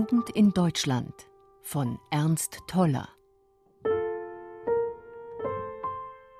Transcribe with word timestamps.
Jugend 0.00 0.30
in 0.30 0.50
Deutschland 0.54 1.12
von 1.60 1.98
Ernst 2.10 2.60
Toller. 2.66 3.06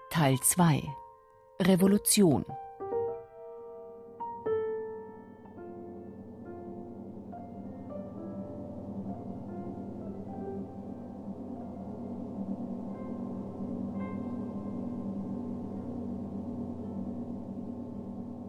Teil 0.09 0.39
2 0.41 0.83
Revolution 1.61 2.47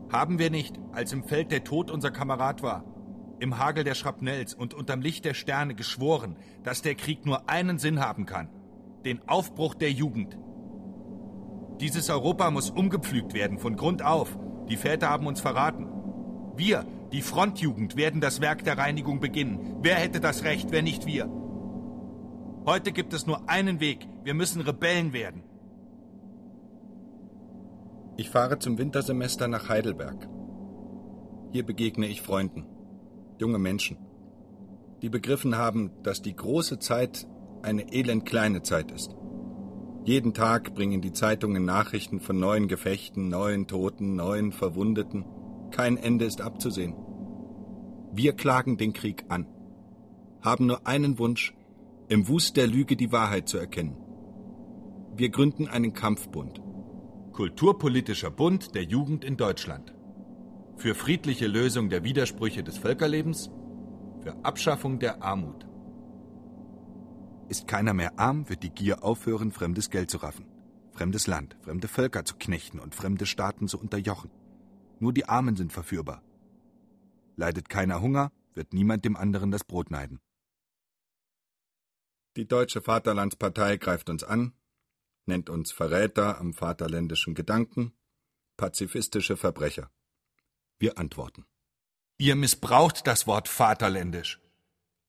Haben 0.09 0.39
wir 0.39 0.49
nicht, 0.49 0.79
als 0.93 1.11
im 1.11 1.25
Feld 1.25 1.51
der 1.51 1.65
Tod 1.65 1.91
unser 1.91 2.11
Kamerad 2.11 2.63
war, 2.63 2.85
im 3.41 3.57
Hagel 3.57 3.83
der 3.83 3.95
Schrapnells 3.95 4.53
und 4.53 4.73
unterm 4.75 5.01
Licht 5.01 5.25
der 5.25 5.33
Sterne 5.33 5.73
geschworen, 5.73 6.35
dass 6.63 6.83
der 6.83 6.95
Krieg 6.95 7.25
nur 7.25 7.49
einen 7.49 7.79
Sinn 7.79 7.99
haben 7.99 8.27
kann, 8.27 8.49
den 9.03 9.27
Aufbruch 9.27 9.73
der 9.73 9.91
Jugend. 9.91 10.37
Dieses 11.79 12.11
Europa 12.11 12.51
muss 12.51 12.69
umgepflügt 12.69 13.33
werden 13.33 13.57
von 13.57 13.75
Grund 13.75 14.03
auf. 14.03 14.37
Die 14.69 14.77
Väter 14.77 15.09
haben 15.09 15.25
uns 15.25 15.41
verraten. 15.41 15.87
Wir, 16.55 16.85
die 17.11 17.23
Frontjugend, 17.23 17.97
werden 17.97 18.21
das 18.21 18.41
Werk 18.41 18.63
der 18.63 18.77
Reinigung 18.77 19.19
beginnen. 19.19 19.77
Wer 19.81 19.95
hätte 19.95 20.19
das 20.19 20.43
Recht, 20.43 20.71
wer 20.71 20.83
nicht 20.83 21.07
wir? 21.07 21.27
Heute 22.67 22.91
gibt 22.91 23.11
es 23.13 23.25
nur 23.25 23.49
einen 23.49 23.79
Weg. 23.79 24.07
Wir 24.23 24.35
müssen 24.35 24.61
Rebellen 24.61 25.13
werden. 25.13 25.41
Ich 28.17 28.29
fahre 28.29 28.59
zum 28.59 28.77
Wintersemester 28.77 29.47
nach 29.47 29.67
Heidelberg. 29.67 30.27
Hier 31.51 31.65
begegne 31.65 32.05
ich 32.05 32.21
Freunden 32.21 32.70
junge 33.41 33.59
Menschen, 33.59 33.97
die 35.01 35.09
begriffen 35.09 35.57
haben, 35.57 35.91
dass 36.03 36.21
die 36.21 36.35
große 36.35 36.79
Zeit 36.79 37.27
eine 37.63 37.91
elend 37.91 38.25
kleine 38.25 38.61
Zeit 38.61 38.91
ist. 38.91 39.15
Jeden 40.05 40.33
Tag 40.33 40.73
bringen 40.73 41.01
die 41.01 41.11
Zeitungen 41.11 41.65
Nachrichten 41.65 42.19
von 42.19 42.39
neuen 42.39 42.67
Gefechten, 42.67 43.29
neuen 43.29 43.67
Toten, 43.67 44.15
neuen 44.15 44.51
Verwundeten. 44.51 45.25
Kein 45.71 45.97
Ende 45.97 46.25
ist 46.25 46.41
abzusehen. 46.41 46.95
Wir 48.13 48.33
klagen 48.33 48.77
den 48.77 48.93
Krieg 48.93 49.25
an, 49.29 49.47
haben 50.41 50.67
nur 50.67 50.87
einen 50.87 51.19
Wunsch, 51.19 51.53
im 52.07 52.27
Wust 52.27 52.57
der 52.57 52.67
Lüge 52.67 52.95
die 52.95 53.11
Wahrheit 53.11 53.47
zu 53.47 53.57
erkennen. 53.57 53.95
Wir 55.15 55.29
gründen 55.29 55.67
einen 55.67 55.93
Kampfbund. 55.93 56.61
Kulturpolitischer 57.31 58.31
Bund 58.31 58.75
der 58.75 58.83
Jugend 58.83 59.23
in 59.23 59.37
Deutschland 59.37 59.93
für 60.77 60.95
friedliche 60.95 61.47
Lösung 61.47 61.89
der 61.89 62.03
Widersprüche 62.03 62.63
des 62.63 62.77
Völkerlebens, 62.77 63.49
für 64.21 64.35
Abschaffung 64.43 64.99
der 64.99 65.21
Armut. 65.23 65.67
Ist 67.49 67.67
keiner 67.67 67.93
mehr 67.93 68.17
arm, 68.17 68.47
wird 68.49 68.63
die 68.63 68.69
Gier 68.69 69.03
aufhören, 69.03 69.51
fremdes 69.51 69.89
Geld 69.89 70.09
zu 70.09 70.17
raffen, 70.17 70.45
fremdes 70.93 71.27
Land, 71.27 71.57
fremde 71.61 71.87
Völker 71.87 72.23
zu 72.23 72.35
knechten 72.37 72.79
und 72.79 72.95
fremde 72.95 73.25
Staaten 73.25 73.67
zu 73.67 73.79
unterjochen. 73.79 74.31
Nur 74.99 75.13
die 75.13 75.27
Armen 75.27 75.55
sind 75.55 75.73
verführbar. 75.73 76.23
Leidet 77.35 77.69
keiner 77.69 78.01
Hunger, 78.01 78.31
wird 78.53 78.73
niemand 78.73 79.03
dem 79.03 79.15
anderen 79.15 79.51
das 79.51 79.63
Brot 79.63 79.91
neiden. 79.91 80.19
Die 82.37 82.47
Deutsche 82.47 82.81
Vaterlandspartei 82.81 83.77
greift 83.77 84.09
uns 84.09 84.23
an, 84.23 84.53
nennt 85.25 85.49
uns 85.49 85.71
Verräter 85.71 86.39
am 86.39 86.53
vaterländischen 86.53 87.33
Gedanken, 87.33 87.93
pazifistische 88.55 89.35
Verbrecher. 89.35 89.91
Wir 90.81 90.97
antworten. 90.97 91.45
Ihr 92.17 92.35
missbraucht 92.35 93.05
das 93.05 93.27
Wort 93.27 93.47
vaterländisch. 93.47 94.41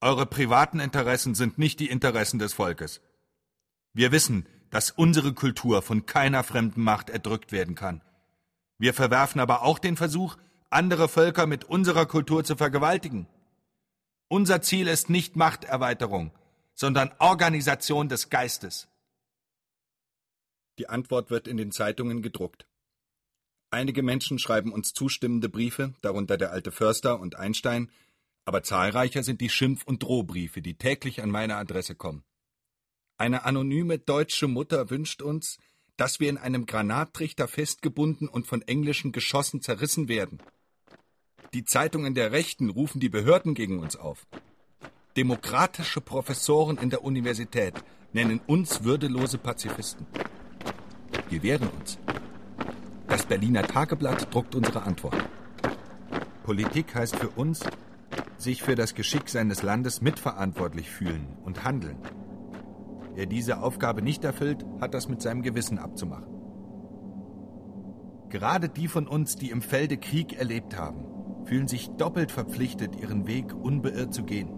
Eure 0.03 0.27
privaten 0.27 0.81
Interessen 0.81 1.35
sind 1.35 1.57
nicht 1.57 1.81
die 1.81 1.89
Interessen 1.89 2.39
des 2.39 2.53
Volkes. 2.53 3.01
Wir 3.95 4.13
wissen, 4.13 4.47
dass 4.69 4.91
unsere 4.91 5.33
Kultur 5.33 5.81
von 5.81 6.05
keiner 6.05 6.45
fremden 6.45 6.83
Macht 6.83 7.09
erdrückt 7.09 7.53
werden 7.53 7.75
kann. 7.75 8.03
Wir 8.77 8.93
verwerfen 8.93 9.41
aber 9.41 9.63
auch 9.63 9.79
den 9.79 9.97
Versuch, 9.97 10.37
andere 10.69 11.09
Völker 11.09 11.47
mit 11.47 11.65
unserer 11.65 12.05
Kultur 12.05 12.45
zu 12.45 12.55
vergewaltigen. 12.55 13.27
Unser 14.29 14.61
Ziel 14.61 14.89
ist 14.89 15.09
nicht 15.09 15.37
Machterweiterung, 15.37 16.33
sondern 16.75 17.15
Organisation 17.19 18.11
des 18.11 18.29
Geistes. 18.29 18.89
Die 20.79 20.91
Antwort 20.91 21.31
wird 21.31 21.49
in 21.49 21.57
den 21.57 21.73
Zeitungen 21.73 22.21
gedruckt. 22.21 22.67
Einige 23.73 24.03
Menschen 24.03 24.39
schreiben 24.39 24.71
uns 24.71 24.93
zustimmende 24.93 25.49
Briefe, 25.49 25.95
darunter 26.03 26.37
der 26.37 26.53
alte 26.53 26.71
Förster 26.71 27.19
und 27.19 27.37
Einstein, 27.37 27.91
aber 28.45 28.63
zahlreicher 28.63 29.23
sind 29.23 29.41
die 29.41 29.49
Schimpf- 29.49 29.85
und 29.85 30.03
Drohbriefe, 30.03 30.61
die 30.61 30.75
täglich 30.75 31.23
an 31.23 31.31
meine 31.31 31.57
Adresse 31.57 31.95
kommen. 31.95 32.23
Eine 33.17 33.47
anonyme 33.47 33.99
deutsche 33.99 34.47
Mutter 34.47 34.91
wünscht 34.91 35.23
uns, 35.23 35.59
dass 35.97 36.21
wir 36.21 36.29
in 36.29 36.37
einem 36.37 36.67
Granattrichter 36.67 37.49
festgebunden 37.49 38.29
und 38.29 38.47
von 38.47 38.61
englischen 38.61 39.11
Geschossen 39.11 39.63
zerrissen 39.63 40.07
werden. 40.07 40.43
Die 41.55 41.65
Zeitungen 41.65 42.15
der 42.15 42.31
Rechten 42.31 42.69
rufen 42.69 43.01
die 43.01 43.09
Behörden 43.09 43.55
gegen 43.55 43.79
uns 43.79 43.97
auf. 43.97 44.27
Demokratische 45.17 46.03
Professoren 46.03 46.77
in 46.77 46.91
der 46.91 47.05
Universität 47.05 47.83
nennen 48.13 48.43
uns 48.47 48.85
würdelose 48.85 49.39
Pazifisten. 49.39 50.07
Wir 51.31 51.43
wehren 51.43 51.69
uns. 51.69 51.99
Das 53.13 53.27
Berliner 53.27 53.63
Tageblatt 53.63 54.33
druckt 54.33 54.55
unsere 54.55 54.85
Antwort. 54.85 55.29
Politik 56.45 56.95
heißt 56.95 57.15
für 57.15 57.29
uns, 57.29 57.61
sich 58.39 58.63
für 58.63 58.75
das 58.75 58.95
Geschick 58.95 59.29
seines 59.29 59.63
Landes 59.63 60.01
mitverantwortlich 60.01 60.89
fühlen 60.89 61.27
und 61.45 61.63
handeln. 61.63 61.99
Wer 63.15 63.27
diese 63.27 63.61
Aufgabe 63.61 64.01
nicht 64.01 64.25
erfüllt, 64.25 64.65
hat 64.81 64.95
das 64.95 65.11
mit 65.11 65.21
seinem 65.21 65.43
Gewissen 65.43 65.79
abzumachen. 65.79 66.33
Gerade 68.31 68.71
die 68.71 68.89
von 68.89 69.07
uns, 69.07 69.37
die 69.37 69.51
im 69.51 69.61
Felde 69.61 69.99
Krieg 69.99 70.39
erlebt 70.39 70.79
haben, 70.79 71.05
fühlen 71.45 71.69
sich 71.69 71.91
doppelt 71.91 72.33
verpflichtet, 72.33 72.97
ihren 72.97 73.27
Weg 73.27 73.55
unbeirrt 73.55 74.15
zu 74.15 74.23
gehen. 74.23 74.49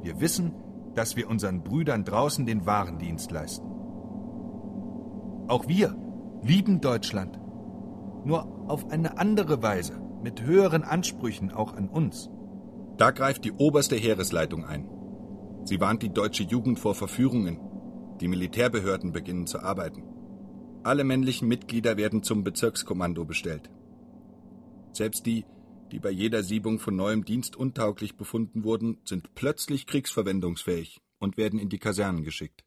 Wir 0.00 0.22
wissen, 0.22 0.54
dass 0.94 1.16
wir 1.16 1.28
unseren 1.28 1.62
Brüdern 1.62 2.06
draußen 2.06 2.46
den 2.46 2.64
wahren 2.64 2.98
Dienst 2.98 3.30
leisten. 3.30 3.66
Auch 5.48 5.68
wir 5.68 5.94
lieben 6.40 6.80
Deutschland 6.80 7.41
auf 8.68 8.90
eine 8.90 9.18
andere 9.18 9.62
Weise, 9.62 10.00
mit 10.22 10.42
höheren 10.42 10.82
Ansprüchen 10.82 11.50
auch 11.50 11.74
an 11.74 11.88
uns. 11.88 12.30
Da 12.96 13.10
greift 13.10 13.44
die 13.44 13.52
oberste 13.52 13.96
Heeresleitung 13.96 14.64
ein. 14.64 14.88
Sie 15.64 15.80
warnt 15.80 16.02
die 16.02 16.12
deutsche 16.12 16.42
Jugend 16.42 16.78
vor 16.78 16.94
Verführungen. 16.94 17.60
Die 18.20 18.28
Militärbehörden 18.28 19.12
beginnen 19.12 19.46
zu 19.46 19.60
arbeiten. 19.60 20.04
Alle 20.82 21.04
männlichen 21.04 21.48
Mitglieder 21.48 21.96
werden 21.96 22.22
zum 22.22 22.44
Bezirkskommando 22.44 23.24
bestellt. 23.24 23.70
Selbst 24.92 25.26
die, 25.26 25.44
die 25.92 26.00
bei 26.00 26.10
jeder 26.10 26.42
Siebung 26.42 26.78
von 26.78 26.96
neuem 26.96 27.24
Dienst 27.24 27.56
untauglich 27.56 28.16
befunden 28.16 28.64
wurden, 28.64 28.98
sind 29.04 29.34
plötzlich 29.34 29.86
kriegsverwendungsfähig 29.86 31.00
und 31.18 31.36
werden 31.36 31.58
in 31.58 31.68
die 31.68 31.78
Kasernen 31.78 32.24
geschickt. 32.24 32.64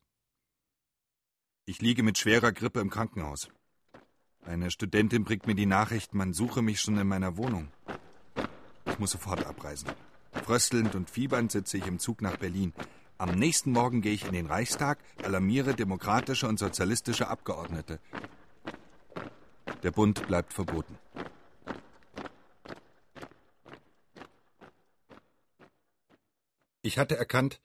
Ich 1.66 1.82
liege 1.82 2.04
mit 2.04 2.18
schwerer 2.18 2.52
Grippe 2.52 2.80
im 2.80 2.90
Krankenhaus. 2.90 3.50
Eine 4.46 4.70
Studentin 4.70 5.24
bringt 5.24 5.48
mir 5.48 5.56
die 5.56 5.66
Nachricht, 5.66 6.14
man 6.14 6.34
suche 6.34 6.62
mich 6.62 6.80
schon 6.80 6.98
in 6.98 7.08
meiner 7.08 7.36
Wohnung. 7.36 7.72
Ich 8.86 9.00
muss 9.00 9.12
sofort 9.12 9.46
abreisen. 9.46 9.90
Fröstelnd 10.44 10.94
und 10.94 11.10
fiebernd 11.10 11.52
sitze 11.52 11.78
ich 11.78 11.88
im 11.88 11.98
Zug 11.98 12.22
nach 12.22 12.38
Berlin. 12.38 12.72
Am 13.18 13.32
nächsten 13.32 13.72
Morgen 13.72 14.02
gehe 14.02 14.14
ich 14.14 14.26
in 14.26 14.34
den 14.34 14.46
Reichstag, 14.46 15.00
alarmiere 15.24 15.74
demokratische 15.74 16.48
und 16.48 16.60
sozialistische 16.60 17.28
Abgeordnete. 17.28 18.00
Der 19.82 19.92
Bund 19.92 20.28
bleibt 20.28 20.54
verboten. 20.54 20.98
Ich 26.84 27.00
hatte 27.00 27.18
erkannt, 27.18 27.62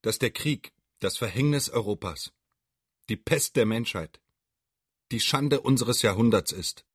dass 0.00 0.18
der 0.18 0.30
Krieg 0.30 0.72
das 1.00 1.18
Verhängnis 1.18 1.68
Europas, 1.68 2.32
die 3.10 3.16
Pest 3.16 3.56
der 3.56 3.66
Menschheit, 3.66 4.21
die 5.12 5.20
Schande 5.20 5.60
unseres 5.60 6.00
Jahrhunderts 6.00 6.52
ist. 6.52 6.86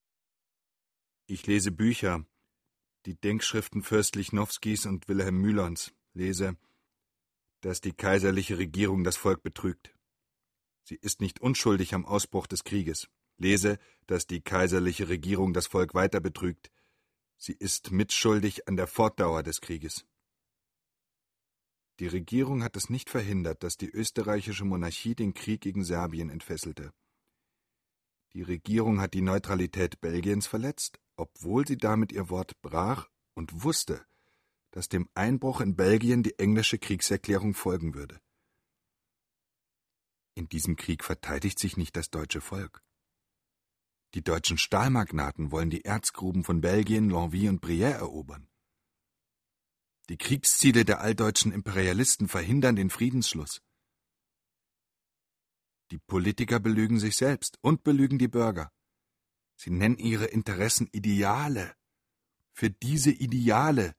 Ich 1.26 1.46
lese 1.46 1.70
Bücher, 1.70 2.26
die 3.06 3.14
Denkschriften 3.14 3.82
Fürst 3.82 4.16
Lichnowskis 4.16 4.86
und 4.86 5.06
Wilhelm 5.06 5.40
Mühlers, 5.40 5.94
Lese, 6.14 6.56
dass 7.60 7.80
die 7.80 7.92
kaiserliche 7.92 8.58
Regierung 8.58 9.04
das 9.04 9.16
Volk 9.16 9.44
betrügt. 9.44 9.94
Sie 10.82 10.96
ist 10.96 11.20
nicht 11.20 11.40
unschuldig 11.40 11.94
am 11.94 12.04
Ausbruch 12.04 12.48
des 12.48 12.64
Krieges. 12.64 13.08
Lese, 13.36 13.78
dass 14.08 14.26
die 14.26 14.40
kaiserliche 14.40 15.08
Regierung 15.08 15.52
das 15.52 15.68
Volk 15.68 15.94
weiter 15.94 16.18
betrügt. 16.20 16.72
Sie 17.36 17.52
ist 17.52 17.92
mitschuldig 17.92 18.66
an 18.66 18.76
der 18.76 18.88
Fortdauer 18.88 19.44
des 19.44 19.60
Krieges. 19.60 20.06
Die 22.00 22.08
Regierung 22.08 22.64
hat 22.64 22.76
es 22.76 22.90
nicht 22.90 23.10
verhindert, 23.10 23.62
dass 23.62 23.76
die 23.76 23.90
österreichische 23.90 24.64
Monarchie 24.64 25.14
den 25.14 25.34
Krieg 25.34 25.60
gegen 25.60 25.84
Serbien 25.84 26.30
entfesselte. 26.30 26.92
Die 28.34 28.42
Regierung 28.42 29.00
hat 29.00 29.14
die 29.14 29.22
Neutralität 29.22 30.00
Belgiens 30.00 30.46
verletzt, 30.46 31.00
obwohl 31.16 31.66
sie 31.66 31.78
damit 31.78 32.12
ihr 32.12 32.30
Wort 32.30 32.60
brach 32.60 33.08
und 33.34 33.64
wusste, 33.64 34.04
dass 34.70 34.88
dem 34.88 35.08
Einbruch 35.14 35.60
in 35.60 35.76
Belgien 35.76 36.22
die 36.22 36.38
englische 36.38 36.78
Kriegserklärung 36.78 37.54
folgen 37.54 37.94
würde. 37.94 38.20
In 40.34 40.48
diesem 40.48 40.76
Krieg 40.76 41.02
verteidigt 41.02 41.58
sich 41.58 41.76
nicht 41.76 41.96
das 41.96 42.10
deutsche 42.10 42.40
Volk. 42.40 42.84
Die 44.14 44.22
deutschen 44.22 44.56
Stahlmagnaten 44.56 45.50
wollen 45.50 45.70
die 45.70 45.84
Erzgruben 45.84 46.44
von 46.44 46.60
Belgien, 46.60 47.10
Longwy 47.10 47.48
und 47.48 47.62
Brière 47.62 47.92
erobern. 47.92 48.48
Die 50.08 50.16
Kriegsziele 50.16 50.84
der 50.84 51.00
alldeutschen 51.00 51.52
Imperialisten 51.52 52.28
verhindern 52.28 52.76
den 52.76 52.88
Friedensschluss. 52.88 53.60
Die 55.90 55.98
Politiker 55.98 56.60
belügen 56.60 56.98
sich 56.98 57.16
selbst 57.16 57.58
und 57.62 57.82
belügen 57.82 58.18
die 58.18 58.28
Bürger. 58.28 58.70
Sie 59.56 59.70
nennen 59.70 59.98
ihre 59.98 60.26
Interessen 60.26 60.88
Ideale. 60.92 61.74
Für 62.52 62.70
diese 62.70 63.10
Ideale, 63.10 63.94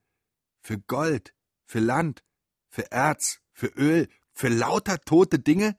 für 0.61 0.79
Gold, 0.79 1.33
für 1.65 1.79
Land, 1.79 2.23
für 2.69 2.91
Erz, 2.91 3.41
für 3.51 3.67
Öl, 3.67 4.07
für 4.33 4.49
lauter 4.49 4.99
tote 5.01 5.39
Dinge, 5.39 5.77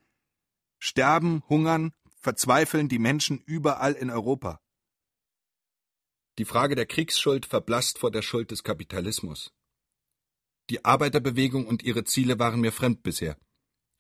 sterben, 0.78 1.42
hungern, 1.48 1.92
verzweifeln 2.16 2.88
die 2.88 2.98
Menschen 2.98 3.38
überall 3.38 3.92
in 3.92 4.10
Europa. 4.10 4.60
Die 6.38 6.44
Frage 6.44 6.74
der 6.74 6.86
Kriegsschuld 6.86 7.46
verblasst 7.46 7.98
vor 7.98 8.10
der 8.10 8.22
Schuld 8.22 8.50
des 8.50 8.64
Kapitalismus. 8.64 9.52
Die 10.70 10.84
Arbeiterbewegung 10.84 11.66
und 11.66 11.82
ihre 11.82 12.04
Ziele 12.04 12.38
waren 12.38 12.60
mir 12.60 12.72
fremd 12.72 13.02
bisher. 13.02 13.36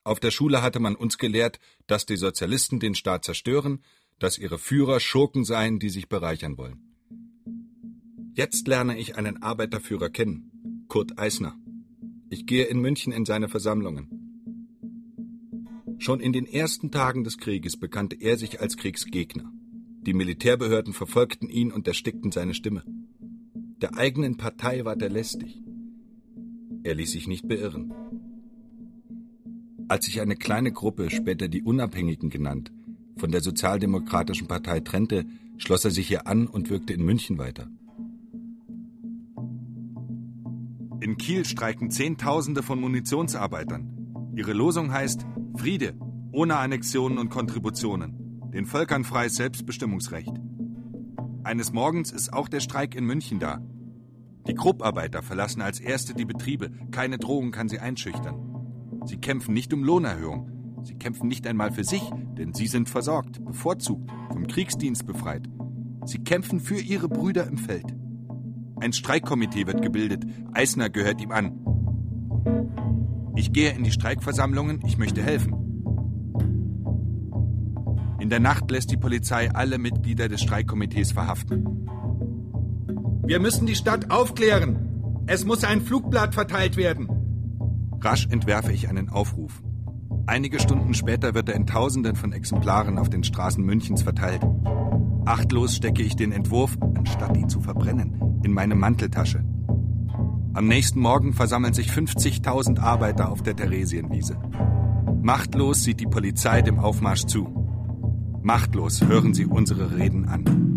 Auf 0.02 0.18
der 0.18 0.30
Schule 0.30 0.62
hatte 0.62 0.80
man 0.80 0.96
uns 0.96 1.18
gelehrt, 1.18 1.60
dass 1.86 2.06
die 2.06 2.16
Sozialisten 2.16 2.80
den 2.80 2.94
Staat 2.94 3.24
zerstören, 3.24 3.82
dass 4.18 4.38
ihre 4.38 4.58
Führer 4.58 5.00
Schurken 5.00 5.44
seien, 5.44 5.78
die 5.78 5.90
sich 5.90 6.08
bereichern 6.08 6.56
wollen. 6.56 6.80
Jetzt 8.34 8.66
lerne 8.68 8.98
ich 8.98 9.16
einen 9.16 9.42
Arbeiterführer 9.42 10.08
kennen, 10.08 10.84
Kurt 10.88 11.18
Eisner. 11.18 11.56
Ich 12.30 12.46
gehe 12.46 12.64
in 12.64 12.80
München 12.80 13.12
in 13.12 13.24
seine 13.24 13.48
Versammlungen. 13.48 14.20
Schon 15.98 16.20
in 16.20 16.32
den 16.32 16.46
ersten 16.46 16.90
Tagen 16.90 17.24
des 17.24 17.36
Krieges 17.36 17.78
bekannte 17.78 18.16
er 18.16 18.38
sich 18.38 18.60
als 18.60 18.78
Kriegsgegner. 18.78 19.52
Die 20.02 20.14
Militärbehörden 20.14 20.94
verfolgten 20.94 21.50
ihn 21.50 21.70
und 21.70 21.86
erstickten 21.86 22.32
seine 22.32 22.54
Stimme. 22.54 22.84
Der 23.82 23.98
eigenen 23.98 24.38
Partei 24.38 24.86
war 24.86 24.96
der 24.96 25.10
lästig. 25.10 25.60
Er 26.84 26.94
ließ 26.94 27.12
sich 27.12 27.28
nicht 27.28 27.46
beirren. 27.46 27.92
Als 29.90 30.04
sich 30.04 30.20
eine 30.20 30.36
kleine 30.36 30.70
Gruppe, 30.70 31.10
später 31.10 31.48
die 31.48 31.64
Unabhängigen 31.64 32.30
genannt, 32.30 32.70
von 33.16 33.32
der 33.32 33.40
Sozialdemokratischen 33.40 34.46
Partei 34.46 34.78
trennte, 34.78 35.26
schloss 35.56 35.84
er 35.84 35.90
sich 35.90 36.08
ihr 36.12 36.28
an 36.28 36.46
und 36.46 36.70
wirkte 36.70 36.92
in 36.92 37.04
München 37.04 37.38
weiter. 37.38 37.66
In 41.00 41.16
Kiel 41.18 41.44
streiken 41.44 41.90
Zehntausende 41.90 42.62
von 42.62 42.80
Munitionsarbeitern. 42.80 44.32
Ihre 44.36 44.52
Losung 44.52 44.92
heißt 44.92 45.26
Friede, 45.56 45.94
ohne 46.30 46.58
Annexionen 46.58 47.18
und 47.18 47.30
Kontributionen, 47.30 48.48
den 48.54 48.66
Völkern 48.66 49.02
freies 49.02 49.34
Selbstbestimmungsrecht. 49.34 50.34
Eines 51.42 51.72
Morgens 51.72 52.12
ist 52.12 52.32
auch 52.32 52.48
der 52.48 52.60
Streik 52.60 52.94
in 52.94 53.06
München 53.06 53.40
da. 53.40 53.60
Die 54.46 54.54
Krupparbeiter 54.54 55.22
verlassen 55.22 55.62
als 55.62 55.80
Erste 55.80 56.14
die 56.14 56.26
Betriebe. 56.26 56.70
Keine 56.92 57.18
Drohung 57.18 57.50
kann 57.50 57.68
sie 57.68 57.80
einschüchtern. 57.80 58.49
Sie 59.04 59.16
kämpfen 59.16 59.54
nicht 59.54 59.72
um 59.72 59.84
Lohnerhöhung. 59.84 60.82
Sie 60.84 60.94
kämpfen 60.94 61.28
nicht 61.28 61.46
einmal 61.46 61.72
für 61.72 61.84
sich, 61.84 62.02
denn 62.38 62.54
sie 62.54 62.66
sind 62.66 62.88
versorgt, 62.88 63.44
bevorzugt, 63.44 64.10
vom 64.32 64.46
Kriegsdienst 64.46 65.06
befreit. 65.06 65.48
Sie 66.06 66.18
kämpfen 66.18 66.60
für 66.60 66.80
ihre 66.80 67.08
Brüder 67.08 67.46
im 67.46 67.58
Feld. 67.58 67.94
Ein 68.80 68.92
Streikkomitee 68.92 69.66
wird 69.66 69.82
gebildet. 69.82 70.24
Eisner 70.52 70.88
gehört 70.88 71.20
ihm 71.20 71.32
an. 71.32 71.60
Ich 73.36 73.52
gehe 73.52 73.72
in 73.72 73.84
die 73.84 73.92
Streikversammlungen, 73.92 74.80
ich 74.86 74.96
möchte 74.96 75.22
helfen. 75.22 75.54
In 78.18 78.30
der 78.30 78.40
Nacht 78.40 78.70
lässt 78.70 78.90
die 78.90 78.96
Polizei 78.96 79.50
alle 79.50 79.78
Mitglieder 79.78 80.28
des 80.28 80.42
Streikkomitees 80.42 81.12
verhaften. 81.12 81.86
Wir 83.24 83.38
müssen 83.38 83.66
die 83.66 83.74
Stadt 83.74 84.10
aufklären. 84.10 85.24
Es 85.26 85.44
muss 85.44 85.64
ein 85.64 85.80
Flugblatt 85.82 86.34
verteilt 86.34 86.76
werden. 86.76 87.19
Rasch 88.02 88.26
entwerfe 88.30 88.72
ich 88.72 88.88
einen 88.88 89.10
Aufruf. 89.10 89.62
Einige 90.26 90.58
Stunden 90.58 90.94
später 90.94 91.34
wird 91.34 91.48
er 91.48 91.54
in 91.54 91.66
Tausenden 91.66 92.16
von 92.16 92.32
Exemplaren 92.32 92.98
auf 92.98 93.10
den 93.10 93.24
Straßen 93.24 93.62
Münchens 93.64 94.02
verteilt. 94.02 94.42
Achtlos 95.26 95.76
stecke 95.76 96.02
ich 96.02 96.16
den 96.16 96.32
Entwurf, 96.32 96.78
anstatt 96.96 97.36
ihn 97.36 97.48
zu 97.48 97.60
verbrennen, 97.60 98.40
in 98.42 98.52
meine 98.52 98.74
Manteltasche. 98.74 99.44
Am 100.54 100.66
nächsten 100.66 101.00
Morgen 101.00 101.32
versammeln 101.32 101.74
sich 101.74 101.90
50.000 101.90 102.80
Arbeiter 102.80 103.30
auf 103.30 103.42
der 103.42 103.54
Theresienwiese. 103.54 104.38
Machtlos 105.22 105.82
sieht 105.84 106.00
die 106.00 106.06
Polizei 106.06 106.62
dem 106.62 106.78
Aufmarsch 106.78 107.26
zu. 107.26 107.48
Machtlos 108.42 109.02
hören 109.02 109.34
sie 109.34 109.44
unsere 109.44 109.96
Reden 109.96 110.26
an. 110.26 110.70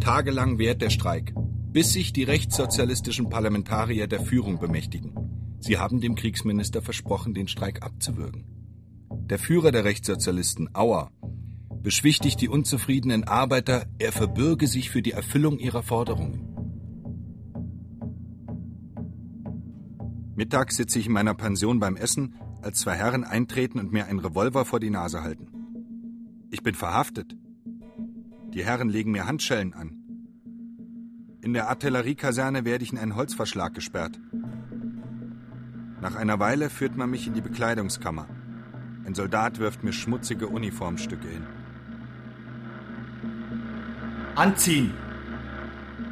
Tagelang 0.00 0.58
währt 0.58 0.82
der 0.82 0.90
Streik, 0.90 1.32
bis 1.72 1.92
sich 1.92 2.12
die 2.12 2.24
rechtssozialistischen 2.24 3.28
Parlamentarier 3.28 4.08
der 4.08 4.20
Führung 4.20 4.58
bemächtigen. 4.58 5.14
Sie 5.60 5.78
haben 5.78 6.00
dem 6.00 6.14
Kriegsminister 6.14 6.82
versprochen, 6.82 7.34
den 7.34 7.46
Streik 7.46 7.82
abzuwürgen. 7.82 8.44
Der 9.10 9.38
Führer 9.38 9.70
der 9.70 9.84
Rechtssozialisten, 9.84 10.74
Auer, 10.74 11.10
beschwichtigt 11.82 12.40
die 12.40 12.48
unzufriedenen 12.48 13.24
Arbeiter, 13.24 13.86
er 13.98 14.12
verbürge 14.12 14.66
sich 14.66 14.90
für 14.90 15.02
die 15.02 15.12
Erfüllung 15.12 15.58
ihrer 15.58 15.82
Forderungen. 15.82 16.46
Mittags 20.34 20.76
sitze 20.76 20.98
ich 20.98 21.06
in 21.06 21.12
meiner 21.12 21.34
Pension 21.34 21.78
beim 21.78 21.96
Essen, 21.96 22.34
als 22.62 22.80
zwei 22.80 22.96
Herren 22.96 23.24
eintreten 23.24 23.78
und 23.78 23.92
mir 23.92 24.06
einen 24.06 24.18
Revolver 24.18 24.64
vor 24.64 24.80
die 24.80 24.90
Nase 24.90 25.22
halten. 25.22 25.48
Ich 26.50 26.62
bin 26.62 26.74
verhaftet. 26.74 27.36
Die 28.54 28.64
Herren 28.64 28.88
legen 28.88 29.12
mir 29.12 29.26
Handschellen 29.26 29.74
an. 29.74 29.99
In 31.42 31.54
der 31.54 31.70
Artilleriekaserne 31.70 32.66
werde 32.66 32.84
ich 32.84 32.92
in 32.92 32.98
einen 32.98 33.16
Holzverschlag 33.16 33.72
gesperrt. 33.72 34.18
Nach 36.02 36.14
einer 36.14 36.38
Weile 36.38 36.68
führt 36.68 36.96
man 36.96 37.10
mich 37.10 37.26
in 37.26 37.32
die 37.32 37.40
Bekleidungskammer. 37.40 38.26
Ein 39.06 39.14
Soldat 39.14 39.58
wirft 39.58 39.82
mir 39.82 39.94
schmutzige 39.94 40.48
Uniformstücke 40.48 41.28
hin. 41.28 41.46
Anziehen! 44.34 44.92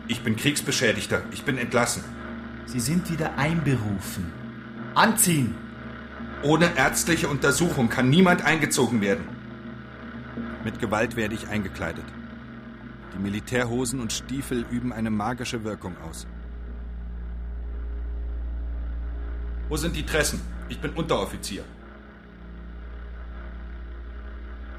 Ich 0.06 0.22
bin 0.22 0.36
Kriegsbeschädigter. 0.36 1.22
Ich 1.30 1.44
bin 1.44 1.58
entlassen. 1.58 2.02
Sie 2.64 2.80
sind 2.80 3.10
wieder 3.10 3.36
einberufen. 3.36 4.32
Anziehen! 4.94 5.54
Ohne 6.42 6.74
ärztliche 6.74 7.28
Untersuchung 7.28 7.90
kann 7.90 8.08
niemand 8.08 8.46
eingezogen 8.46 9.02
werden. 9.02 9.24
Mit 10.64 10.78
Gewalt 10.78 11.16
werde 11.16 11.34
ich 11.34 11.48
eingekleidet. 11.48 12.04
Die 13.14 13.18
Militärhosen 13.18 14.00
und 14.00 14.12
Stiefel 14.12 14.64
üben 14.70 14.92
eine 14.92 15.10
magische 15.10 15.64
Wirkung 15.64 15.96
aus. 16.08 16.26
Wo 19.68 19.76
sind 19.76 19.96
die 19.96 20.06
Tressen? 20.06 20.40
Ich 20.68 20.80
bin 20.80 20.92
Unteroffizier. 20.92 21.64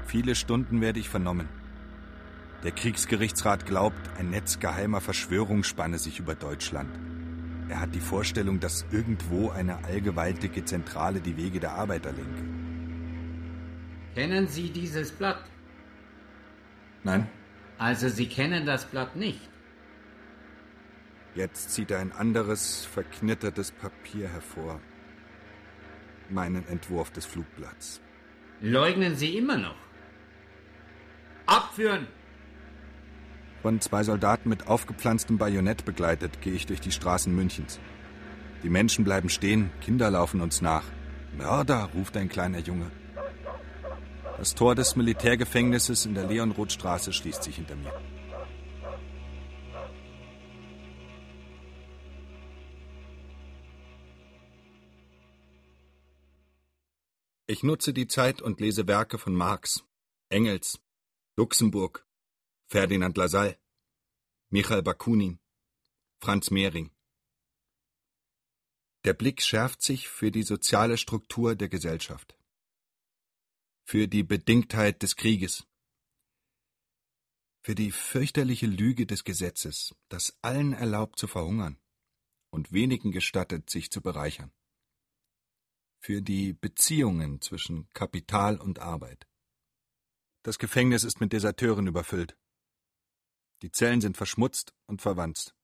Viele 0.06 0.34
Stunden 0.34 0.80
werde 0.80 0.98
ich 0.98 1.08
vernommen. 1.08 1.48
Der 2.64 2.72
Kriegsgerichtsrat 2.72 3.64
glaubt, 3.64 4.10
ein 4.18 4.30
Netz 4.30 4.58
geheimer 4.58 5.00
Verschwörung 5.00 5.62
spanne 5.62 5.98
sich 5.98 6.18
über 6.18 6.34
Deutschland. 6.34 6.90
Er 7.68 7.80
hat 7.80 7.94
die 7.94 8.00
Vorstellung, 8.00 8.58
dass 8.58 8.84
irgendwo 8.90 9.50
eine 9.50 9.84
allgewaltige 9.84 10.64
Zentrale 10.64 11.20
die 11.20 11.36
Wege 11.36 11.60
der 11.60 11.72
Arbeiter 11.72 12.10
lenke. 12.10 12.42
Kennen 14.14 14.48
Sie 14.48 14.70
dieses 14.70 15.12
Blatt? 15.12 15.44
Nein? 17.04 17.28
Also 17.80 18.10
Sie 18.10 18.26
kennen 18.26 18.66
das 18.66 18.84
Blatt 18.84 19.16
nicht. 19.16 19.40
Jetzt 21.34 21.70
zieht 21.70 21.90
er 21.90 22.00
ein 22.00 22.12
anderes, 22.12 22.84
verknittertes 22.84 23.72
Papier 23.72 24.28
hervor. 24.28 24.80
Meinen 26.28 26.68
Entwurf 26.68 27.10
des 27.10 27.24
Flugblatts. 27.24 28.02
Leugnen 28.60 29.16
Sie 29.16 29.34
immer 29.38 29.56
noch? 29.56 29.76
Abführen! 31.46 32.06
Von 33.62 33.80
zwei 33.80 34.02
Soldaten 34.02 34.50
mit 34.50 34.66
aufgepflanztem 34.66 35.38
Bajonett 35.38 35.86
begleitet, 35.86 36.42
gehe 36.42 36.52
ich 36.52 36.66
durch 36.66 36.82
die 36.82 36.92
Straßen 36.92 37.34
Münchens. 37.34 37.80
Die 38.62 38.68
Menschen 38.68 39.06
bleiben 39.06 39.30
stehen, 39.30 39.70
Kinder 39.80 40.10
laufen 40.10 40.42
uns 40.42 40.60
nach. 40.60 40.84
Mörder, 41.34 41.88
ruft 41.94 42.14
ein 42.18 42.28
kleiner 42.28 42.58
Junge. 42.58 42.90
Das 44.40 44.54
Tor 44.54 44.74
des 44.74 44.96
Militärgefängnisses 44.96 46.06
in 46.06 46.14
der 46.14 46.26
Leonrothstraße 46.26 47.12
schließt 47.12 47.42
sich 47.42 47.56
hinter 47.56 47.76
mir. 47.76 47.92
Ich 57.46 57.62
nutze 57.62 57.92
die 57.92 58.08
Zeit 58.08 58.40
und 58.40 58.60
lese 58.60 58.88
Werke 58.88 59.18
von 59.18 59.34
Marx, 59.34 59.84
Engels, 60.30 60.80
Luxemburg, 61.36 62.06
Ferdinand 62.66 63.18
Lassalle, 63.18 63.58
Michael 64.48 64.80
Bakunin, 64.80 65.38
Franz 66.18 66.50
Mehring. 66.50 66.90
Der 69.04 69.12
Blick 69.12 69.42
schärft 69.42 69.82
sich 69.82 70.08
für 70.08 70.30
die 70.30 70.44
soziale 70.44 70.96
Struktur 70.96 71.56
der 71.56 71.68
Gesellschaft, 71.68 72.39
für 73.90 74.06
die 74.06 74.22
Bedingtheit 74.22 75.02
des 75.02 75.16
Krieges, 75.16 75.66
für 77.60 77.74
die 77.74 77.90
fürchterliche 77.90 78.68
Lüge 78.68 79.04
des 79.04 79.24
Gesetzes, 79.24 79.96
das 80.08 80.38
allen 80.42 80.74
erlaubt 80.74 81.18
zu 81.18 81.26
verhungern 81.26 81.76
und 82.50 82.70
wenigen 82.70 83.10
gestattet, 83.10 83.68
sich 83.68 83.90
zu 83.90 84.00
bereichern 84.00 84.52
für 85.98 86.22
die 86.22 86.52
Beziehungen 86.52 87.40
zwischen 87.40 87.88
Kapital 87.92 88.58
und 88.58 88.78
Arbeit. 88.78 89.26
Das 90.44 90.60
Gefängnis 90.60 91.02
ist 91.02 91.20
mit 91.20 91.32
Deserteuren 91.32 91.88
überfüllt. 91.88 92.38
Die 93.62 93.72
Zellen 93.72 94.00
sind 94.00 94.16
verschmutzt 94.16 94.72
und 94.86 95.02
verwanzt. 95.02 95.56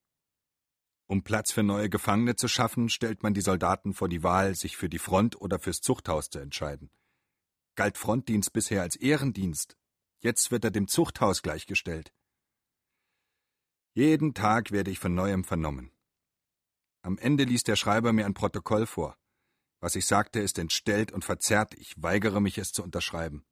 Um 1.06 1.22
Platz 1.22 1.52
für 1.52 1.62
neue 1.62 1.88
Gefangene 1.88 2.34
zu 2.34 2.48
schaffen, 2.48 2.88
stellt 2.88 3.22
man 3.22 3.34
die 3.34 3.40
Soldaten 3.40 3.94
vor 3.94 4.08
die 4.08 4.24
Wahl, 4.24 4.56
sich 4.56 4.76
für 4.76 4.88
die 4.88 4.98
Front 4.98 5.40
oder 5.40 5.60
fürs 5.60 5.80
Zuchthaus 5.80 6.28
zu 6.28 6.40
entscheiden. 6.40 6.90
Galt 7.76 7.98
Frontdienst 7.98 8.52
bisher 8.54 8.82
als 8.82 8.96
Ehrendienst, 8.96 9.76
jetzt 10.20 10.50
wird 10.50 10.64
er 10.64 10.70
dem 10.70 10.88
Zuchthaus 10.88 11.42
gleichgestellt. 11.42 12.12
Jeden 13.92 14.34
Tag 14.34 14.72
werde 14.72 14.90
ich 14.90 14.98
von 14.98 15.14
neuem 15.14 15.44
vernommen. 15.44 15.92
Am 17.02 17.18
Ende 17.18 17.44
liest 17.44 17.68
der 17.68 17.76
Schreiber 17.76 18.12
mir 18.12 18.26
ein 18.26 18.34
Protokoll 18.34 18.86
vor. 18.86 19.16
Was 19.80 19.94
ich 19.94 20.06
sagte, 20.06 20.40
ist 20.40 20.58
entstellt 20.58 21.12
und 21.12 21.24
verzerrt. 21.24 21.74
Ich 21.74 21.94
weigere 22.02 22.40
mich, 22.40 22.58
es 22.58 22.72
zu 22.72 22.82
unterschreiben. 22.82 23.44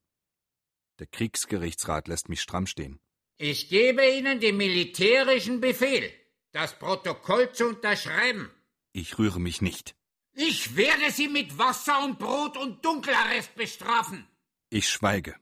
Der 0.98 1.06
Kriegsgerichtsrat 1.06 2.08
lässt 2.08 2.28
mich 2.28 2.40
stramm 2.40 2.66
stehen. 2.66 3.00
Ich 3.36 3.68
gebe 3.68 4.08
Ihnen 4.08 4.40
den 4.40 4.56
militärischen 4.56 5.60
Befehl, 5.60 6.10
das 6.52 6.78
Protokoll 6.78 7.52
zu 7.52 7.66
unterschreiben. 7.68 8.50
Ich 8.92 9.18
rühre 9.18 9.40
mich 9.40 9.60
nicht. 9.60 9.96
Ich 10.34 10.76
werde 10.76 11.12
Sie 11.12 11.28
mit 11.28 11.58
Wasser 11.58 12.04
und 12.04 12.18
Brot 12.18 12.56
und 12.56 12.84
Dunkelarrest 12.84 13.54
bestrafen. 13.54 14.26
Ich 14.68 14.88
schweige. 14.88 15.36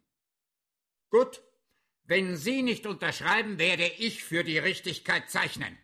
Gut. 1.09 1.43
Wenn 2.05 2.37
Sie 2.37 2.63
nicht 2.63 2.87
unterschreiben, 2.87 3.59
werde 3.59 3.87
ich 3.87 4.23
für 4.23 4.45
die 4.45 4.59
Richtigkeit 4.59 5.31
zeichnen. 5.31 5.79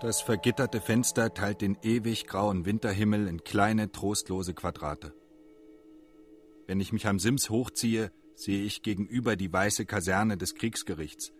Das 0.00 0.20
vergitterte 0.20 0.80
Fenster 0.80 1.34
teilt 1.34 1.60
den 1.60 1.76
ewig 1.82 2.28
grauen 2.28 2.64
Winterhimmel 2.66 3.26
in 3.26 3.42
kleine, 3.42 3.90
trostlose 3.90 4.54
Quadrate. 4.54 5.12
Wenn 6.68 6.78
ich 6.78 6.92
mich 6.92 7.08
am 7.08 7.18
Sims 7.18 7.50
hochziehe, 7.50 8.12
sehe 8.38 8.62
ich 8.62 8.82
gegenüber 8.82 9.36
die 9.36 9.52
weiße 9.52 9.84
Kaserne 9.84 10.36
des 10.36 10.54
Kriegsgerichts, 10.54 11.32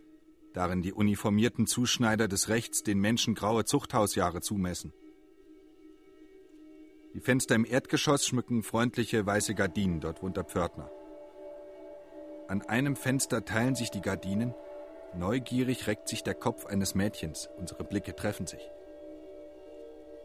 darin 0.52 0.82
die 0.82 0.92
uniformierten 0.92 1.66
Zuschneider 1.66 2.26
des 2.26 2.48
Rechts 2.48 2.82
den 2.82 2.98
Menschen 2.98 3.34
graue 3.34 3.64
Zuchthausjahre 3.64 4.40
zumessen. 4.40 4.92
Die 7.14 7.20
Fenster 7.20 7.54
im 7.54 7.64
Erdgeschoss 7.64 8.26
schmücken 8.26 8.62
freundliche 8.62 9.24
weiße 9.24 9.54
Gardinen, 9.54 10.00
dort 10.00 10.22
wohnt 10.22 10.36
der 10.36 10.44
Pförtner. 10.44 10.90
An 12.48 12.62
einem 12.62 12.96
Fenster 12.96 13.44
teilen 13.44 13.74
sich 13.74 13.90
die 13.90 14.00
Gardinen, 14.00 14.54
Neugierig 15.14 15.86
reckt 15.86 16.06
sich 16.08 16.22
der 16.22 16.34
Kopf 16.34 16.66
eines 16.66 16.94
Mädchens, 16.94 17.48
unsere 17.56 17.82
Blicke 17.82 18.14
treffen 18.14 18.46
sich. 18.46 18.70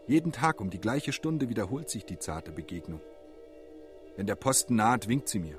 Jeden 0.07 0.33
Tag 0.33 0.59
um 0.59 0.69
die 0.69 0.81
gleiche 0.81 1.13
Stunde 1.13 1.47
wiederholt 1.47 1.89
sich 1.89 2.05
die 2.05 2.19
zarte 2.19 2.51
Begegnung. 2.51 2.99
Wenn 4.17 4.27
der 4.27 4.35
Posten 4.35 4.75
naht, 4.75 5.07
winkt 5.07 5.29
sie 5.29 5.39
mir. 5.39 5.57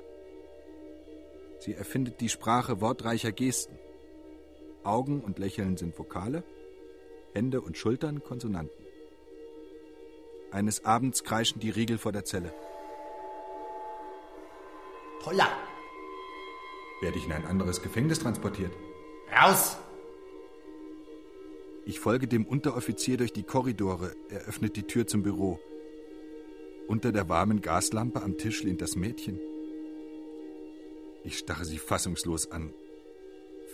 Sie 1.59 1.73
erfindet 1.73 2.21
die 2.21 2.29
Sprache 2.29 2.81
wortreicher 2.81 3.31
Gesten. 3.31 3.77
Augen 4.83 5.21
und 5.21 5.39
Lächeln 5.39 5.77
sind 5.77 5.97
Vokale, 5.97 6.43
Hände 7.33 7.61
und 7.61 7.77
Schultern 7.77 8.23
Konsonanten. 8.23 8.85
Eines 10.51 10.85
Abends 10.85 11.23
kreischen 11.23 11.59
die 11.59 11.71
Riegel 11.71 11.97
vor 11.97 12.11
der 12.11 12.23
Zelle. 12.23 12.53
Toller! 15.21 15.49
Werde 17.01 17.17
ich 17.17 17.25
in 17.25 17.31
ein 17.31 17.45
anderes 17.45 17.81
Gefängnis 17.81 18.19
transportiert? 18.19 18.71
Raus! 19.31 19.77
Ich 21.87 21.99
folge 21.99 22.27
dem 22.27 22.45
Unteroffizier 22.45 23.17
durch 23.17 23.33
die 23.33 23.43
Korridore. 23.43 24.15
Er 24.29 24.41
öffnet 24.41 24.75
die 24.75 24.83
Tür 24.83 25.05
zum 25.07 25.23
Büro. 25.23 25.59
Unter 26.87 27.11
der 27.11 27.27
warmen 27.29 27.61
Gaslampe 27.61 28.21
am 28.21 28.37
Tisch 28.37 28.63
lehnt 28.63 28.81
das 28.81 28.95
Mädchen. 28.95 29.39
Ich 31.25 31.39
starre 31.39 31.65
sie 31.65 31.79
fassungslos 31.79 32.51
an. 32.51 32.71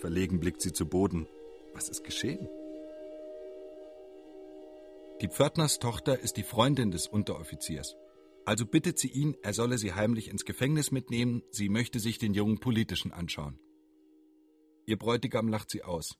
Verlegen 0.00 0.40
blickt 0.40 0.62
sie 0.62 0.72
zu 0.72 0.86
Boden. 0.86 1.28
Was 1.74 1.90
ist 1.90 2.02
geschehen? 2.02 2.48
Die 5.20 5.28
Pförtnerstochter 5.28 6.18
ist 6.18 6.38
die 6.38 6.44
Freundin 6.44 6.90
des 6.90 7.06
Unteroffiziers. 7.06 7.94
Also 8.46 8.64
bittet 8.64 8.98
sie 8.98 9.08
ihn, 9.08 9.36
er 9.42 9.52
solle 9.52 9.76
sie 9.76 9.92
heimlich 9.92 10.28
ins 10.28 10.46
Gefängnis 10.46 10.90
mitnehmen, 10.90 11.42
sie 11.50 11.68
möchte 11.68 12.00
sich 12.00 12.18
den 12.18 12.32
jungen 12.32 12.58
Politischen 12.58 13.12
anschauen. 13.12 13.60
Ihr 14.86 14.98
Bräutigam 14.98 15.48
lacht 15.48 15.70
sie 15.70 15.84
aus. 15.84 16.18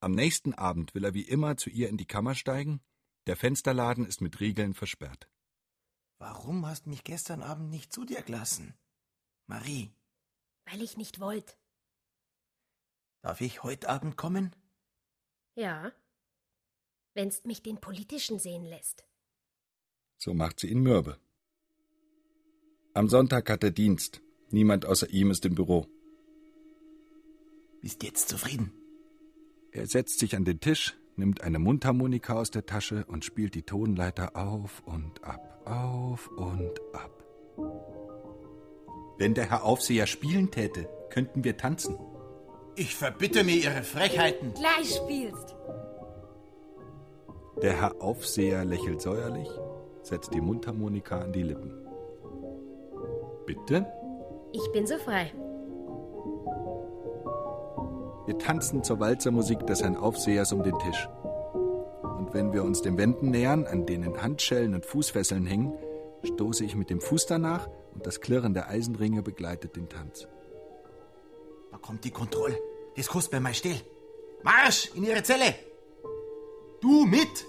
Am 0.00 0.12
nächsten 0.12 0.52
Abend 0.52 0.94
will 0.94 1.04
er 1.04 1.14
wie 1.14 1.26
immer 1.26 1.56
zu 1.56 1.70
ihr 1.70 1.88
in 1.88 1.96
die 1.96 2.06
Kammer 2.06 2.34
steigen. 2.34 2.82
Der 3.26 3.36
Fensterladen 3.36 4.04
ist 4.04 4.20
mit 4.20 4.38
Riegeln 4.38 4.74
versperrt. 4.74 5.28
Warum 6.18 6.66
hast 6.66 6.86
mich 6.86 7.04
gestern 7.04 7.42
Abend 7.42 7.70
nicht 7.70 7.92
zu 7.92 8.04
dir 8.04 8.20
gelassen? 8.22 8.74
Marie. 9.52 9.90
Weil 10.64 10.80
ich 10.80 10.96
nicht 10.96 11.20
wollt. 11.20 11.58
Darf 13.20 13.42
ich 13.42 13.62
heute 13.62 13.90
Abend 13.90 14.16
kommen? 14.16 14.56
Ja. 15.54 15.92
Wenn's 17.12 17.44
mich 17.44 17.62
den 17.62 17.78
politischen 17.78 18.38
sehen 18.38 18.64
lässt. 18.64 19.04
So 20.16 20.32
macht 20.32 20.58
sie 20.58 20.68
ihn 20.68 20.80
mürbe. 20.80 21.18
Am 22.94 23.10
Sonntag 23.10 23.50
hat 23.50 23.62
er 23.62 23.72
Dienst. 23.72 24.22
Niemand 24.50 24.86
außer 24.86 25.10
ihm 25.10 25.30
ist 25.30 25.44
im 25.44 25.54
Büro. 25.54 25.86
Bist 27.82 28.02
jetzt 28.04 28.30
zufrieden? 28.30 28.72
Er 29.70 29.86
setzt 29.86 30.18
sich 30.18 30.34
an 30.34 30.46
den 30.46 30.60
Tisch, 30.60 30.96
nimmt 31.16 31.42
eine 31.42 31.58
Mundharmonika 31.58 32.32
aus 32.34 32.50
der 32.50 32.64
Tasche 32.64 33.04
und 33.04 33.26
spielt 33.26 33.54
die 33.54 33.64
Tonleiter 33.64 34.34
auf 34.34 34.80
und 34.86 35.22
ab, 35.24 35.60
auf 35.66 36.28
und 36.28 36.80
ab. 36.94 38.11
Wenn 39.22 39.34
der 39.34 39.48
Herr 39.48 39.62
Aufseher 39.62 40.08
spielen 40.08 40.50
täte, 40.50 40.88
könnten 41.08 41.44
wir 41.44 41.56
tanzen. 41.56 41.96
Ich 42.74 42.96
verbitte 42.96 43.44
mir 43.44 43.54
Ihre 43.54 43.84
Frechheiten. 43.84 44.52
Gleich 44.52 44.96
spielst. 44.96 45.54
Der 47.62 47.80
Herr 47.80 48.02
Aufseher 48.02 48.64
lächelt 48.64 49.00
säuerlich, 49.00 49.48
setzt 50.02 50.34
die 50.34 50.40
Mundharmonika 50.40 51.20
an 51.20 51.32
die 51.32 51.44
Lippen. 51.44 51.86
Bitte? 53.46 53.86
Ich 54.50 54.72
bin 54.72 54.88
so 54.88 54.98
frei. 54.98 55.32
Wir 58.26 58.38
tanzen 58.38 58.82
zur 58.82 58.98
Walzermusik 58.98 59.64
des 59.68 59.84
Herrn 59.84 59.96
Aufsehers 59.96 60.52
um 60.52 60.64
den 60.64 60.76
Tisch. 60.80 61.08
Und 62.18 62.34
wenn 62.34 62.52
wir 62.52 62.64
uns 62.64 62.82
den 62.82 62.98
Wänden 62.98 63.30
nähern, 63.30 63.66
an 63.66 63.86
denen 63.86 64.20
Handschellen 64.20 64.74
und 64.74 64.84
Fußfesseln 64.84 65.46
hängen, 65.46 65.78
stoße 66.24 66.64
ich 66.64 66.74
mit 66.74 66.90
dem 66.90 67.00
Fuß 67.00 67.26
danach 67.26 67.68
und 67.94 68.06
das 68.06 68.20
Klirren 68.20 68.54
der 68.54 68.68
Eisenringe 68.68 69.22
begleitet 69.22 69.76
den 69.76 69.88
Tanz. 69.88 70.26
Da 71.70 71.78
kommt 71.78 72.04
die 72.04 72.10
Kontrolle. 72.10 72.58
Das 72.96 73.06
kostet 73.06 73.32
bei 73.32 73.40
mir 73.40 73.54
still. 73.54 73.80
Marsch 74.42 74.90
in 74.94 75.04
Ihre 75.04 75.22
Zelle! 75.22 75.54
Du 76.80 77.06
mit! 77.06 77.46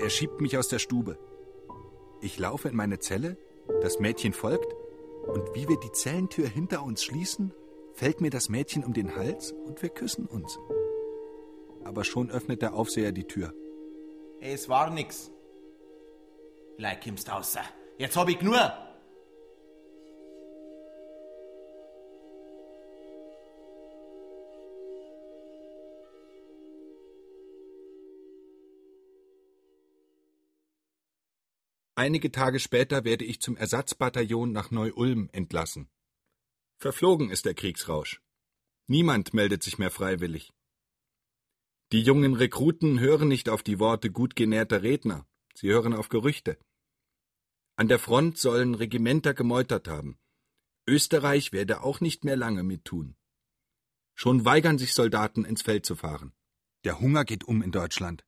Er 0.00 0.10
schiebt 0.10 0.40
mich 0.40 0.58
aus 0.58 0.68
der 0.68 0.80
Stube. 0.80 1.16
Ich 2.20 2.38
laufe 2.38 2.68
in 2.68 2.76
meine 2.76 2.98
Zelle, 2.98 3.36
das 3.80 4.00
Mädchen 4.00 4.32
folgt, 4.32 4.74
und 5.26 5.54
wie 5.54 5.68
wir 5.68 5.78
die 5.78 5.92
Zellentür 5.92 6.48
hinter 6.48 6.82
uns 6.82 7.04
schließen, 7.04 7.54
fällt 7.92 8.20
mir 8.20 8.30
das 8.30 8.48
Mädchen 8.48 8.84
um 8.84 8.92
den 8.92 9.14
Hals 9.14 9.52
und 9.52 9.82
wir 9.82 9.90
küssen 9.90 10.26
uns. 10.26 10.58
Aber 11.84 12.04
schon 12.04 12.30
öffnet 12.30 12.62
der 12.62 12.74
Aufseher 12.74 13.12
die 13.12 13.24
Tür. 13.24 13.54
Es 14.40 14.68
war 14.68 14.90
nix. 14.90 15.30
Gleich 16.76 17.00
kommst 17.00 17.30
außer. 17.30 17.62
Jetzt 18.02 18.16
hab 18.16 18.28
ich 18.28 18.42
nur. 18.42 18.58
Einige 31.94 32.32
Tage 32.32 32.58
später 32.58 33.04
werde 33.04 33.24
ich 33.24 33.40
zum 33.40 33.56
Ersatzbataillon 33.56 34.50
nach 34.50 34.72
Neu-Ulm 34.72 35.28
entlassen. 35.30 35.88
Verflogen 36.80 37.30
ist 37.30 37.44
der 37.44 37.54
Kriegsrausch. 37.54 38.20
Niemand 38.88 39.32
meldet 39.32 39.62
sich 39.62 39.78
mehr 39.78 39.92
freiwillig. 39.92 40.52
Die 41.92 42.02
jungen 42.02 42.34
Rekruten 42.34 42.98
hören 42.98 43.28
nicht 43.28 43.48
auf 43.48 43.62
die 43.62 43.78
Worte 43.78 44.10
gut 44.10 44.34
genährter 44.34 44.82
Redner, 44.82 45.24
sie 45.54 45.68
hören 45.68 45.94
auf 45.94 46.08
Gerüchte. 46.08 46.58
An 47.76 47.88
der 47.88 47.98
Front 47.98 48.38
sollen 48.38 48.74
Regimenter 48.74 49.34
gemeutert 49.34 49.88
haben. 49.88 50.18
Österreich 50.86 51.52
werde 51.52 51.82
auch 51.82 52.00
nicht 52.00 52.24
mehr 52.24 52.36
lange 52.36 52.62
mittun. 52.62 53.16
Schon 54.14 54.44
weigern 54.44 54.78
sich 54.78 54.94
Soldaten 54.94 55.44
ins 55.44 55.62
Feld 55.62 55.86
zu 55.86 55.96
fahren. 55.96 56.32
Der 56.84 57.00
Hunger 57.00 57.24
geht 57.24 57.44
um 57.44 57.62
in 57.62 57.72
Deutschland. 57.72 58.24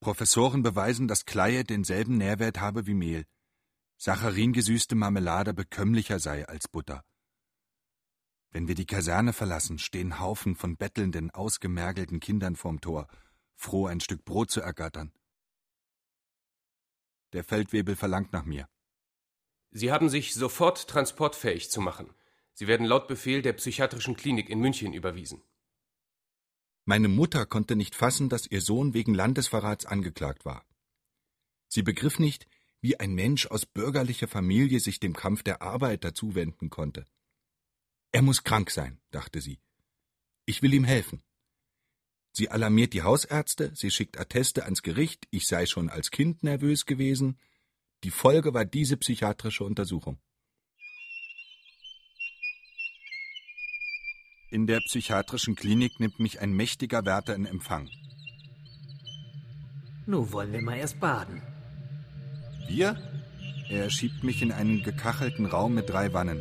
Professoren 0.00 0.62
beweisen, 0.62 1.08
dass 1.08 1.26
Kleie 1.26 1.64
denselben 1.64 2.16
Nährwert 2.16 2.60
habe 2.60 2.86
wie 2.86 2.94
Mehl, 2.94 3.26
sacharingesüßte 3.98 4.94
Marmelade 4.94 5.52
bekömmlicher 5.52 6.18
sei 6.18 6.48
als 6.48 6.68
Butter. 6.68 7.04
Wenn 8.50 8.66
wir 8.66 8.74
die 8.74 8.86
Kaserne 8.86 9.34
verlassen, 9.34 9.78
stehen 9.78 10.18
Haufen 10.18 10.56
von 10.56 10.78
bettelnden, 10.78 11.30
ausgemergelten 11.30 12.18
Kindern 12.18 12.56
vorm 12.56 12.80
Tor, 12.80 13.08
froh 13.56 13.86
ein 13.86 14.00
Stück 14.00 14.24
Brot 14.24 14.50
zu 14.50 14.62
ergattern. 14.62 15.12
Der 17.32 17.44
Feldwebel 17.44 17.96
verlangt 17.96 18.32
nach 18.32 18.44
mir. 18.44 18.68
Sie 19.70 19.92
haben 19.92 20.08
sich 20.08 20.34
sofort 20.34 20.88
transportfähig 20.88 21.70
zu 21.70 21.80
machen. 21.80 22.12
Sie 22.54 22.66
werden 22.66 22.86
laut 22.86 23.06
Befehl 23.08 23.42
der 23.42 23.52
psychiatrischen 23.52 24.16
Klinik 24.16 24.48
in 24.48 24.60
München 24.60 24.92
überwiesen. 24.92 25.42
Meine 26.84 27.08
Mutter 27.08 27.46
konnte 27.46 27.76
nicht 27.76 27.94
fassen, 27.94 28.28
dass 28.28 28.46
ihr 28.46 28.60
Sohn 28.60 28.94
wegen 28.94 29.14
Landesverrats 29.14 29.86
angeklagt 29.86 30.44
war. 30.44 30.64
Sie 31.68 31.82
begriff 31.82 32.18
nicht, 32.18 32.48
wie 32.80 32.98
ein 32.98 33.14
Mensch 33.14 33.46
aus 33.46 33.66
bürgerlicher 33.66 34.26
Familie 34.26 34.80
sich 34.80 34.98
dem 34.98 35.14
Kampf 35.14 35.42
der 35.42 35.62
Arbeiter 35.62 36.14
zuwenden 36.14 36.68
konnte. 36.68 37.04
Er 38.12 38.22
muss 38.22 38.42
krank 38.42 38.70
sein, 38.70 39.00
dachte 39.10 39.40
sie. 39.40 39.60
Ich 40.46 40.62
will 40.62 40.74
ihm 40.74 40.84
helfen. 40.84 41.22
Sie 42.40 42.50
alarmiert 42.50 42.94
die 42.94 43.02
Hausärzte, 43.02 43.70
sie 43.74 43.90
schickt 43.90 44.18
Atteste 44.18 44.64
ans 44.64 44.82
Gericht, 44.82 45.26
ich 45.30 45.46
sei 45.46 45.66
schon 45.66 45.90
als 45.90 46.10
Kind 46.10 46.42
nervös 46.42 46.86
gewesen. 46.86 47.38
Die 48.02 48.10
Folge 48.10 48.54
war 48.54 48.64
diese 48.64 48.96
psychiatrische 48.96 49.62
Untersuchung. 49.62 50.18
In 54.50 54.66
der 54.66 54.80
psychiatrischen 54.80 55.54
Klinik 55.54 56.00
nimmt 56.00 56.18
mich 56.18 56.40
ein 56.40 56.54
mächtiger 56.54 57.04
Wärter 57.04 57.34
in 57.34 57.44
Empfang. 57.44 57.90
Nun 60.06 60.32
wollen 60.32 60.54
wir 60.54 60.62
mal 60.62 60.78
erst 60.78 60.98
baden. 60.98 61.42
Wir? 62.68 62.96
Er 63.68 63.90
schiebt 63.90 64.24
mich 64.24 64.40
in 64.40 64.50
einen 64.50 64.82
gekachelten 64.82 65.44
Raum 65.44 65.74
mit 65.74 65.90
drei 65.90 66.14
Wannen. 66.14 66.40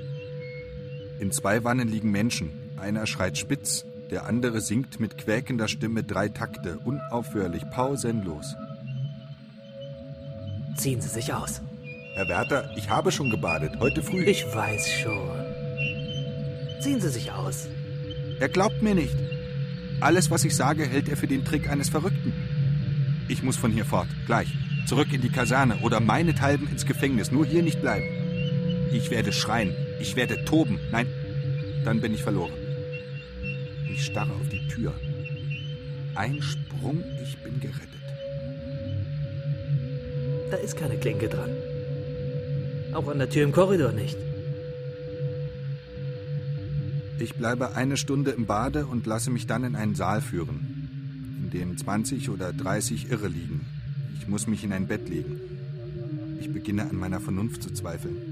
In 1.19 1.33
zwei 1.33 1.65
Wannen 1.65 1.89
liegen 1.89 2.09
Menschen. 2.09 2.51
Einer 2.77 3.05
schreit 3.05 3.37
spitz, 3.37 3.83
der 4.11 4.25
andere 4.25 4.61
singt 4.61 4.99
mit 4.99 5.17
quäkender 5.17 5.67
Stimme 5.67 6.03
drei 6.03 6.29
Takte, 6.29 6.79
unaufhörlich, 6.79 7.69
pausenlos. 7.69 8.55
Ziehen 10.75 11.01
Sie 11.01 11.09
sich 11.09 11.33
aus. 11.33 11.61
Herr 12.15 12.27
Wärter, 12.27 12.71
ich 12.75 12.89
habe 12.89 13.11
schon 13.11 13.29
gebadet, 13.29 13.73
heute 13.79 14.01
früh. 14.01 14.23
Ich 14.23 14.45
weiß 14.53 14.91
schon. 14.93 15.29
Ziehen 16.81 16.99
Sie 16.99 17.09
sich 17.09 17.31
aus. 17.31 17.67
Er 18.39 18.49
glaubt 18.49 18.81
mir 18.81 18.95
nicht. 18.95 19.15
Alles, 19.99 20.31
was 20.31 20.45
ich 20.45 20.55
sage, 20.55 20.85
hält 20.85 21.09
er 21.09 21.17
für 21.17 21.27
den 21.27 21.45
Trick 21.45 21.69
eines 21.69 21.89
Verrückten. 21.89 22.33
Ich 23.27 23.43
muss 23.43 23.57
von 23.57 23.71
hier 23.71 23.85
fort, 23.85 24.07
gleich. 24.25 24.47
Zurück 24.87 25.13
in 25.13 25.21
die 25.21 25.29
Kaserne 25.29 25.77
oder 25.81 25.99
meinethalben 25.99 26.67
ins 26.67 26.85
Gefängnis, 26.85 27.31
nur 27.31 27.45
hier 27.45 27.61
nicht 27.61 27.81
bleiben. 27.81 28.07
Ich 28.91 29.11
werde 29.11 29.31
schreien, 29.31 29.75
ich 29.99 30.15
werde 30.15 30.45
toben. 30.45 30.79
Nein, 30.91 31.07
dann 31.85 32.01
bin 32.01 32.13
ich 32.13 32.23
verloren. 32.23 32.68
Ich 33.99 34.05
starre 34.05 34.31
auf 34.31 34.47
die 34.47 34.65
Tür. 34.69 34.93
Ein 36.15 36.41
Sprung, 36.41 37.03
ich 37.21 37.37
bin 37.39 37.59
gerettet. 37.59 37.89
Da 40.49 40.55
ist 40.55 40.77
keine 40.77 40.97
Klinke 40.97 41.27
dran. 41.27 41.49
Auch 42.93 43.09
an 43.09 43.17
der 43.17 43.29
Tür 43.29 43.43
im 43.43 43.51
Korridor 43.51 43.91
nicht. 43.91 44.17
Ich 47.19 47.35
bleibe 47.35 47.75
eine 47.75 47.97
Stunde 47.97 48.31
im 48.31 48.45
Bade 48.45 48.85
und 48.85 49.05
lasse 49.05 49.31
mich 49.31 49.47
dann 49.47 49.65
in 49.65 49.75
einen 49.75 49.95
Saal 49.95 50.21
führen, 50.21 51.41
in 51.43 51.49
dem 51.49 51.77
20 51.77 52.29
oder 52.29 52.53
30 52.53 53.11
Irre 53.11 53.27
liegen. 53.27 53.65
Ich 54.17 54.29
muss 54.29 54.47
mich 54.47 54.63
in 54.63 54.71
ein 54.71 54.87
Bett 54.87 55.09
legen. 55.09 55.41
Ich 56.39 56.49
beginne 56.49 56.89
an 56.89 56.95
meiner 56.95 57.19
Vernunft 57.19 57.63
zu 57.63 57.73
zweifeln. 57.73 58.28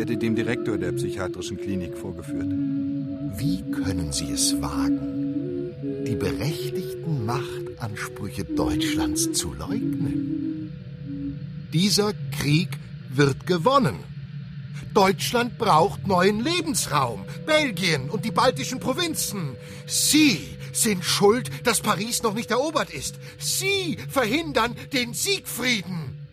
Werde 0.00 0.16
dem 0.16 0.34
Direktor 0.34 0.78
der 0.78 0.92
psychiatrischen 0.92 1.58
Klinik 1.58 1.94
vorgeführt. 1.94 2.50
Wie 3.36 3.62
können 3.70 4.14
Sie 4.14 4.30
es 4.30 4.58
wagen, 4.62 5.74
die 6.06 6.14
berechtigten 6.14 7.26
Machtansprüche 7.26 8.44
Deutschlands 8.44 9.30
zu 9.32 9.52
leugnen? 9.52 10.72
Dieser 11.74 12.14
Krieg 12.32 12.70
wird 13.10 13.46
gewonnen. 13.46 13.96
Deutschland 14.94 15.58
braucht 15.58 16.06
neuen 16.06 16.42
Lebensraum. 16.42 17.26
Belgien 17.44 18.08
und 18.08 18.24
die 18.24 18.30
baltischen 18.30 18.80
Provinzen. 18.80 19.50
Sie 19.86 20.40
sind 20.72 21.04
schuld, 21.04 21.50
dass 21.64 21.82
Paris 21.82 22.22
noch 22.22 22.32
nicht 22.32 22.50
erobert 22.50 22.88
ist. 22.88 23.16
Sie 23.38 23.98
verhindern 24.08 24.74
den 24.94 25.12
Siegfrieden. 25.12 26.26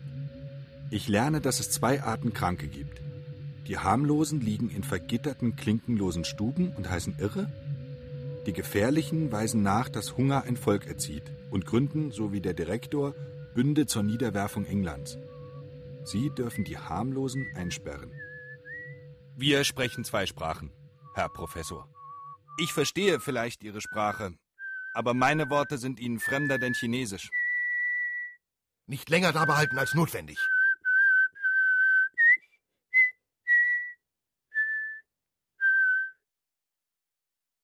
Ich 0.90 1.06
lerne, 1.06 1.42
dass 1.42 1.60
es 1.60 1.70
zwei 1.70 2.02
Arten 2.02 2.32
Kranke 2.32 2.66
gibt. 2.66 2.98
Die 3.68 3.78
harmlosen 3.78 4.40
liegen 4.40 4.70
in 4.70 4.82
vergitterten, 4.82 5.54
klinkenlosen 5.54 6.24
Stuben 6.24 6.72
und 6.74 6.88
heißen 6.88 7.18
irre. 7.18 7.52
Die 8.46 8.54
gefährlichen 8.54 9.30
weisen 9.30 9.62
nach, 9.62 9.90
dass 9.90 10.16
Hunger 10.16 10.44
ein 10.44 10.56
Volk 10.56 10.86
erzieht 10.86 11.24
und 11.50 11.66
gründen, 11.66 12.10
so 12.10 12.32
wie 12.32 12.40
der 12.40 12.54
Direktor, 12.54 13.14
Bünde 13.54 13.84
zur 13.84 14.02
Niederwerfung 14.02 14.64
Englands. 14.64 15.18
Sie 16.02 16.30
dürfen 16.30 16.64
die 16.64 16.78
harmlosen 16.78 17.46
einsperren. 17.54 18.10
Wir 19.36 19.64
sprechen 19.64 20.02
zwei 20.02 20.24
Sprachen, 20.24 20.72
Herr 21.14 21.28
Professor. 21.28 21.86
Ich 22.58 22.72
verstehe 22.72 23.20
vielleicht 23.20 23.62
Ihre 23.62 23.82
Sprache, 23.82 24.32
aber 24.94 25.12
meine 25.12 25.50
Worte 25.50 25.76
sind 25.76 26.00
Ihnen 26.00 26.20
fremder 26.20 26.58
denn 26.58 26.72
Chinesisch. 26.72 27.28
Nicht 28.86 29.10
länger 29.10 29.32
da 29.32 29.44
behalten 29.44 29.76
als 29.76 29.94
notwendig. 29.94 30.38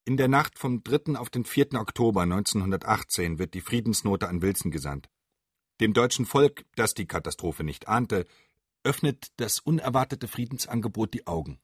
In 0.06 0.18
der 0.18 0.28
Nacht 0.28 0.58
vom 0.58 0.84
3. 0.84 1.16
auf 1.16 1.30
den 1.30 1.46
4. 1.46 1.80
Oktober 1.80 2.20
1918 2.24 3.38
wird 3.38 3.54
die 3.54 3.62
Friedensnote 3.62 4.28
an 4.28 4.42
Wilson 4.42 4.70
gesandt. 4.70 5.08
Dem 5.80 5.94
deutschen 5.94 6.26
Volk, 6.26 6.66
das 6.74 6.92
die 6.92 7.06
Katastrophe 7.06 7.64
nicht 7.64 7.88
ahnte, 7.88 8.26
öffnet 8.82 9.32
das 9.40 9.60
unerwartete 9.60 10.28
Friedensangebot 10.28 11.14
die 11.14 11.26
Augen. 11.26 11.58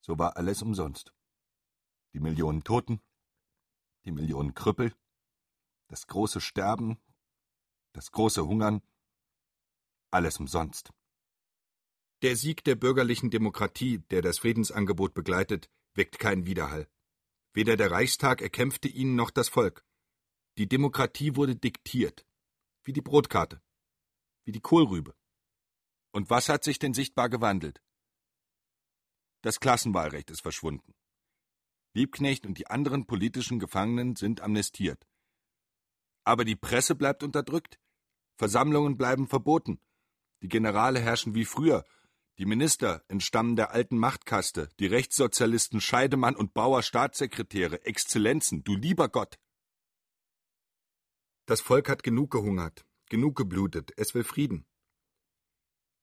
So 0.00 0.18
war 0.18 0.38
alles 0.38 0.62
umsonst. 0.62 1.12
Die 2.14 2.20
Millionen 2.20 2.64
Toten, 2.64 3.02
die 4.06 4.12
Millionen 4.12 4.54
Krüppel, 4.54 4.94
das 5.88 6.06
große 6.06 6.40
Sterben, 6.40 6.98
das 7.92 8.12
große 8.12 8.46
Hungern, 8.46 8.80
alles 10.10 10.38
umsonst. 10.38 10.94
Der 12.22 12.34
Sieg 12.34 12.64
der 12.64 12.76
bürgerlichen 12.76 13.28
Demokratie, 13.28 13.98
der 14.10 14.22
das 14.22 14.38
Friedensangebot 14.38 15.12
begleitet, 15.12 15.68
weckt 15.92 16.18
keinen 16.18 16.46
Widerhall. 16.46 16.88
Weder 17.54 17.76
der 17.76 17.92
Reichstag 17.92 18.42
erkämpfte 18.42 18.88
ihn 18.88 19.14
noch 19.14 19.30
das 19.30 19.48
Volk. 19.48 19.86
Die 20.58 20.68
Demokratie 20.68 21.36
wurde 21.36 21.54
diktiert, 21.54 22.26
wie 22.82 22.92
die 22.92 23.00
Brotkarte, 23.00 23.62
wie 24.44 24.50
die 24.50 24.60
Kohlrübe. 24.60 25.14
Und 26.12 26.30
was 26.30 26.48
hat 26.48 26.64
sich 26.64 26.80
denn 26.80 26.94
sichtbar 26.94 27.28
gewandelt? 27.28 27.80
Das 29.42 29.60
Klassenwahlrecht 29.60 30.30
ist 30.30 30.40
verschwunden. 30.40 30.94
Liebknecht 31.92 32.44
und 32.44 32.58
die 32.58 32.66
anderen 32.66 33.06
politischen 33.06 33.60
Gefangenen 33.60 34.16
sind 34.16 34.40
amnestiert. 34.40 35.06
Aber 36.24 36.44
die 36.44 36.56
Presse 36.56 36.96
bleibt 36.96 37.22
unterdrückt, 37.22 37.78
Versammlungen 38.36 38.96
bleiben 38.96 39.28
verboten, 39.28 39.80
die 40.42 40.48
Generale 40.48 40.98
herrschen 40.98 41.34
wie 41.36 41.44
früher, 41.44 41.84
Die 42.38 42.46
Minister 42.46 43.04
entstammen 43.06 43.54
der 43.54 43.70
alten 43.70 43.96
Machtkaste, 43.96 44.68
die 44.80 44.86
Rechtssozialisten 44.86 45.80
Scheidemann 45.80 46.34
und 46.34 46.52
Bauer 46.52 46.82
Staatssekretäre, 46.82 47.84
Exzellenzen, 47.86 48.64
du 48.64 48.74
lieber 48.74 49.08
Gott. 49.08 49.38
Das 51.46 51.60
Volk 51.60 51.88
hat 51.88 52.02
genug 52.02 52.32
gehungert, 52.32 52.84
genug 53.08 53.36
geblutet, 53.36 53.92
es 53.96 54.14
will 54.14 54.24
Frieden. 54.24 54.66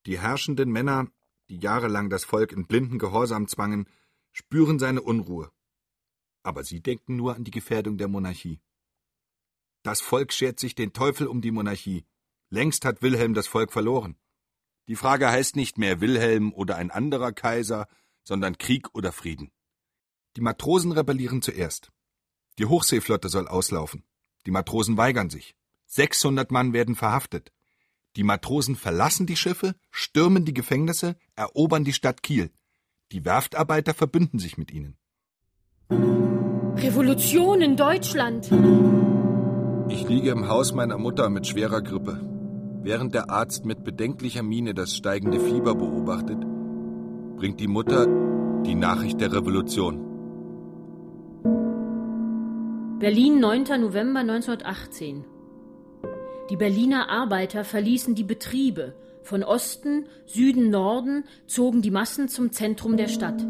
Die 0.05 0.19
herrschenden 0.19 0.71
Männer, 0.71 1.11
die 1.49 1.57
jahrelang 1.57 2.09
das 2.09 2.23
Volk 2.23 2.53
in 2.53 2.65
blinden 2.65 2.97
Gehorsam 2.97 3.49
zwangen, 3.49 3.89
spüren 4.31 4.79
seine 4.79 5.01
Unruhe. 5.01 5.51
Aber 6.43 6.63
sie 6.63 6.81
denken 6.81 7.17
nur 7.17 7.35
an 7.35 7.43
die 7.43 7.51
Gefährdung 7.51 7.97
der 7.97 8.07
Monarchie. 8.07 8.61
Das 9.83 9.99
Volk 9.99 10.31
schert 10.31 10.61
sich 10.61 10.75
den 10.75 10.93
Teufel 10.93 11.27
um 11.27 11.41
die 11.41 11.51
Monarchie. 11.51 12.05
Längst 12.49 12.85
hat 12.85 13.01
Wilhelm 13.01 13.33
das 13.33 13.47
Volk 13.47 13.73
verloren. 13.73 14.15
Die 14.87 14.95
Frage 14.95 15.29
heißt 15.29 15.55
nicht 15.55 15.77
mehr 15.77 16.01
Wilhelm 16.01 16.53
oder 16.53 16.75
ein 16.75 16.91
anderer 16.91 17.31
Kaiser, 17.31 17.87
sondern 18.23 18.57
Krieg 18.57 18.87
oder 18.93 19.11
Frieden. 19.11 19.51
Die 20.35 20.41
Matrosen 20.41 20.91
rebellieren 20.91 21.41
zuerst. 21.41 21.91
Die 22.59 22.65
Hochseeflotte 22.65 23.29
soll 23.29 23.47
auslaufen. 23.47 24.03
Die 24.45 24.51
Matrosen 24.51 24.97
weigern 24.97 25.29
sich. 25.29 25.55
600 25.87 26.51
Mann 26.51 26.73
werden 26.73 26.95
verhaftet. 26.95 27.51
Die 28.15 28.23
Matrosen 28.23 28.75
verlassen 28.75 29.25
die 29.25 29.35
Schiffe, 29.35 29.75
stürmen 29.89 30.45
die 30.45 30.53
Gefängnisse, 30.53 31.15
erobern 31.35 31.83
die 31.83 31.93
Stadt 31.93 32.23
Kiel. 32.23 32.51
Die 33.11 33.25
Werftarbeiter 33.25 33.93
verbünden 33.93 34.39
sich 34.39 34.57
mit 34.57 34.71
ihnen. 34.71 34.97
Revolution 35.89 37.61
in 37.61 37.75
Deutschland. 37.75 38.51
Ich 39.89 40.07
liege 40.07 40.31
im 40.31 40.47
Haus 40.47 40.73
meiner 40.73 40.97
Mutter 40.97 41.29
mit 41.29 41.45
schwerer 41.47 41.81
Grippe. 41.81 42.40
Während 42.83 43.13
der 43.13 43.29
Arzt 43.29 43.63
mit 43.63 43.83
bedenklicher 43.83 44.41
Miene 44.41 44.73
das 44.73 44.95
steigende 44.95 45.39
Fieber 45.39 45.75
beobachtet, 45.75 46.39
bringt 47.37 47.59
die 47.59 47.67
Mutter 47.67 48.07
die 48.65 48.73
Nachricht 48.73 49.21
der 49.21 49.31
Revolution. 49.31 49.99
Berlin, 52.97 53.39
9. 53.39 53.81
November 53.81 54.21
1918. 54.21 55.25
Die 56.49 56.55
Berliner 56.55 57.09
Arbeiter 57.09 57.63
verließen 57.63 58.15
die 58.15 58.23
Betriebe. 58.23 58.95
Von 59.21 59.43
Osten, 59.43 60.07
Süden, 60.25 60.71
Norden 60.71 61.25
zogen 61.45 61.83
die 61.83 61.91
Massen 61.91 62.29
zum 62.29 62.51
Zentrum 62.51 62.97
der 62.97 63.09
Stadt. 63.09 63.45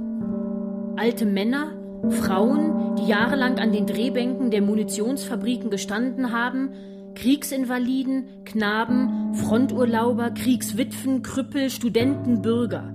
Alte 0.98 1.26
Männer, 1.26 1.72
Frauen, 2.10 2.96
die 2.98 3.08
jahrelang 3.08 3.60
an 3.60 3.72
den 3.72 3.88
Drehbänken 3.88 4.52
der 4.52 4.62
Munitionsfabriken 4.62 5.70
gestanden 5.70 6.34
haben, 6.34 6.74
Kriegsinvaliden, 7.16 8.26
Knaben, 8.46 9.34
Fronturlauber, 9.36 10.32
Kriegswitwen, 10.32 11.22
Krüppel, 11.22 11.70
Studenten, 11.70 12.42
Bürger. 12.42 12.94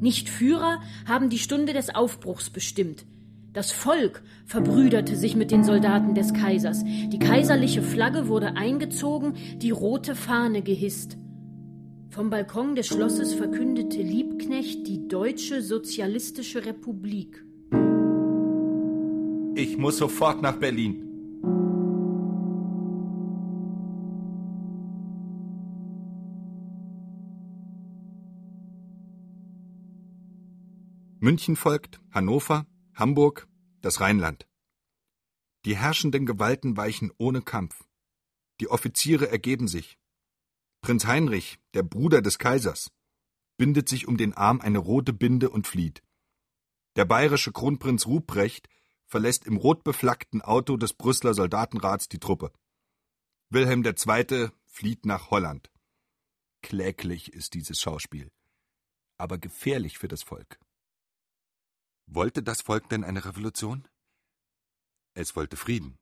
Nicht 0.00 0.28
Führer 0.28 0.80
haben 1.06 1.28
die 1.28 1.38
Stunde 1.38 1.72
des 1.72 1.94
Aufbruchs 1.94 2.50
bestimmt. 2.50 3.06
Das 3.52 3.72
Volk 3.72 4.22
verbrüderte 4.46 5.16
sich 5.16 5.34
mit 5.34 5.50
den 5.50 5.64
Soldaten 5.64 6.14
des 6.14 6.32
Kaisers. 6.32 6.84
Die 6.84 7.18
kaiserliche 7.18 7.82
Flagge 7.82 8.28
wurde 8.28 8.56
eingezogen, 8.56 9.34
die 9.56 9.70
rote 9.70 10.14
Fahne 10.14 10.62
gehisst. 10.62 11.16
Vom 12.10 12.30
Balkon 12.30 12.76
des 12.76 12.86
Schlosses 12.86 13.34
verkündete 13.34 14.00
Liebknecht 14.00 14.86
die 14.86 15.08
Deutsche 15.08 15.62
Sozialistische 15.62 16.64
Republik. 16.64 17.44
Ich 19.54 19.76
muss 19.76 19.98
sofort 19.98 20.40
nach 20.40 20.56
Berlin. 20.56 21.07
München 31.28 31.56
folgt, 31.56 32.00
Hannover, 32.10 32.66
Hamburg, 32.94 33.48
das 33.82 34.00
Rheinland. 34.00 34.48
Die 35.66 35.76
herrschenden 35.76 36.24
Gewalten 36.24 36.78
weichen 36.78 37.12
ohne 37.18 37.42
Kampf. 37.42 37.84
Die 38.60 38.68
Offiziere 38.70 39.28
ergeben 39.28 39.68
sich. 39.68 39.98
Prinz 40.80 41.04
Heinrich, 41.04 41.58
der 41.74 41.82
Bruder 41.82 42.22
des 42.22 42.38
Kaisers, 42.38 42.90
bindet 43.58 43.90
sich 43.90 44.08
um 44.08 44.16
den 44.16 44.32
Arm 44.32 44.62
eine 44.62 44.78
rote 44.78 45.12
Binde 45.12 45.50
und 45.50 45.66
flieht. 45.66 46.02
Der 46.96 47.04
bayerische 47.04 47.52
Kronprinz 47.52 48.06
Ruprecht 48.06 48.70
verlässt 49.04 49.44
im 49.44 49.58
rotbeflaggten 49.58 50.40
Auto 50.40 50.78
des 50.78 50.94
Brüsseler 50.94 51.34
Soldatenrats 51.34 52.08
die 52.08 52.20
Truppe. 52.20 52.54
Wilhelm 53.50 53.84
II. 53.84 54.48
flieht 54.64 55.04
nach 55.04 55.30
Holland. 55.30 55.70
Kläglich 56.62 57.34
ist 57.34 57.52
dieses 57.52 57.78
Schauspiel, 57.78 58.32
aber 59.18 59.36
gefährlich 59.36 59.98
für 59.98 60.08
das 60.08 60.22
Volk. 60.22 60.58
Wollte 62.10 62.42
das 62.42 62.62
Volk 62.62 62.88
denn 62.88 63.04
eine 63.04 63.26
Revolution? 63.26 63.86
Es 65.12 65.36
wollte 65.36 65.58
Frieden. 65.58 65.98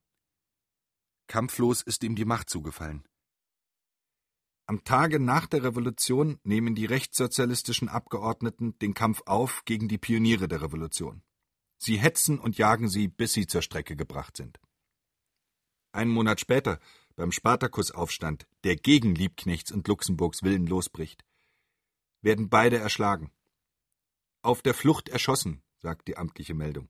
Kampflos 1.27 1.83
ist 1.83 2.05
ihm 2.05 2.15
die 2.15 2.25
Macht 2.25 2.49
zugefallen. 2.49 3.05
Am 4.67 4.85
Tage 4.85 5.19
nach 5.19 5.47
der 5.47 5.65
Revolution 5.65 6.39
nehmen 6.45 6.77
die 6.77 6.87
rechtssozialistischen 6.87 7.89
Abgeordneten 7.89 8.79
den 8.79 8.95
Kampf 8.95 9.23
auf 9.27 9.65
gegen 9.65 9.89
die 9.89 9.99
Pioniere 9.99 10.47
der 10.47 10.63
Revolution. 10.63 11.25
Sie 11.77 11.99
hetzen 11.99 12.39
und 12.39 12.57
jagen 12.57 12.89
sie, 12.89 13.09
bis 13.09 13.33
sie 13.33 13.49
zur 13.49 13.63
Strecke 13.63 13.97
gebracht 13.97 14.37
sind. 14.37 14.61
Einen 15.91 16.13
Monat 16.13 16.39
später, 16.39 16.79
beim 17.17 17.33
Spartakusaufstand, 17.33 18.47
der 18.63 18.77
gegen 18.77 19.17
Liebknechts 19.17 19.73
und 19.73 19.89
Luxemburgs 19.89 20.45
Willen 20.45 20.69
losbricht, 20.69 21.25
werden 22.23 22.49
beide 22.49 22.79
erschlagen. 22.79 23.33
Auf 24.43 24.63
der 24.63 24.75
Flucht 24.75 25.09
erschossen, 25.09 25.63
sagt 25.87 26.09
die 26.09 26.17
amtliche 26.17 26.53
Meldung. 26.53 26.89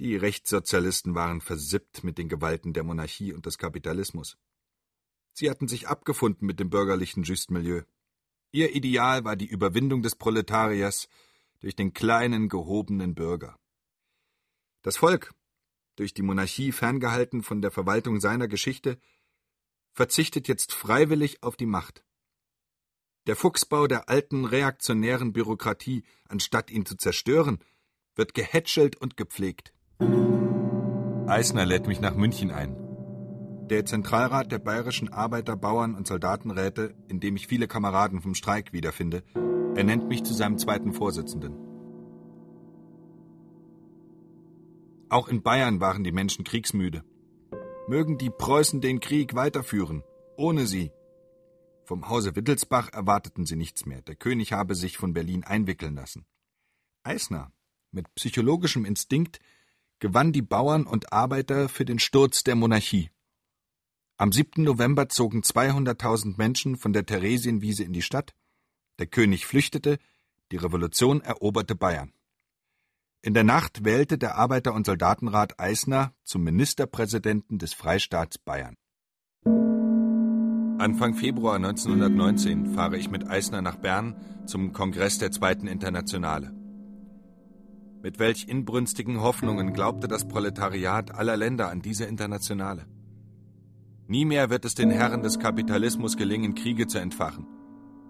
Die 0.00 0.16
Rechtssozialisten 0.16 1.14
waren 1.14 1.40
versippt 1.40 2.02
mit 2.02 2.18
den 2.18 2.28
Gewalten 2.28 2.72
der 2.72 2.82
Monarchie 2.82 3.32
und 3.32 3.46
des 3.46 3.56
Kapitalismus. 3.56 4.36
Sie 5.32 5.48
hatten 5.48 5.68
sich 5.68 5.86
abgefunden 5.86 6.44
mit 6.44 6.58
dem 6.58 6.70
bürgerlichen 6.70 7.22
Justmilieu. 7.22 7.82
Ihr 8.50 8.74
Ideal 8.74 9.22
war 9.22 9.36
die 9.36 9.46
Überwindung 9.46 10.02
des 10.02 10.16
Proletariers 10.16 11.08
durch 11.60 11.76
den 11.76 11.92
kleinen, 11.92 12.48
gehobenen 12.48 13.14
Bürger. 13.14 13.60
Das 14.82 14.96
Volk, 14.96 15.32
durch 15.94 16.12
die 16.14 16.22
Monarchie 16.22 16.72
ferngehalten 16.72 17.44
von 17.44 17.62
der 17.62 17.70
Verwaltung 17.70 18.18
seiner 18.18 18.48
Geschichte, 18.48 18.98
verzichtet 19.92 20.48
jetzt 20.48 20.72
freiwillig 20.72 21.44
auf 21.44 21.56
die 21.56 21.66
Macht. 21.66 22.04
Der 23.28 23.36
Fuchsbau 23.36 23.86
der 23.86 24.08
alten 24.08 24.46
reaktionären 24.46 25.34
Bürokratie, 25.34 26.02
anstatt 26.30 26.70
ihn 26.70 26.86
zu 26.86 26.96
zerstören, 26.96 27.58
wird 28.16 28.32
gehätschelt 28.32 28.96
und 28.96 29.18
gepflegt. 29.18 29.74
Eisner 31.26 31.66
lädt 31.66 31.86
mich 31.86 32.00
nach 32.00 32.14
München 32.14 32.50
ein. 32.50 32.74
Der 33.68 33.84
Zentralrat 33.84 34.50
der 34.50 34.58
bayerischen 34.58 35.12
Arbeiter-, 35.12 35.56
Bauern- 35.56 35.94
und 35.94 36.06
Soldatenräte, 36.06 36.94
in 37.08 37.20
dem 37.20 37.36
ich 37.36 37.48
viele 37.48 37.68
Kameraden 37.68 38.22
vom 38.22 38.34
Streik 38.34 38.72
wiederfinde, 38.72 39.22
ernennt 39.76 40.08
mich 40.08 40.24
zu 40.24 40.32
seinem 40.32 40.56
zweiten 40.56 40.94
Vorsitzenden. 40.94 41.54
Auch 45.10 45.28
in 45.28 45.42
Bayern 45.42 45.82
waren 45.82 46.02
die 46.02 46.12
Menschen 46.12 46.44
kriegsmüde. 46.44 47.04
Mögen 47.88 48.16
die 48.16 48.30
Preußen 48.30 48.80
den 48.80 49.00
Krieg 49.00 49.34
weiterführen, 49.34 50.02
ohne 50.38 50.66
sie, 50.66 50.92
vom 51.88 52.10
Hause 52.10 52.36
Wittelsbach 52.36 52.92
erwarteten 52.92 53.46
sie 53.46 53.56
nichts 53.56 53.86
mehr. 53.86 54.02
Der 54.02 54.14
König 54.14 54.52
habe 54.52 54.74
sich 54.74 54.98
von 54.98 55.14
Berlin 55.14 55.42
einwickeln 55.42 55.94
lassen. 55.94 56.26
Eisner, 57.02 57.50
mit 57.92 58.14
psychologischem 58.14 58.84
Instinkt, 58.84 59.40
gewann 59.98 60.32
die 60.32 60.42
Bauern 60.42 60.86
und 60.86 61.14
Arbeiter 61.14 61.70
für 61.70 61.86
den 61.86 61.98
Sturz 61.98 62.44
der 62.44 62.56
Monarchie. 62.56 63.10
Am 64.18 64.32
7. 64.32 64.64
November 64.64 65.08
zogen 65.08 65.40
200.000 65.40 66.34
Menschen 66.36 66.76
von 66.76 66.92
der 66.92 67.06
Theresienwiese 67.06 67.84
in 67.84 67.94
die 67.94 68.02
Stadt. 68.02 68.34
Der 68.98 69.06
König 69.06 69.46
flüchtete, 69.46 69.98
die 70.52 70.58
Revolution 70.58 71.22
eroberte 71.22 71.74
Bayern. 71.74 72.12
In 73.22 73.32
der 73.32 73.44
Nacht 73.44 73.86
wählte 73.86 74.18
der 74.18 74.36
Arbeiter- 74.36 74.74
und 74.74 74.84
Soldatenrat 74.84 75.58
Eisner 75.58 76.12
zum 76.22 76.44
Ministerpräsidenten 76.44 77.58
des 77.58 77.72
Freistaats 77.72 78.36
Bayern. 78.36 78.76
Anfang 80.78 81.14
Februar 81.14 81.56
1919 81.56 82.66
fahre 82.66 82.96
ich 82.96 83.10
mit 83.10 83.28
Eisner 83.28 83.62
nach 83.62 83.74
Bern 83.74 84.14
zum 84.46 84.72
Kongress 84.72 85.18
der 85.18 85.32
Zweiten 85.32 85.66
Internationale. 85.66 86.52
Mit 88.00 88.20
welch 88.20 88.46
inbrünstigen 88.46 89.20
Hoffnungen 89.20 89.72
glaubte 89.72 90.06
das 90.06 90.28
Proletariat 90.28 91.12
aller 91.12 91.36
Länder 91.36 91.68
an 91.68 91.82
diese 91.82 92.04
Internationale. 92.04 92.86
Nie 94.06 94.24
mehr 94.24 94.50
wird 94.50 94.64
es 94.64 94.76
den 94.76 94.92
Herren 94.92 95.22
des 95.22 95.40
Kapitalismus 95.40 96.16
gelingen, 96.16 96.54
Kriege 96.54 96.86
zu 96.86 96.98
entfachen 96.98 97.48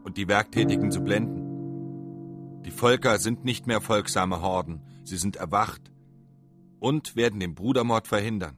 und 0.04 0.18
die 0.18 0.28
Werktätigen 0.28 0.90
zu 0.90 1.00
blenden. 1.00 2.62
Die 2.66 2.70
Völker 2.70 3.18
sind 3.18 3.46
nicht 3.46 3.66
mehr 3.66 3.80
folgsame 3.80 4.42
Horden, 4.42 4.82
sie 5.04 5.16
sind 5.16 5.36
erwacht 5.36 5.90
und 6.80 7.16
werden 7.16 7.40
den 7.40 7.54
Brudermord 7.54 8.06
verhindern. 8.08 8.57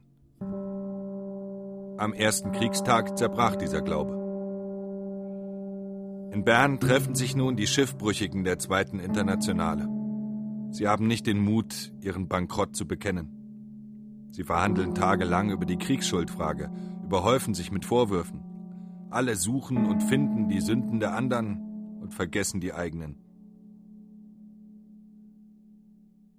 Am 2.01 2.13
ersten 2.13 2.51
Kriegstag 2.51 3.15
zerbrach 3.15 3.55
dieser 3.55 3.83
Glaube. 3.83 4.13
In 6.33 6.43
Bern 6.43 6.79
treffen 6.79 7.13
sich 7.13 7.35
nun 7.35 7.55
die 7.55 7.67
Schiffbrüchigen 7.67 8.43
der 8.43 8.57
Zweiten 8.57 8.99
Internationale. 8.99 9.87
Sie 10.71 10.87
haben 10.87 11.05
nicht 11.05 11.27
den 11.27 11.37
Mut, 11.37 11.93
ihren 12.01 12.27
Bankrott 12.27 12.75
zu 12.75 12.87
bekennen. 12.87 14.31
Sie 14.31 14.43
verhandeln 14.43 14.95
tagelang 14.95 15.51
über 15.51 15.67
die 15.67 15.77
Kriegsschuldfrage, 15.77 16.71
überhäufen 17.03 17.53
sich 17.53 17.71
mit 17.71 17.85
Vorwürfen. 17.85 18.43
Alle 19.11 19.35
suchen 19.35 19.85
und 19.85 20.01
finden 20.01 20.49
die 20.49 20.61
Sünden 20.61 20.99
der 20.99 21.13
anderen 21.13 21.99
und 22.01 22.15
vergessen 22.15 22.61
die 22.61 22.73
eigenen. 22.73 23.23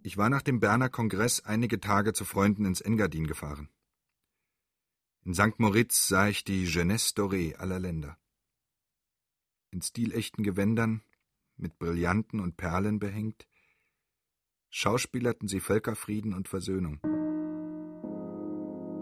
Ich 0.02 0.18
war 0.18 0.28
nach 0.28 0.42
dem 0.42 0.58
Berner 0.58 0.88
Kongress 0.88 1.38
einige 1.44 1.78
Tage 1.78 2.14
zu 2.14 2.24
Freunden 2.24 2.64
ins 2.64 2.80
Engadin 2.80 3.28
gefahren. 3.28 3.68
In 5.24 5.34
St. 5.34 5.58
Moritz 5.58 6.08
sah 6.08 6.26
ich 6.26 6.42
die 6.42 6.64
Jeunesse 6.64 7.14
dorée 7.14 7.54
aller 7.54 7.78
Länder. 7.78 8.18
In 9.70 9.80
stilechten 9.80 10.42
Gewändern, 10.42 11.02
mit 11.56 11.78
Brillanten 11.78 12.40
und 12.40 12.56
Perlen 12.56 12.98
behängt, 12.98 13.46
schauspielerten 14.68 15.46
sie 15.46 15.60
Völkerfrieden 15.60 16.34
und 16.34 16.48
Versöhnung. 16.48 16.98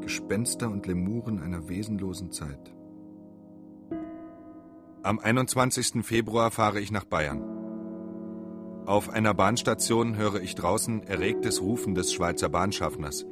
Gespenster 0.03 0.69
und 0.69 0.87
Lemuren 0.87 1.41
einer 1.41 1.69
wesenlosen 1.71 2.33
Zeit. 2.33 2.75
Am 5.03 5.19
21. 5.19 6.05
Februar 6.05 6.51
fahre 6.51 6.81
ich 6.81 6.91
nach 6.91 7.05
Bayern. 7.05 7.41
Auf 8.85 9.09
einer 9.09 9.33
Bahnstation 9.33 10.17
höre 10.17 10.43
ich 10.43 10.55
draußen 10.55 11.03
erregtes 11.05 11.63
Rufen 11.63 11.95
des 11.95 12.13
Schweizer 12.13 12.51
Bahnschaffners. 12.51 13.25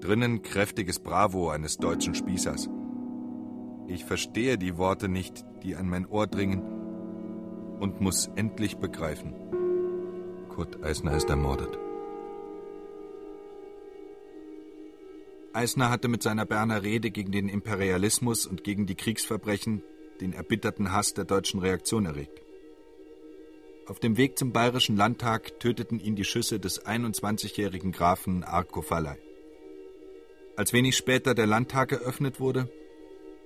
Drinnen 0.00 0.42
kräftiges 0.42 0.98
Bravo 0.98 1.50
eines 1.50 1.76
deutschen 1.76 2.14
Spießers. 2.14 2.70
Ich 3.86 4.04
verstehe 4.06 4.56
die 4.56 4.78
Worte 4.78 5.08
nicht, 5.08 5.44
die 5.62 5.76
an 5.76 5.88
mein 5.88 6.06
Ohr 6.06 6.26
dringen, 6.26 6.62
und 7.80 8.00
muss 8.00 8.30
endlich 8.34 8.78
begreifen. 8.78 9.34
Kurt 10.48 10.82
Eisner 10.82 11.16
ist 11.16 11.28
ermordet. 11.28 11.78
Eisner 15.52 15.90
hatte 15.90 16.08
mit 16.08 16.22
seiner 16.22 16.46
Berner 16.46 16.82
Rede 16.82 17.10
gegen 17.10 17.32
den 17.32 17.48
Imperialismus 17.48 18.46
und 18.46 18.64
gegen 18.64 18.86
die 18.86 18.94
Kriegsverbrechen 18.94 19.82
den 20.20 20.32
erbitterten 20.32 20.92
Hass 20.92 21.12
der 21.12 21.24
deutschen 21.24 21.60
Reaktion 21.60 22.06
erregt. 22.06 22.40
Auf 23.86 23.98
dem 23.98 24.16
Weg 24.16 24.38
zum 24.38 24.52
Bayerischen 24.52 24.96
Landtag 24.96 25.58
töteten 25.58 25.98
ihn 25.98 26.14
die 26.14 26.24
Schüsse 26.24 26.60
des 26.60 26.86
21-jährigen 26.86 27.92
Grafen 27.92 28.44
Arko 28.44 28.82
Fallei. 28.82 29.18
Als 30.60 30.74
wenig 30.74 30.94
später 30.94 31.34
der 31.34 31.46
Landtag 31.46 31.90
eröffnet 31.90 32.38
wurde, 32.38 32.68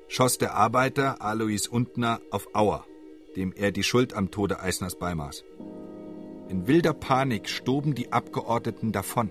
schoss 0.08 0.36
der 0.36 0.54
Arbeiter 0.54 1.22
Alois 1.22 1.68
Untner 1.70 2.20
auf 2.32 2.48
Auer, 2.56 2.84
dem 3.36 3.52
er 3.52 3.70
die 3.70 3.84
Schuld 3.84 4.14
am 4.14 4.32
Tode 4.32 4.58
Eisners 4.58 4.98
beimaß. 4.98 5.44
In 6.48 6.66
wilder 6.66 6.92
Panik 6.92 7.48
stoben 7.48 7.94
die 7.94 8.10
Abgeordneten 8.10 8.90
davon. 8.90 9.30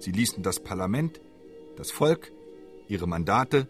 Sie 0.00 0.10
ließen 0.10 0.42
das 0.42 0.58
Parlament, 0.58 1.20
das 1.76 1.92
Volk, 1.92 2.32
ihre 2.88 3.06
Mandate 3.06 3.68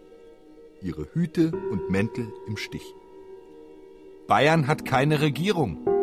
ihre 0.81 1.07
Hüte 1.13 1.53
und 1.71 1.91
Mäntel 1.91 2.33
im 2.47 2.57
Stich. 2.57 2.95
Bayern 4.27 4.67
hat 4.67 4.87
keine 4.87 5.21
Regierung. 5.21 5.96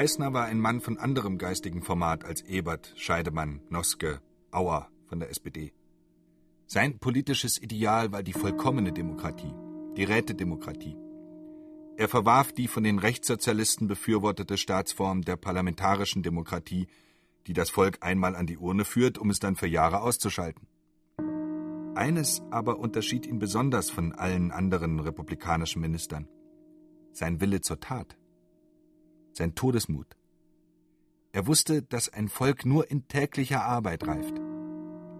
Eisner 0.00 0.32
war 0.32 0.46
ein 0.46 0.58
Mann 0.58 0.80
von 0.80 0.96
anderem 0.96 1.36
geistigen 1.36 1.82
Format 1.82 2.24
als 2.24 2.40
Ebert, 2.40 2.94
Scheidemann, 2.96 3.60
Noske, 3.68 4.22
Auer 4.50 4.88
von 5.04 5.20
der 5.20 5.28
SPD. 5.28 5.74
Sein 6.66 6.98
politisches 6.98 7.60
Ideal 7.60 8.10
war 8.10 8.22
die 8.22 8.32
vollkommene 8.32 8.94
Demokratie, 8.94 9.52
die 9.98 10.04
Rätedemokratie. 10.04 10.96
Er 11.98 12.08
verwarf 12.08 12.50
die 12.52 12.66
von 12.66 12.82
den 12.82 12.98
Rechtssozialisten 12.98 13.88
befürwortete 13.88 14.56
Staatsform 14.56 15.20
der 15.20 15.36
parlamentarischen 15.36 16.22
Demokratie, 16.22 16.86
die 17.46 17.52
das 17.52 17.68
Volk 17.68 17.98
einmal 18.00 18.36
an 18.36 18.46
die 18.46 18.56
Urne 18.56 18.86
führt, 18.86 19.18
um 19.18 19.28
es 19.28 19.38
dann 19.38 19.54
für 19.54 19.66
Jahre 19.66 20.00
auszuschalten. 20.00 20.66
Eines 21.94 22.40
aber 22.50 22.78
unterschied 22.78 23.26
ihn 23.26 23.38
besonders 23.38 23.90
von 23.90 24.14
allen 24.14 24.50
anderen 24.50 24.98
republikanischen 24.98 25.82
Ministern. 25.82 26.26
Sein 27.12 27.42
Wille 27.42 27.60
zur 27.60 27.80
Tat. 27.80 28.16
Sein 29.32 29.54
Todesmut. 29.54 30.16
Er 31.32 31.46
wusste, 31.46 31.82
dass 31.82 32.08
ein 32.08 32.28
Volk 32.28 32.66
nur 32.66 32.90
in 32.90 33.06
täglicher 33.08 33.64
Arbeit 33.64 34.06
reift. 34.06 34.34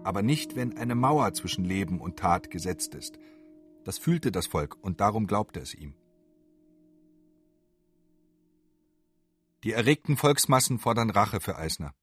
Aber 0.03 0.21
nicht, 0.21 0.55
wenn 0.55 0.77
eine 0.77 0.95
Mauer 0.95 1.33
zwischen 1.33 1.63
Leben 1.63 2.01
und 2.01 2.17
Tat 2.17 2.49
gesetzt 2.49 2.95
ist. 2.95 3.17
Das 3.83 3.97
fühlte 3.97 4.31
das 4.31 4.47
Volk 4.47 4.77
und 4.81 4.99
darum 4.99 5.27
glaubte 5.27 5.59
es 5.59 5.73
ihm. 5.73 5.95
Die 9.63 9.73
erregten 9.73 10.17
Volksmassen 10.17 10.79
fordern 10.79 11.11
Rache 11.11 11.39
für 11.39 11.55
Eisner. 11.57 11.93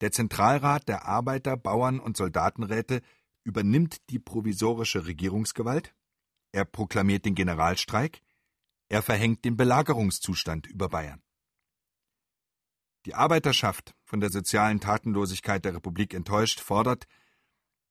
Der 0.00 0.12
Zentralrat 0.12 0.88
der 0.88 1.06
Arbeiter-, 1.06 1.56
Bauern- 1.56 2.00
und 2.00 2.16
Soldatenräte 2.16 3.02
übernimmt 3.44 4.10
die 4.10 4.18
provisorische 4.18 5.06
Regierungsgewalt, 5.06 5.94
er 6.54 6.64
proklamiert 6.64 7.24
den 7.24 7.34
Generalstreik, 7.34 8.20
er 8.88 9.02
verhängt 9.02 9.44
den 9.44 9.56
Belagerungszustand 9.56 10.66
über 10.66 10.88
Bayern. 10.88 11.22
Die 13.06 13.14
Arbeiterschaft, 13.14 13.94
von 14.04 14.20
der 14.20 14.30
sozialen 14.30 14.80
Tatenlosigkeit 14.80 15.64
der 15.64 15.74
Republik 15.74 16.14
enttäuscht, 16.14 16.60
fordert, 16.60 17.06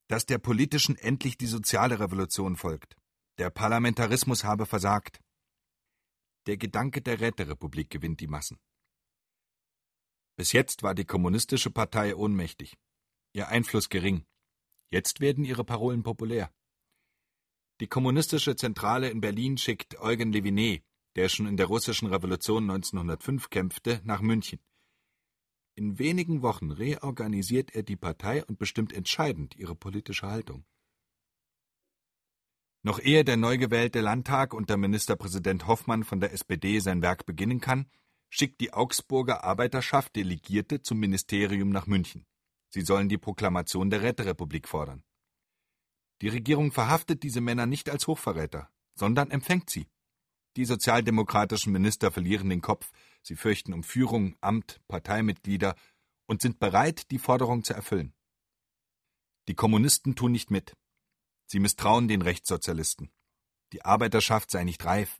dass 0.07 0.25
der 0.25 0.37
politischen 0.37 0.95
endlich 0.95 1.37
die 1.37 1.47
soziale 1.47 1.99
Revolution 1.99 2.55
folgt. 2.55 2.95
Der 3.37 3.49
Parlamentarismus 3.49 4.43
habe 4.43 4.65
versagt. 4.65 5.19
Der 6.45 6.57
Gedanke 6.57 7.01
der 7.01 7.19
Räterepublik 7.19 7.89
gewinnt 7.89 8.19
die 8.19 8.27
Massen. 8.27 8.59
Bis 10.35 10.51
jetzt 10.51 10.83
war 10.83 10.95
die 10.95 11.05
Kommunistische 11.05 11.69
Partei 11.69 12.15
ohnmächtig, 12.15 12.75
ihr 13.33 13.47
Einfluss 13.49 13.89
gering. 13.89 14.25
Jetzt 14.89 15.19
werden 15.19 15.45
ihre 15.45 15.63
Parolen 15.63 16.03
populär. 16.03 16.51
Die 17.79 17.87
Kommunistische 17.87 18.55
Zentrale 18.55 19.09
in 19.09 19.19
Berlin 19.19 19.57
schickt 19.57 19.99
Eugen 19.99 20.31
Levinet, 20.31 20.83
der 21.15 21.27
schon 21.29 21.47
in 21.47 21.57
der 21.57 21.65
russischen 21.65 22.07
Revolution 22.07 22.69
1905 22.69 23.49
kämpfte, 23.49 24.01
nach 24.03 24.21
München. 24.21 24.59
In 25.75 25.97
wenigen 25.97 26.43
Wochen 26.43 26.69
reorganisiert 26.69 27.73
er 27.73 27.81
die 27.81 27.95
Partei 27.95 28.45
und 28.45 28.59
bestimmt 28.59 28.93
entscheidend 28.93 29.55
ihre 29.55 29.75
politische 29.75 30.27
Haltung. 30.27 30.65
Noch 32.83 32.99
ehe 32.99 33.23
der 33.23 33.37
neu 33.37 33.57
gewählte 33.57 34.01
Landtag 34.01 34.53
unter 34.53 34.77
Ministerpräsident 34.77 35.65
Hoffmann 35.65 36.03
von 36.03 36.19
der 36.19 36.33
SPD 36.33 36.79
sein 36.79 37.01
Werk 37.01 37.25
beginnen 37.25 37.59
kann, 37.59 37.89
schickt 38.29 38.61
die 38.61 38.73
Augsburger 38.73 39.43
Arbeiterschaft 39.43 40.15
Delegierte 40.15 40.81
zum 40.81 40.99
Ministerium 40.99 41.69
nach 41.69 41.87
München. 41.87 42.25
Sie 42.69 42.81
sollen 42.81 43.09
die 43.09 43.17
Proklamation 43.17 43.89
der 43.89 44.01
Räterepublik 44.01 44.67
fordern. 44.67 45.03
Die 46.21 46.29
Regierung 46.29 46.71
verhaftet 46.71 47.23
diese 47.23 47.41
Männer 47.41 47.65
nicht 47.65 47.89
als 47.89 48.07
Hochverräter, 48.07 48.69
sondern 48.95 49.31
empfängt 49.31 49.69
sie. 49.69 49.87
Die 50.55 50.65
sozialdemokratischen 50.65 51.73
Minister 51.73 52.11
verlieren 52.11 52.49
den 52.49 52.61
Kopf, 52.61 52.91
sie 53.21 53.35
fürchten 53.35 53.73
um 53.73 53.83
Führung, 53.83 54.35
Amt, 54.39 54.81
Parteimitglieder 54.87 55.75
und 56.27 56.41
sind 56.41 56.59
bereit, 56.59 57.09
die 57.11 57.17
Forderung 57.17 57.63
zu 57.63 57.73
erfüllen. 57.73 58.13
Die 59.47 59.55
Kommunisten 59.55 60.15
tun 60.15 60.31
nicht 60.31 60.51
mit. 60.51 60.77
Sie 61.45 61.59
misstrauen 61.59 62.07
den 62.07 62.21
Rechtssozialisten. 62.21 63.11
Die 63.73 63.83
Arbeiterschaft 63.83 64.51
sei 64.51 64.63
nicht 64.63 64.85
reif, 64.85 65.19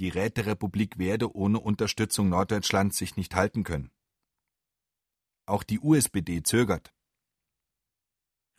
die 0.00 0.08
Räterepublik 0.08 0.98
werde 0.98 1.34
ohne 1.34 1.60
Unterstützung 1.60 2.28
Norddeutschlands 2.28 2.96
sich 2.96 3.16
nicht 3.16 3.34
halten 3.36 3.62
können. 3.62 3.92
Auch 5.46 5.62
die 5.62 5.78
USPD 5.78 6.42
zögert. 6.42 6.92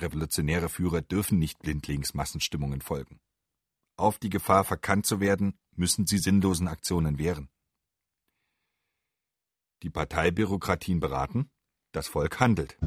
Revolutionäre 0.01 0.69
Führer 0.69 1.01
dürfen 1.01 1.39
nicht 1.39 1.60
blindlings 1.60 2.13
Massenstimmungen 2.13 2.81
folgen. 2.81 3.19
Auf 3.97 4.19
die 4.19 4.29
Gefahr, 4.29 4.65
verkannt 4.65 5.05
zu 5.05 5.19
werden, 5.19 5.58
müssen 5.75 6.05
sie 6.05 6.17
sinnlosen 6.17 6.67
Aktionen 6.67 7.17
wehren. 7.17 7.49
Die 9.84 9.89
Parteibürokratien 9.89 10.99
beraten, 10.99 11.49
das 11.93 12.08
Volk 12.08 12.39
handelt. 12.39 12.77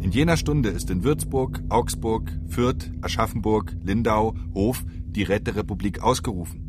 In 0.00 0.12
jener 0.12 0.36
Stunde 0.36 0.68
ist 0.68 0.90
in 0.90 1.02
Würzburg, 1.02 1.62
Augsburg, 1.68 2.30
Fürth, 2.46 2.92
Aschaffenburg, 3.00 3.74
Lindau, 3.82 4.36
Hof 4.54 4.84
die 4.86 5.24
Räterepublik 5.24 6.00
ausgerufen. 6.00 6.66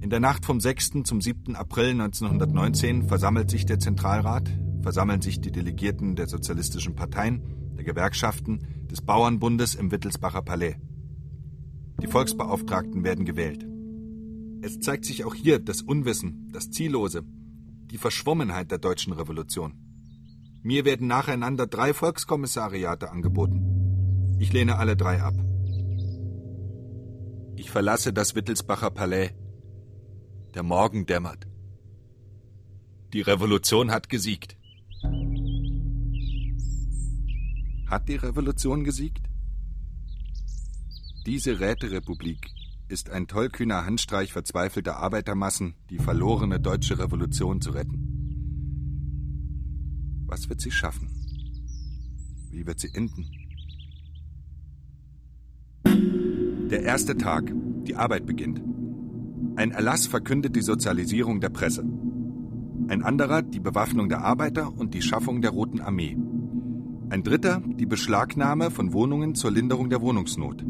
In 0.00 0.10
der 0.10 0.20
Nacht 0.20 0.44
vom 0.44 0.60
6. 0.60 1.04
zum 1.04 1.22
7. 1.22 1.56
April 1.56 1.92
1919 1.92 3.08
versammelt 3.08 3.50
sich 3.50 3.64
der 3.64 3.78
Zentralrat, 3.78 4.50
versammeln 4.82 5.22
sich 5.22 5.40
die 5.40 5.52
Delegierten 5.52 6.16
der 6.16 6.26
sozialistischen 6.26 6.94
Parteien, 6.94 7.65
der 7.76 7.84
Gewerkschaften, 7.84 8.86
des 8.90 9.02
Bauernbundes 9.02 9.74
im 9.74 9.90
Wittelsbacher 9.90 10.42
Palais. 10.42 10.76
Die 12.02 12.06
Volksbeauftragten 12.06 13.04
werden 13.04 13.24
gewählt. 13.24 13.66
Es 14.62 14.80
zeigt 14.80 15.04
sich 15.04 15.24
auch 15.24 15.34
hier 15.34 15.58
das 15.58 15.82
Unwissen, 15.82 16.50
das 16.52 16.70
Ziellose, 16.70 17.22
die 17.90 17.98
Verschwommenheit 17.98 18.70
der 18.70 18.78
deutschen 18.78 19.12
Revolution. 19.12 19.74
Mir 20.62 20.84
werden 20.84 21.06
nacheinander 21.06 21.66
drei 21.66 21.94
Volkskommissariate 21.94 23.10
angeboten. 23.10 24.36
Ich 24.38 24.52
lehne 24.52 24.78
alle 24.78 24.96
drei 24.96 25.22
ab. 25.22 25.34
Ich 27.56 27.70
verlasse 27.70 28.12
das 28.12 28.34
Wittelsbacher 28.34 28.90
Palais. 28.90 29.30
Der 30.54 30.62
Morgen 30.62 31.06
dämmert. 31.06 31.46
Die 33.12 33.20
Revolution 33.20 33.90
hat 33.90 34.08
gesiegt. 34.08 34.55
Hat 37.86 38.08
die 38.08 38.16
Revolution 38.16 38.82
gesiegt? 38.82 39.22
Diese 41.24 41.60
Räterepublik 41.60 42.50
ist 42.88 43.10
ein 43.10 43.28
tollkühner 43.28 43.86
Handstreich 43.86 44.32
verzweifelter 44.32 44.96
Arbeitermassen, 44.96 45.74
die 45.90 45.98
verlorene 45.98 46.58
deutsche 46.58 46.98
Revolution 46.98 47.60
zu 47.60 47.70
retten. 47.70 48.06
Was 50.26 50.48
wird 50.48 50.60
sie 50.60 50.72
schaffen? 50.72 51.08
Wie 52.50 52.66
wird 52.66 52.80
sie 52.80 52.92
enden? 52.92 53.26
Der 56.70 56.82
erste 56.82 57.16
Tag. 57.16 57.52
Die 57.84 57.94
Arbeit 57.94 58.26
beginnt. 58.26 58.60
Ein 59.54 59.70
Erlass 59.70 60.08
verkündet 60.08 60.56
die 60.56 60.62
Sozialisierung 60.62 61.40
der 61.40 61.50
Presse. 61.50 61.84
Ein 62.88 63.04
anderer 63.04 63.42
die 63.42 63.60
Bewaffnung 63.60 64.08
der 64.08 64.22
Arbeiter 64.22 64.72
und 64.72 64.92
die 64.92 65.02
Schaffung 65.02 65.40
der 65.40 65.52
Roten 65.52 65.80
Armee. 65.80 66.16
Ein 67.08 67.22
dritter 67.22 67.62
die 67.64 67.86
Beschlagnahme 67.86 68.72
von 68.72 68.92
Wohnungen 68.92 69.36
zur 69.36 69.52
Linderung 69.52 69.90
der 69.90 70.00
Wohnungsnot. 70.00 70.64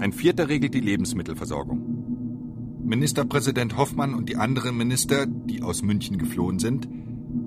Ein 0.00 0.12
vierter 0.12 0.48
regelt 0.48 0.74
die 0.74 0.80
Lebensmittelversorgung. 0.80 2.82
Ministerpräsident 2.84 3.76
Hoffmann 3.76 4.14
und 4.14 4.28
die 4.28 4.36
anderen 4.36 4.76
Minister, 4.76 5.26
die 5.26 5.62
aus 5.62 5.82
München 5.82 6.18
geflohen 6.18 6.58
sind, 6.58 6.88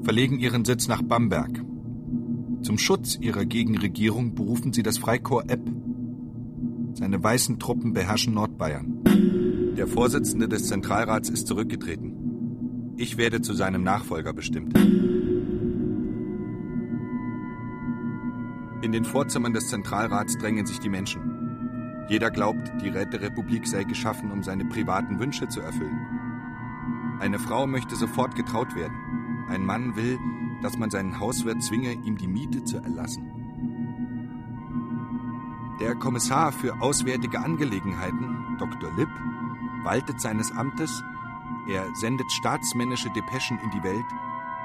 verlegen 0.04 0.40
ihren 0.40 0.64
Sitz 0.64 0.88
nach 0.88 1.02
Bamberg. 1.02 1.62
Zum 2.62 2.78
Schutz 2.78 3.18
ihrer 3.20 3.46
Gegenregierung 3.46 4.36
berufen 4.36 4.72
sie 4.72 4.84
das 4.84 4.98
Freikorps 4.98 5.52
Epp. 5.52 5.70
Seine 6.94 7.22
weißen 7.22 7.60
Truppen 7.60 7.94
beherrschen 7.94 8.34
Nordbayern. 8.34 9.04
Der 9.78 9.88
Vorsitzende 9.88 10.48
des 10.48 10.68
Zentralrats 10.68 11.30
ist 11.30 11.48
zurückgetreten. 11.48 12.96
Ich 12.98 13.18
werde 13.18 13.42
zu 13.42 13.54
seinem 13.54 13.84
Nachfolger 13.84 14.34
bestimmt. 14.34 14.78
In 18.82 18.94
den 18.94 19.04
Vorzimmern 19.04 19.52
des 19.54 19.68
Zentralrats 19.68 20.38
drängen 20.38 20.66
sich 20.66 20.80
die 20.80 20.90
Menschen. 20.90 22.06
Jeder 22.08 22.32
glaubt, 22.32 22.72
die 22.82 22.88
Räterepublik 22.88 23.68
sei 23.68 23.84
geschaffen, 23.84 24.32
um 24.32 24.42
seine 24.42 24.66
privaten 24.66 25.20
Wünsche 25.20 25.50
zu 25.50 25.60
erfüllen. 25.60 26.00
Eine 27.20 27.40
Frau 27.40 27.68
möchte 27.68 27.98
sofort 27.98 28.36
getraut 28.36 28.76
werden. 28.76 29.46
Ein 29.50 29.66
Mann 29.66 29.98
will, 29.98 30.18
dass 30.62 30.78
man 30.78 30.90
seinen 30.90 31.20
Hauswirt 31.20 31.62
zwinge, 31.62 31.92
ihm 31.92 32.18
die 32.18 32.28
Miete 32.28 32.64
zu 32.64 32.78
erlassen. 32.78 33.30
Der 35.82 35.96
Kommissar 35.96 36.54
für 36.54 36.82
Auswärtige 36.82 37.40
Angelegenheiten, 37.40 38.58
Dr. 38.60 38.96
Lipp, 38.96 39.10
waltet 39.84 40.22
seines 40.22 40.52
Amtes, 40.52 41.04
er 41.68 41.86
sendet 41.96 42.32
staatsmännische 42.32 43.10
Depeschen 43.12 43.60
in 43.60 43.70
die 43.72 43.84
Welt, 43.84 44.06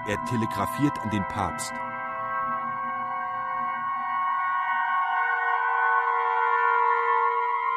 er 0.07 0.25
telegrafiert 0.27 0.99
an 1.03 1.11
den 1.11 1.25
Papst. 1.25 1.73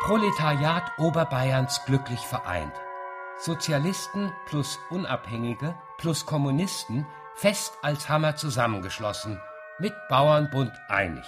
Proletariat 0.03 0.91
Oberbayerns 0.97 1.83
glücklich 1.85 2.21
vereint. 2.21 2.73
Sozialisten 3.39 4.31
plus 4.45 4.79
Unabhängige 4.89 5.75
plus 5.97 6.25
Kommunisten 6.25 7.05
fest 7.35 7.73
als 7.81 8.07
Hammer 8.07 8.35
zusammengeschlossen, 8.35 9.41
mit 9.79 9.93
Bauernbund 10.07 10.71
einig. 10.87 11.25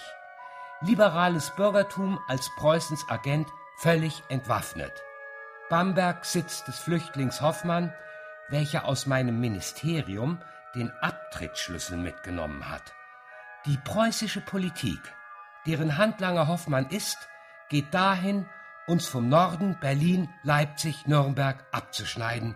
Liberales 0.82 1.50
Bürgertum 1.56 2.20
als 2.28 2.50
Preußens 2.56 3.06
Agent 3.10 3.50
völlig 3.78 4.24
entwaffnet. 4.30 4.94
Bamberg 5.70 6.24
Sitz 6.24 6.64
des 6.64 6.80
Flüchtlings 6.80 7.42
Hoffmann, 7.42 7.94
welcher 8.50 8.86
aus 8.86 9.08
meinem 9.08 9.40
Ministerium 9.42 10.40
den 10.76 10.92
Abtrittsschlüssel 11.02 11.98
mitgenommen 11.98 12.70
hat. 12.70 12.94
Die 13.66 13.78
preußische 13.78 14.42
Politik, 14.42 15.02
deren 15.66 15.98
Handlanger 15.98 16.48
Hoffmann 16.48 16.88
ist, 16.90 17.28
geht 17.68 17.94
dahin, 17.94 18.48
uns 18.90 19.08
vom 19.08 19.30
Norden 19.30 19.78
Berlin, 19.80 20.30
Leipzig, 20.42 21.06
Nürnberg 21.06 21.64
abzuschneiden 21.72 22.56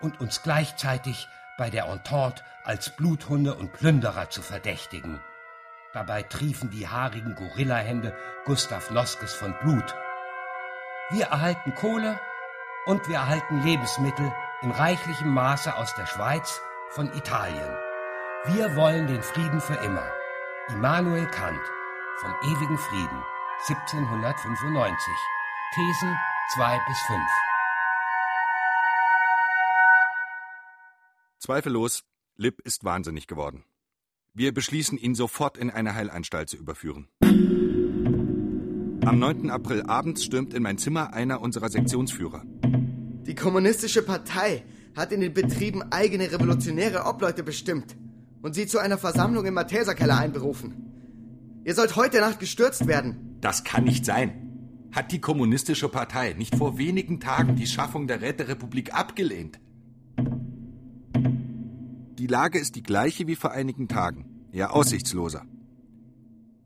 und 0.00 0.20
uns 0.20 0.42
gleichzeitig 0.42 1.26
bei 1.56 1.70
der 1.70 1.86
Entente 1.86 2.44
als 2.64 2.94
Bluthunde 2.94 3.54
und 3.54 3.72
Plünderer 3.72 4.28
zu 4.28 4.42
verdächtigen. 4.42 5.18
Dabei 5.94 6.22
triefen 6.22 6.70
die 6.70 6.86
haarigen 6.86 7.34
Gorillahände 7.34 8.14
Gustav 8.44 8.90
Noskes 8.90 9.34
von 9.34 9.54
Blut. 9.62 9.94
Wir 11.10 11.26
erhalten 11.26 11.74
Kohle 11.74 12.20
und 12.86 13.08
wir 13.08 13.16
erhalten 13.16 13.62
Lebensmittel 13.62 14.30
in 14.60 14.70
reichlichem 14.70 15.30
Maße 15.30 15.74
aus 15.74 15.94
der 15.94 16.06
Schweiz, 16.06 16.60
von 16.90 17.10
Italien. 17.14 17.74
Wir 18.44 18.76
wollen 18.76 19.06
den 19.06 19.22
Frieden 19.22 19.62
für 19.62 19.76
immer. 19.76 20.04
Immanuel 20.68 21.26
Kant 21.28 21.60
vom 22.20 22.34
ewigen 22.42 22.76
Frieden 22.76 23.24
1795 23.66 25.41
Thesen 25.74 26.18
2 26.54 26.80
bis 26.86 26.98
5. 27.06 27.18
Zweifellos, 31.38 32.02
Lipp 32.36 32.60
ist 32.60 32.84
wahnsinnig 32.84 33.26
geworden. 33.26 33.64
Wir 34.34 34.52
beschließen, 34.52 34.98
ihn 34.98 35.14
sofort 35.14 35.56
in 35.56 35.70
eine 35.70 35.94
Heilanstalt 35.94 36.50
zu 36.50 36.58
überführen. 36.58 37.08
Am 39.06 39.18
9. 39.18 39.48
April 39.48 39.84
abends 39.84 40.22
stürmt 40.24 40.52
in 40.52 40.62
mein 40.62 40.76
Zimmer 40.76 41.14
einer 41.14 41.40
unserer 41.40 41.70
Sektionsführer. 41.70 42.42
Die 42.44 43.34
Kommunistische 43.34 44.02
Partei 44.02 44.66
hat 44.94 45.10
in 45.10 45.22
den 45.22 45.32
Betrieben 45.32 45.90
eigene 45.90 46.30
revolutionäre 46.30 47.06
Obleute 47.06 47.42
bestimmt 47.42 47.96
und 48.42 48.54
sie 48.54 48.66
zu 48.66 48.78
einer 48.78 48.98
Versammlung 48.98 49.46
im 49.46 49.54
Matheserkeller 49.54 50.18
einberufen. 50.18 51.62
Ihr 51.64 51.74
sollt 51.74 51.96
heute 51.96 52.20
Nacht 52.20 52.40
gestürzt 52.40 52.86
werden. 52.86 53.38
Das 53.40 53.64
kann 53.64 53.84
nicht 53.84 54.04
sein 54.04 54.41
hat 54.92 55.10
die 55.10 55.20
Kommunistische 55.20 55.88
Partei 55.88 56.34
nicht 56.34 56.54
vor 56.54 56.78
wenigen 56.78 57.18
Tagen 57.18 57.56
die 57.56 57.66
Schaffung 57.66 58.06
der 58.06 58.20
Räterepublik 58.20 58.94
abgelehnt. 58.94 59.58
Die 62.18 62.26
Lage 62.26 62.58
ist 62.58 62.76
die 62.76 62.82
gleiche 62.82 63.26
wie 63.26 63.34
vor 63.34 63.52
einigen 63.52 63.88
Tagen, 63.88 64.26
eher 64.52 64.74
aussichtsloser. 64.74 65.44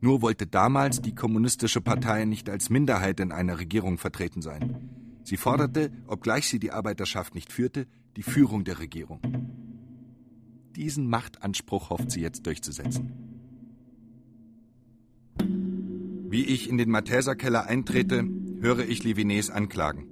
Nur 0.00 0.20
wollte 0.20 0.46
damals 0.46 1.00
die 1.00 1.14
Kommunistische 1.14 1.80
Partei 1.80 2.24
nicht 2.24 2.50
als 2.50 2.68
Minderheit 2.68 3.20
in 3.20 3.32
einer 3.32 3.58
Regierung 3.58 3.96
vertreten 3.96 4.42
sein. 4.42 4.90
Sie 5.24 5.36
forderte, 5.36 5.90
obgleich 6.06 6.48
sie 6.48 6.58
die 6.58 6.72
Arbeiterschaft 6.72 7.34
nicht 7.34 7.52
führte, 7.52 7.86
die 8.16 8.22
Führung 8.22 8.64
der 8.64 8.78
Regierung. 8.80 9.20
Diesen 10.76 11.08
Machtanspruch 11.08 11.90
hofft 11.90 12.10
sie 12.10 12.20
jetzt 12.20 12.46
durchzusetzen. 12.46 13.26
Wie 16.36 16.44
ich 16.44 16.68
in 16.68 16.76
den 16.76 16.90
Matheserkeller 16.90 17.64
eintrete, 17.64 18.28
höre 18.60 18.80
ich 18.80 19.02
Livines 19.04 19.48
anklagen. 19.48 20.06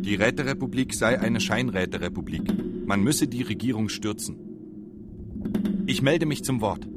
Die 0.00 0.16
Räterepublik 0.16 0.92
sei 0.92 1.20
eine 1.20 1.38
Scheinräterepublik. 1.38 2.42
Man 2.84 3.00
müsse 3.04 3.28
die 3.28 3.42
Regierung 3.42 3.88
stürzen. 3.88 4.38
Ich 5.86 6.02
melde 6.02 6.26
mich 6.26 6.42
zum 6.42 6.60
Wort. 6.60 6.88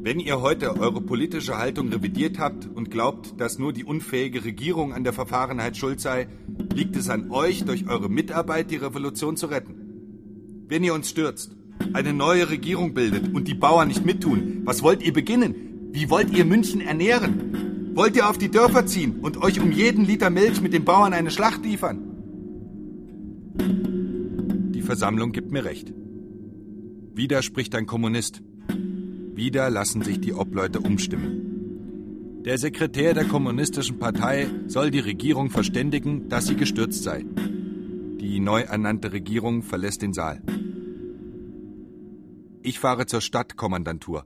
Wenn 0.00 0.18
ihr 0.18 0.40
heute 0.40 0.76
eure 0.76 1.00
politische 1.00 1.56
Haltung 1.56 1.88
revidiert 1.90 2.40
habt 2.40 2.66
und 2.66 2.90
glaubt, 2.90 3.40
dass 3.40 3.60
nur 3.60 3.72
die 3.72 3.84
unfähige 3.84 4.44
Regierung 4.44 4.92
an 4.92 5.04
der 5.04 5.12
Verfahrenheit 5.12 5.76
schuld 5.76 6.00
sei, 6.00 6.26
liegt 6.74 6.96
es 6.96 7.08
an 7.08 7.30
euch, 7.30 7.64
durch 7.64 7.86
eure 7.86 8.08
Mitarbeit 8.08 8.72
die 8.72 8.76
Revolution 8.78 9.36
zu 9.36 9.46
retten. 9.46 10.64
Wenn 10.66 10.82
ihr 10.82 10.94
uns 10.94 11.08
stürzt, 11.08 11.54
eine 11.92 12.12
neue 12.12 12.50
Regierung 12.50 12.92
bildet 12.92 13.32
und 13.32 13.46
die 13.46 13.54
Bauern 13.54 13.86
nicht 13.86 14.04
mittun, 14.04 14.62
was 14.64 14.82
wollt 14.82 15.04
ihr 15.04 15.12
beginnen? 15.12 15.71
Wie 15.92 16.08
wollt 16.08 16.30
ihr 16.30 16.46
München 16.46 16.80
ernähren? 16.80 17.92
Wollt 17.94 18.16
ihr 18.16 18.28
auf 18.30 18.38
die 18.38 18.50
Dörfer 18.50 18.86
ziehen 18.86 19.20
und 19.20 19.36
euch 19.42 19.60
um 19.60 19.70
jeden 19.70 20.06
Liter 20.06 20.30
Milch 20.30 20.62
mit 20.62 20.72
den 20.72 20.86
Bauern 20.86 21.12
eine 21.12 21.30
Schlacht 21.30 21.62
liefern? 21.66 21.98
Die 24.74 24.80
Versammlung 24.80 25.32
gibt 25.32 25.52
mir 25.52 25.66
recht. 25.66 25.92
Wieder 27.14 27.42
spricht 27.42 27.74
ein 27.74 27.84
Kommunist. 27.84 28.42
Wieder 29.34 29.68
lassen 29.68 30.00
sich 30.00 30.18
die 30.18 30.32
Obleute 30.32 30.80
umstimmen. 30.80 32.40
Der 32.46 32.56
Sekretär 32.56 33.12
der 33.12 33.26
Kommunistischen 33.26 33.98
Partei 33.98 34.48
soll 34.68 34.90
die 34.90 35.00
Regierung 35.00 35.50
verständigen, 35.50 36.30
dass 36.30 36.46
sie 36.46 36.56
gestürzt 36.56 37.02
sei. 37.02 37.26
Die 38.18 38.40
neu 38.40 38.62
ernannte 38.62 39.12
Regierung 39.12 39.62
verlässt 39.62 40.00
den 40.00 40.14
Saal. 40.14 40.40
Ich 42.62 42.78
fahre 42.78 43.04
zur 43.04 43.20
Stadtkommandantur 43.20 44.24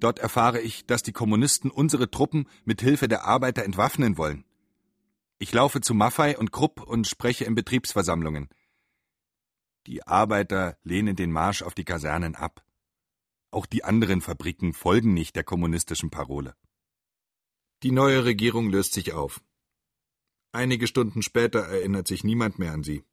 Dort 0.00 0.18
erfahre 0.18 0.60
ich, 0.60 0.86
dass 0.86 1.02
die 1.02 1.12
Kommunisten 1.12 1.70
unsere 1.70 2.10
Truppen 2.10 2.48
mit 2.64 2.80
Hilfe 2.80 3.06
der 3.06 3.24
Arbeiter 3.24 3.64
entwaffnen 3.64 4.16
wollen. 4.16 4.44
Ich 5.38 5.52
laufe 5.52 5.80
zu 5.80 5.94
Maffei 5.94 6.36
und 6.36 6.52
Krupp 6.52 6.82
und 6.82 7.06
spreche 7.06 7.44
in 7.44 7.54
Betriebsversammlungen. 7.54 8.48
Die 9.86 10.06
Arbeiter 10.06 10.78
lehnen 10.82 11.16
den 11.16 11.30
Marsch 11.30 11.62
auf 11.62 11.74
die 11.74 11.84
Kasernen 11.84 12.34
ab. 12.34 12.64
Auch 13.50 13.66
die 13.66 13.84
anderen 13.84 14.20
Fabriken 14.20 14.72
folgen 14.72 15.12
nicht 15.14 15.36
der 15.36 15.44
kommunistischen 15.44 16.10
Parole. 16.10 16.54
Die 17.82 17.90
neue 17.90 18.24
Regierung 18.24 18.70
löst 18.70 18.92
sich 18.92 19.12
auf. 19.12 19.42
Einige 20.52 20.86
Stunden 20.86 21.22
später 21.22 21.60
erinnert 21.60 22.08
sich 22.08 22.24
niemand 22.24 22.58
mehr 22.58 22.72
an 22.72 22.82
sie. 22.82 23.04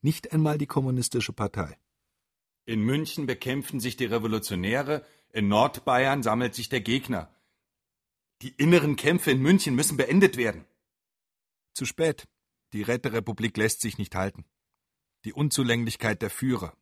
Nicht 0.00 0.32
einmal 0.32 0.58
die 0.58 0.66
Kommunistische 0.66 1.32
Partei. 1.32 1.76
In 2.64 2.82
München 2.82 3.26
bekämpfen 3.26 3.80
sich 3.80 3.96
die 3.96 4.04
Revolutionäre, 4.04 5.04
in 5.32 5.48
Nordbayern 5.48 6.22
sammelt 6.22 6.54
sich 6.54 6.68
der 6.68 6.80
Gegner. 6.80 7.34
Die 8.42 8.50
inneren 8.50 8.96
Kämpfe 8.96 9.30
in 9.30 9.40
München 9.40 9.74
müssen 9.74 9.96
beendet 9.96 10.36
werden. 10.36 10.64
Zu 11.74 11.84
spät. 11.84 12.28
Die 12.72 12.82
Räterepublik 12.82 13.56
lässt 13.56 13.80
sich 13.80 13.98
nicht 13.98 14.14
halten. 14.14 14.44
Die 15.24 15.32
Unzulänglichkeit 15.32 16.22
der 16.22 16.30
Führer, 16.30 16.76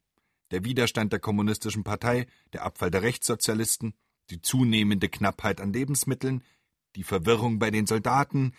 der 0.51 0.65
Widerstand 0.65 1.13
der 1.13 1.21
Kommunistischen 1.21 1.85
Partei, 1.85 2.27
der 2.53 2.65
Abfall 2.65 2.91
der 2.91 3.03
Rechtssozialisten, 3.03 3.95
die 4.31 4.41
zunehmende 4.43 5.09
Knappheit 5.09 5.61
an 5.61 5.73
Lebensmitteln, 5.73 6.43
die 6.97 7.05
Verwirrung 7.05 7.59
bei 7.59 7.71
den 7.71 7.87
Soldaten, 7.87 8.55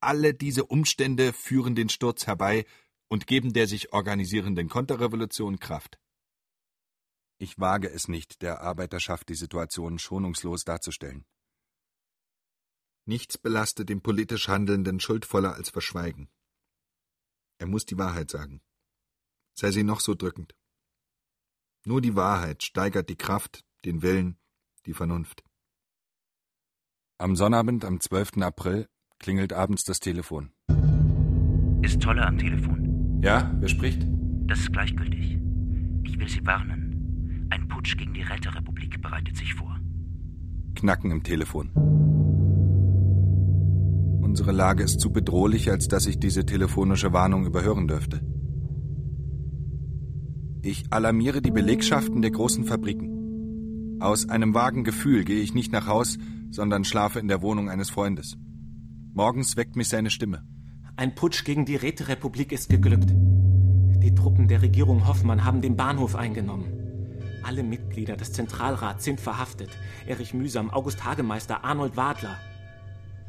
alle 0.00 0.32
diese 0.32 0.64
Umstände 0.64 1.32
führen 1.32 1.74
den 1.74 1.88
Sturz 1.88 2.26
herbei 2.26 2.64
und 3.08 3.26
geben 3.26 3.52
der 3.52 3.66
sich 3.66 3.92
organisierenden 3.92 4.68
Konterrevolution 4.68 5.58
Kraft. 5.58 5.98
Ich 7.38 7.58
wage 7.58 7.88
es 7.88 8.08
nicht, 8.08 8.42
der 8.42 8.60
Arbeiterschaft 8.60 9.28
die 9.28 9.36
Situation 9.36 9.98
schonungslos 9.98 10.64
darzustellen. 10.64 11.24
Nichts 13.06 13.38
belastet 13.38 13.88
den 13.88 14.02
politisch 14.02 14.48
Handelnden 14.48 15.00
schuldvoller 15.00 15.54
als 15.54 15.70
Verschweigen. 15.70 16.28
Er 17.58 17.66
muss 17.66 17.86
die 17.86 17.96
Wahrheit 17.96 18.30
sagen, 18.30 18.60
sei 19.54 19.70
sie 19.70 19.84
noch 19.84 20.00
so 20.00 20.14
drückend. 20.14 20.54
Nur 21.86 22.00
die 22.00 22.16
Wahrheit 22.16 22.62
steigert 22.62 23.08
die 23.08 23.16
Kraft, 23.16 23.64
den 23.84 24.02
Willen, 24.02 24.36
die 24.84 24.94
Vernunft. 24.94 25.44
Am 27.18 27.34
Sonnabend, 27.34 27.84
am 27.84 28.00
12. 28.00 28.38
April, 28.42 28.88
klingelt 29.18 29.52
abends 29.52 29.84
das 29.84 30.00
Telefon. 30.00 30.52
Ist 31.82 32.02
Tolle 32.02 32.26
am 32.26 32.36
Telefon? 32.36 33.20
Ja, 33.22 33.54
wer 33.58 33.68
spricht? 33.68 34.02
Das 34.46 34.60
ist 34.60 34.72
gleichgültig. 34.72 35.38
Ich 36.04 36.18
will 36.18 36.28
Sie 36.28 36.44
warnen. 36.44 36.87
Ein 37.78 37.84
Putsch 37.84 37.96
gegen 37.96 38.12
die 38.12 38.22
Räterepublik 38.22 39.00
bereitet 39.00 39.36
sich 39.36 39.54
vor. 39.54 39.78
Knacken 40.74 41.12
im 41.12 41.22
Telefon. 41.22 41.70
Unsere 44.20 44.50
Lage 44.50 44.82
ist 44.82 44.98
zu 44.98 45.12
bedrohlich, 45.12 45.70
als 45.70 45.86
dass 45.86 46.06
ich 46.06 46.18
diese 46.18 46.44
telefonische 46.44 47.12
Warnung 47.12 47.46
überhören 47.46 47.86
dürfte. 47.86 48.20
Ich 50.60 50.92
alarmiere 50.92 51.40
die 51.40 51.52
Belegschaften 51.52 52.20
der 52.20 52.32
großen 52.32 52.64
Fabriken. 52.64 54.00
Aus 54.00 54.28
einem 54.28 54.54
vagen 54.54 54.82
Gefühl 54.82 55.22
gehe 55.22 55.40
ich 55.40 55.54
nicht 55.54 55.70
nach 55.70 55.86
Haus, 55.86 56.18
sondern 56.50 56.82
schlafe 56.82 57.20
in 57.20 57.28
der 57.28 57.42
Wohnung 57.42 57.70
eines 57.70 57.90
Freundes. 57.90 58.36
Morgens 59.14 59.56
weckt 59.56 59.76
mich 59.76 59.88
seine 59.88 60.10
Stimme. 60.10 60.42
Ein 60.96 61.14
Putsch 61.14 61.44
gegen 61.44 61.64
die 61.64 61.76
Räterepublik 61.76 62.50
ist 62.50 62.70
geglückt. 62.70 63.14
Die 64.02 64.16
Truppen 64.16 64.48
der 64.48 64.62
Regierung 64.62 65.06
Hoffmann 65.06 65.44
haben 65.44 65.62
den 65.62 65.76
Bahnhof 65.76 66.16
eingenommen. 66.16 66.77
Alle 67.42 67.62
Mitglieder 67.62 68.16
des 68.16 68.32
Zentralrats 68.32 69.04
sind 69.04 69.20
verhaftet. 69.20 69.70
Erich 70.06 70.34
Mühsam, 70.34 70.70
August 70.70 71.04
Hagemeister, 71.04 71.64
Arnold 71.64 71.96
Wadler. 71.96 72.36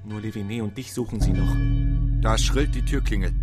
Nur 0.03 0.19
Leviné 0.19 0.61
und 0.61 0.77
dich 0.77 0.93
suchen 0.93 1.19
sie 1.21 1.33
noch. 1.33 1.55
Da 2.21 2.37
schrillt 2.37 2.75
die 2.75 2.83
Türklingel. 2.83 3.33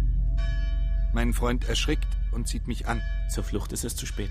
Mein 1.13 1.33
Freund 1.33 1.69
erschrickt 1.69 2.09
und 2.33 2.49
zieht 2.49 2.67
mich 2.67 2.89
an. 2.89 3.01
Zur 3.29 3.45
Flucht 3.45 3.73
ist 3.73 3.85
es 3.85 3.97
zu 3.97 4.07
spät. 4.07 4.31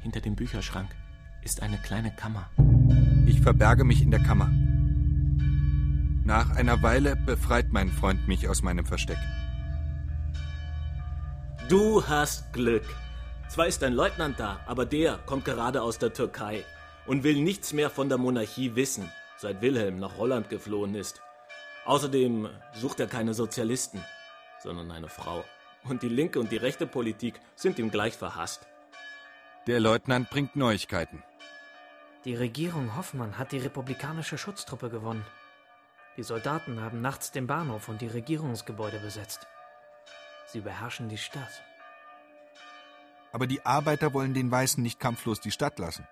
Hinter 0.00 0.20
dem 0.20 0.36
Bücherschrank 0.36 0.88
ist 1.42 1.62
eine 1.62 1.78
kleine 1.78 2.10
Kammer. 2.12 2.48
Ich 3.26 3.40
verberge 3.40 3.84
mich 3.84 4.02
in 4.02 4.10
der 4.10 4.22
Kammer. 4.22 4.50
Nach 6.24 6.50
einer 6.50 6.82
Weile 6.82 7.16
befreit 7.16 7.72
mein 7.72 7.90
Freund 7.90 8.28
mich 8.28 8.48
aus 8.48 8.62
meinem 8.62 8.86
Versteck. 8.86 9.18
Du 11.68 12.06
hast 12.06 12.52
Glück. 12.52 12.84
Zwar 13.52 13.66
ist 13.66 13.84
ein 13.84 13.92
Leutnant 13.92 14.40
da, 14.40 14.60
aber 14.64 14.86
der 14.86 15.18
kommt 15.26 15.44
gerade 15.44 15.82
aus 15.82 15.98
der 15.98 16.14
Türkei 16.14 16.64
und 17.04 17.22
will 17.22 17.36
nichts 17.38 17.74
mehr 17.74 17.90
von 17.90 18.08
der 18.08 18.16
Monarchie 18.16 18.76
wissen, 18.76 19.12
seit 19.36 19.60
Wilhelm 19.60 19.98
nach 19.98 20.16
Holland 20.16 20.48
geflohen 20.48 20.94
ist. 20.94 21.20
Außerdem 21.84 22.48
sucht 22.72 22.98
er 23.00 23.08
keine 23.08 23.34
Sozialisten, 23.34 24.02
sondern 24.62 24.90
eine 24.90 25.10
Frau. 25.10 25.44
Und 25.84 26.02
die 26.02 26.08
linke 26.08 26.40
und 26.40 26.50
die 26.50 26.56
rechte 26.56 26.86
Politik 26.86 27.42
sind 27.54 27.78
ihm 27.78 27.90
gleich 27.90 28.16
verhasst. 28.16 28.66
Der 29.66 29.80
Leutnant 29.80 30.30
bringt 30.30 30.56
Neuigkeiten. 30.56 31.22
Die 32.24 32.34
Regierung 32.34 32.96
Hoffmann 32.96 33.36
hat 33.36 33.52
die 33.52 33.58
republikanische 33.58 34.38
Schutztruppe 34.38 34.88
gewonnen. 34.88 35.26
Die 36.16 36.22
Soldaten 36.22 36.80
haben 36.80 37.02
nachts 37.02 37.32
den 37.32 37.46
Bahnhof 37.46 37.90
und 37.90 38.00
die 38.00 38.08
Regierungsgebäude 38.08 39.00
besetzt. 39.00 39.46
Sie 40.46 40.60
beherrschen 40.60 41.10
die 41.10 41.18
Stadt. 41.18 41.62
Aber 43.32 43.46
die 43.46 43.64
Arbeiter 43.64 44.12
wollen 44.12 44.34
den 44.34 44.50
Weißen 44.50 44.82
nicht 44.82 45.00
kampflos 45.00 45.40
die 45.40 45.50
Stadt 45.50 45.78
lassen. 45.78 46.06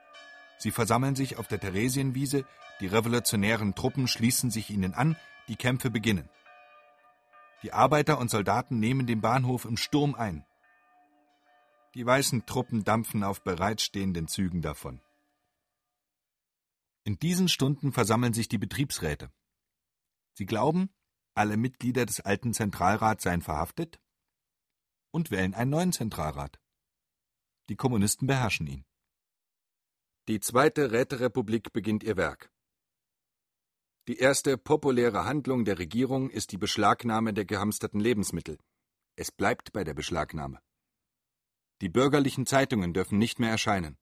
Sie 0.59 0.71
versammeln 0.71 1.15
sich 1.15 1.37
auf 1.39 1.49
der 1.49 1.61
Theresienwiese, 1.61 2.45
die 2.81 2.87
revolutionären 2.87 3.75
Truppen 3.75 4.09
schließen 4.09 4.51
sich 4.51 4.71
ihnen 4.71 4.95
an, 4.95 5.17
die 5.49 5.57
Kämpfe 5.57 5.91
beginnen. 5.91 6.29
Die 7.63 7.73
Arbeiter 7.73 8.19
und 8.19 8.31
Soldaten 8.31 8.81
nehmen 8.81 9.07
den 9.07 9.21
Bahnhof 9.21 9.67
im 9.67 9.77
Sturm 9.77 10.15
ein. 10.15 10.45
Die 11.95 12.07
weißen 12.07 12.47
Truppen 12.47 12.85
dampfen 12.85 13.23
auf 13.23 13.43
bereitstehenden 13.43 14.29
Zügen 14.29 14.63
davon. 14.63 15.01
In 17.05 17.19
diesen 17.19 17.49
Stunden 17.49 17.93
versammeln 17.93 18.33
sich 18.33 18.49
die 18.49 18.59
Betriebsräte. 18.59 19.31
Sie 20.35 20.47
glauben, 20.47 20.91
alle 21.35 21.57
Mitglieder 21.57 22.07
des 22.07 22.21
alten 22.21 22.55
Zentralrats 22.55 23.25
seien 23.25 23.43
verhaftet 23.43 24.01
und 25.11 25.31
wählen 25.31 25.55
einen 25.55 25.71
neuen 25.71 25.93
Zentralrat. 25.93 26.61
Die 27.71 27.77
Kommunisten 27.77 28.27
beherrschen 28.27 28.67
ihn. 28.67 28.85
Die 30.27 30.41
zweite 30.41 30.91
Räterepublik 30.91 31.73
beginnt 31.73 32.03
ihr 32.03 32.17
Werk. 32.17 32.51
Die 34.09 34.17
erste 34.17 34.59
populäre 34.59 35.25
Handlung 35.25 35.65
der 35.65 35.79
Regierung 35.79 36.31
ist 36.31 36.51
die 36.51 36.59
Beschlagnahme 36.59 37.33
der 37.33 37.45
gehamsterten 37.45 38.01
Lebensmittel. 38.01 38.59
Es 39.15 39.31
bleibt 39.31 39.73
bei 39.73 39.85
der 39.85 39.95
Beschlagnahme. 39.95 40.59
Die 41.81 41.89
bürgerlichen 41.89 42.45
Zeitungen 42.45 42.93
dürfen 42.93 43.19
nicht 43.19 43.39
mehr 43.39 43.51
erscheinen. 43.51 43.97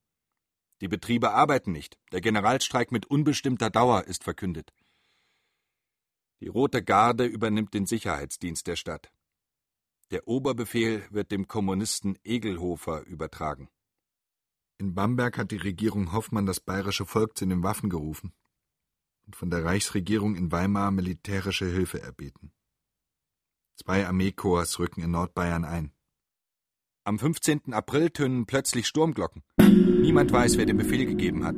Die 0.80 0.88
Betriebe 0.88 1.32
arbeiten 1.32 1.72
nicht. 1.72 1.98
Der 2.12 2.22
Generalstreik 2.22 2.90
mit 2.90 3.04
unbestimmter 3.04 3.68
Dauer 3.68 4.04
ist 4.04 4.24
verkündet. 4.24 4.72
Die 6.40 6.48
Rote 6.48 6.82
Garde 6.82 7.26
übernimmt 7.26 7.74
den 7.74 7.84
Sicherheitsdienst 7.84 8.66
der 8.66 8.76
Stadt. 8.76 9.12
Der 10.10 10.26
Oberbefehl 10.26 11.02
wird 11.10 11.30
dem 11.30 11.48
Kommunisten 11.48 12.18
Egelhofer 12.24 13.04
übertragen. 13.04 13.68
In 14.78 14.94
Bamberg 14.94 15.36
hat 15.36 15.50
die 15.50 15.56
Regierung 15.56 16.12
Hoffmann 16.12 16.46
das 16.46 16.60
bayerische 16.60 17.04
Volk 17.04 17.36
zu 17.36 17.44
den 17.44 17.62
Waffen 17.62 17.90
gerufen 17.90 18.32
und 19.26 19.36
von 19.36 19.50
der 19.50 19.64
Reichsregierung 19.64 20.34
in 20.34 20.50
Weimar 20.50 20.90
militärische 20.92 21.66
Hilfe 21.66 22.00
erbeten. 22.00 22.52
Zwei 23.76 24.06
Armeekorps 24.06 24.78
rücken 24.78 25.02
in 25.02 25.10
Nordbayern 25.10 25.66
ein. 25.66 25.92
Am 27.04 27.18
15. 27.18 27.74
April 27.74 28.08
tönen 28.08 28.46
plötzlich 28.46 28.86
Sturmglocken. 28.86 29.42
Niemand 29.60 30.32
weiß, 30.32 30.56
wer 30.56 30.64
den 30.64 30.78
Befehl 30.78 31.04
gegeben 31.04 31.44
hat. 31.44 31.56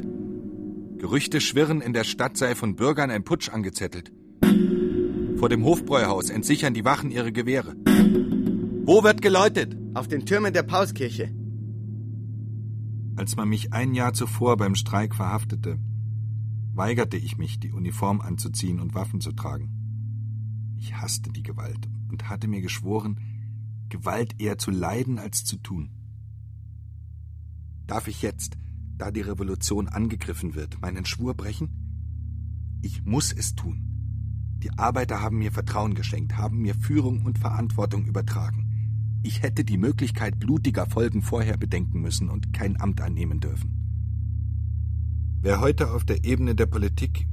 Gerüchte 0.99 1.41
schwirren, 1.41 1.81
in 1.81 1.93
der 1.93 2.05
Stadt 2.05 2.37
sei 2.37 2.57
von 2.57 2.75
Bürgern 2.75 3.11
ein 3.11 3.23
Putsch 3.23 3.49
angezettelt. 3.49 4.13
Vor 5.39 5.49
dem 5.49 5.65
Hofbräuhaus 5.65 6.31
entsichern 6.31 6.75
die 6.75 6.85
Wachen 6.85 7.13
ihre 7.13 7.33
Gewehre. 7.33 7.77
Wo 8.91 9.05
wird 9.05 9.23
geläutet? 9.23 9.77
Auf 9.95 10.09
den 10.09 10.27
Türmen 10.27 10.53
der 10.53 10.65
Pauskirche. 10.65 11.33
Als 13.15 13.37
man 13.37 13.49
mich 13.49 13.73
ein 13.73 13.95
Jahr 13.95 14.15
zuvor 14.15 14.57
beim 14.57 14.75
Streik 14.75 15.15
verhaftete, 15.15 15.79
weigerte 16.75 17.17
ich 17.17 17.39
mich, 17.39 17.61
die 17.61 17.71
Uniform 17.71 18.21
anzuziehen 18.21 18.81
und 18.81 18.93
Waffen 18.95 19.21
zu 19.21 19.31
tragen. 19.31 20.75
Ich 20.77 20.97
hasste 20.97 21.31
die 21.31 21.45
Gewalt 21.45 21.89
und 22.11 22.29
hatte 22.29 22.49
mir 22.49 22.63
geschworen, 22.63 23.21
Gewalt 23.91 24.41
eher 24.41 24.59
zu 24.59 24.73
leiden 24.73 25.21
als 25.21 25.45
zu 25.45 25.59
tun. 25.59 25.93
Darf 27.87 28.09
ich 28.09 28.23
jetzt, 28.23 28.57
da 28.99 29.13
die 29.13 29.21
Revolution 29.21 29.87
angegriffen 29.87 30.57
wird, 30.57 30.81
meinen 30.81 31.05
Schwur 31.05 31.35
brechen? 31.35 32.81
Ich 32.83 33.05
muss 33.05 33.31
es 33.31 33.55
tun. 33.55 33.87
Die 34.65 34.77
Arbeiter 34.77 35.23
haben 35.23 35.39
mir 35.39 35.53
Vertrauen 35.53 35.95
geschenkt, 35.95 36.37
haben 36.37 36.59
mir 36.59 36.75
Führung 36.75 37.25
und 37.25 37.39
Verantwortung 37.39 38.05
übertragen. 38.07 38.60
Ich 39.23 39.43
hätte 39.43 39.65
die 39.65 39.77
Möglichkeit 39.77 40.39
blutiger 40.39 40.87
Folgen 40.87 41.21
vorher 41.21 41.59
bedenken 41.59 42.01
müssen 42.01 42.31
und 42.31 42.55
kein 42.55 42.81
Amt 42.81 43.03
annehmen 43.03 43.39
dürfen. 43.41 43.77
Wer 45.43 45.61
heute 45.61 45.91
auf 45.91 46.05
der 46.05 46.25
Ebene 46.25 46.55
der 46.55 46.67
Politik 46.67 47.27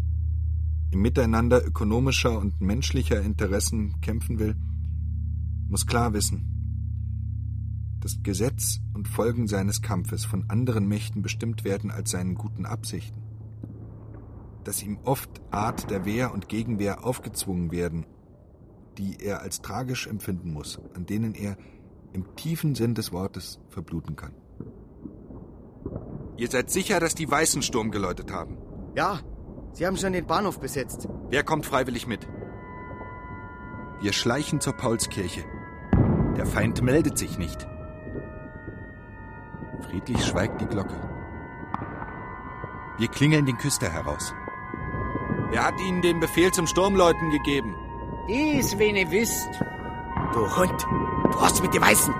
im 0.92 1.02
Miteinander 1.02 1.66
ökonomischer 1.66 2.38
und 2.38 2.60
menschlicher 2.60 3.22
Interessen 3.22 4.02
kämpfen 4.02 4.38
will, 4.38 4.56
muss 5.70 5.86
klar 5.86 6.14
wissen, 6.14 6.54
dass 8.02 8.22
Gesetz 8.22 8.80
und 8.94 9.08
Folgen 9.08 9.48
seines 9.48 9.82
Kampfes 9.82 10.26
von 10.26 10.50
anderen 10.50 10.88
Mächten 10.88 11.22
bestimmt 11.22 11.64
werden 11.64 11.90
als 11.90 12.12
seinen 12.12 12.36
guten 12.36 12.66
Absichten, 12.66 13.22
dass 14.66 14.84
ihm 14.84 14.98
oft 15.04 15.42
Art 15.52 15.90
der 15.90 16.06
Wehr 16.06 16.34
und 16.34 16.50
Gegenwehr 16.50 17.06
aufgezwungen 17.06 17.72
werden 17.72 18.06
die 18.98 19.18
er 19.22 19.42
als 19.42 19.62
tragisch 19.62 20.08
empfinden 20.08 20.52
muss, 20.52 20.80
an 20.94 21.06
denen 21.06 21.36
er 21.36 21.58
im 22.14 22.36
tiefen 22.36 22.76
Sinn 22.76 22.96
des 22.96 23.12
Wortes 23.12 23.60
verbluten 23.70 24.16
kann. 24.16 24.34
Ihr 26.38 26.50
seid 26.50 26.70
sicher, 26.70 27.00
dass 27.00 27.16
die 27.16 27.30
Weißen 27.30 27.62
Sturm 27.62 27.92
geläutet 27.92 28.32
haben? 28.32 28.58
Ja, 28.96 29.20
sie 29.74 29.86
haben 29.86 29.98
schon 29.98 30.14
den 30.14 30.28
Bahnhof 30.28 30.60
besetzt. 30.60 31.08
Wer 31.30 31.44
kommt 31.44 31.66
freiwillig 31.66 32.08
mit? 32.08 32.28
Wir 34.02 34.14
schleichen 34.14 34.62
zur 34.62 34.74
Paulskirche. 34.74 35.44
Der 36.36 36.46
Feind 36.46 36.82
meldet 36.84 37.18
sich 37.18 37.40
nicht. 37.40 37.68
Friedlich 39.82 40.24
schweigt 40.26 40.62
die 40.62 40.68
Glocke. 40.68 40.96
Wir 43.00 43.08
klingeln 43.08 43.46
den 43.46 43.58
Küster 43.58 43.90
heraus. 43.90 44.34
Wer 45.50 45.66
hat 45.66 45.80
Ihnen 45.80 46.02
den 46.02 46.20
Befehl 46.20 46.52
zum 46.52 46.68
Sturmläuten 46.68 47.32
gegeben? 47.32 47.76
Dies, 48.28 48.78
wen 48.78 48.96
ihr 48.96 49.10
wisst. 49.12 49.50
Du 50.34 50.58
Hund, 50.58 50.86
du 51.32 51.42
hast 51.42 51.62
mit 51.62 51.74
den 51.74 51.82
Weißen. 51.82 52.14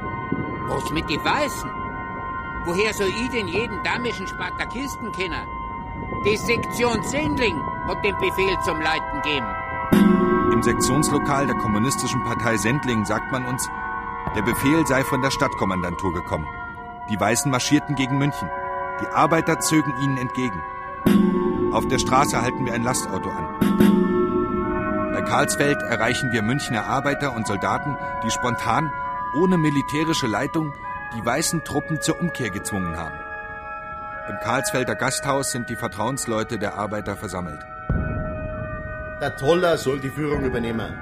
Was 0.68 0.90
mit 0.92 1.10
den 1.10 1.24
Weißen? 1.24 1.70
Woher 2.66 2.94
soll 2.94 3.08
ich 3.08 3.30
denn 3.30 3.48
jeden 3.48 3.84
damischen 3.84 4.28
Spartakisten 4.28 5.12
kennen? 5.12 5.48
Die 6.26 6.38
Sektion 6.38 7.02
Sendling 7.04 7.62
hat 7.88 8.04
den 8.04 8.18
Befehl 8.18 8.58
zum 8.64 8.80
Leiten 8.82 9.22
gegeben. 9.22 9.48
Im 10.52 10.64
Sektionslokal 10.64 11.48
der 11.48 11.58
Kommunistischen 11.58 12.24
Partei 12.24 12.58
Sendling 12.58 13.06
sagt 13.06 13.32
man 13.32 13.46
uns, 13.46 13.68
der 14.36 14.42
Befehl 14.42 14.86
sei 14.88 15.04
von 15.04 15.22
der 15.22 15.32
Stadtkommandantur 15.32 16.14
gekommen. 16.14 16.48
Die 17.10 17.20
Weißen 17.20 17.52
marschierten 17.52 17.96
gegen 17.96 18.18
München. 18.18 18.50
Die 19.02 19.08
Arbeiter 19.08 19.60
zögen 19.60 19.94
ihnen 20.02 20.18
entgegen. 20.18 20.62
Auf 21.72 21.88
der 21.88 22.00
Straße 22.00 22.42
halten 22.42 22.66
wir 22.66 22.74
ein 22.74 22.84
Lastauto 22.84 23.30
an. 23.30 23.87
Karlsfeld 25.28 25.82
erreichen 25.82 26.32
wir 26.32 26.42
Münchner 26.42 26.86
Arbeiter 26.86 27.36
und 27.36 27.46
Soldaten, 27.46 27.98
die 28.24 28.32
spontan, 28.32 28.90
ohne 29.36 29.58
militärische 29.58 30.26
Leitung, 30.26 30.74
die 31.18 31.26
weißen 31.26 31.66
Truppen 31.66 32.00
zur 32.00 32.22
Umkehr 32.22 32.50
gezwungen 32.50 32.96
haben. 32.96 33.16
Im 34.30 34.38
Karlsfelder 34.42 34.96
Gasthaus 34.96 35.52
sind 35.52 35.70
die 35.70 35.76
Vertrauensleute 35.76 36.58
der 36.58 36.76
Arbeiter 36.76 37.18
versammelt. 37.18 37.60
Der 39.20 39.36
Toller 39.36 39.78
soll 39.78 40.00
die 40.00 40.10
Führung 40.10 40.46
übernehmen. 40.46 40.98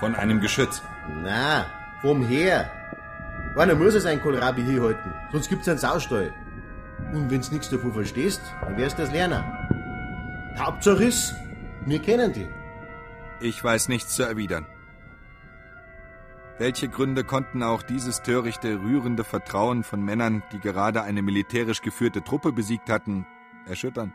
Von 0.00 0.14
einem 0.14 0.40
Geschütz? 0.40 0.80
Na, 1.22 1.66
vom 2.00 2.26
Heer. 2.26 2.70
Einer 3.54 3.74
muss 3.74 3.94
es 3.94 4.06
ein 4.06 4.22
Kohlrabi 4.22 4.62
hier 4.62 4.82
halten, 4.82 5.12
sonst 5.30 5.50
gibt's 5.50 5.68
einen 5.68 5.78
Saustall. 5.78 6.32
Und 7.12 7.30
wenn's 7.30 7.52
nichts 7.52 7.68
davon 7.68 7.92
verstehst, 7.92 8.40
dann 8.62 8.78
wirst 8.78 8.98
du 8.98 9.02
das 9.02 9.12
lernen. 9.12 9.44
Hauptsache 10.58 11.04
ist, 11.04 11.34
wir 11.84 12.00
kennen 12.00 12.32
die. 12.32 12.48
Ich 13.42 13.62
weiß 13.62 13.88
nichts 13.88 14.14
zu 14.14 14.22
erwidern. 14.22 14.66
Welche 16.58 16.88
Gründe 16.88 17.24
konnten 17.24 17.64
auch 17.64 17.82
dieses 17.82 18.22
törichte, 18.22 18.80
rührende 18.80 19.24
Vertrauen 19.24 19.82
von 19.82 20.00
Männern, 20.00 20.44
die 20.52 20.60
gerade 20.60 21.02
eine 21.02 21.22
militärisch 21.22 21.82
geführte 21.82 22.22
Truppe 22.22 22.52
besiegt 22.52 22.88
hatten, 22.88 23.26
erschüttern? 23.66 24.12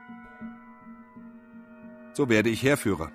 So 2.14 2.30
werde 2.30 2.50
ich 2.50 2.64
Heerführer. 2.64 3.12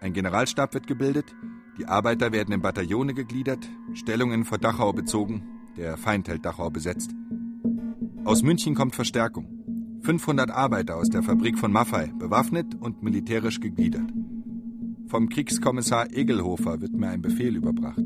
Ein 0.00 0.14
Generalstab 0.14 0.72
wird 0.72 0.86
gebildet, 0.86 1.34
die 1.76 1.84
Arbeiter 1.84 2.32
werden 2.32 2.54
in 2.54 2.62
Bataillone 2.62 3.12
gegliedert, 3.12 3.68
Stellungen 3.92 4.46
vor 4.46 4.56
Dachau 4.56 4.94
bezogen, 4.94 5.42
der 5.76 5.98
Feind 5.98 6.26
hält 6.26 6.46
Dachau 6.46 6.70
besetzt. 6.70 7.10
Aus 8.24 8.42
München 8.42 8.74
kommt 8.74 8.94
Verstärkung. 8.94 9.46
500 10.04 10.50
Arbeiter 10.50 10.96
aus 10.96 11.10
der 11.10 11.22
Fabrik 11.22 11.58
von 11.58 11.70
Maffei, 11.70 12.10
bewaffnet 12.18 12.74
und 12.74 13.02
militärisch 13.02 13.60
gegliedert. 13.60 14.10
Vom 15.06 15.28
Kriegskommissar 15.28 16.12
Egelhofer 16.12 16.80
wird 16.80 16.92
mir 16.92 17.08
ein 17.08 17.20
Befehl 17.20 17.56
überbracht. 17.56 18.02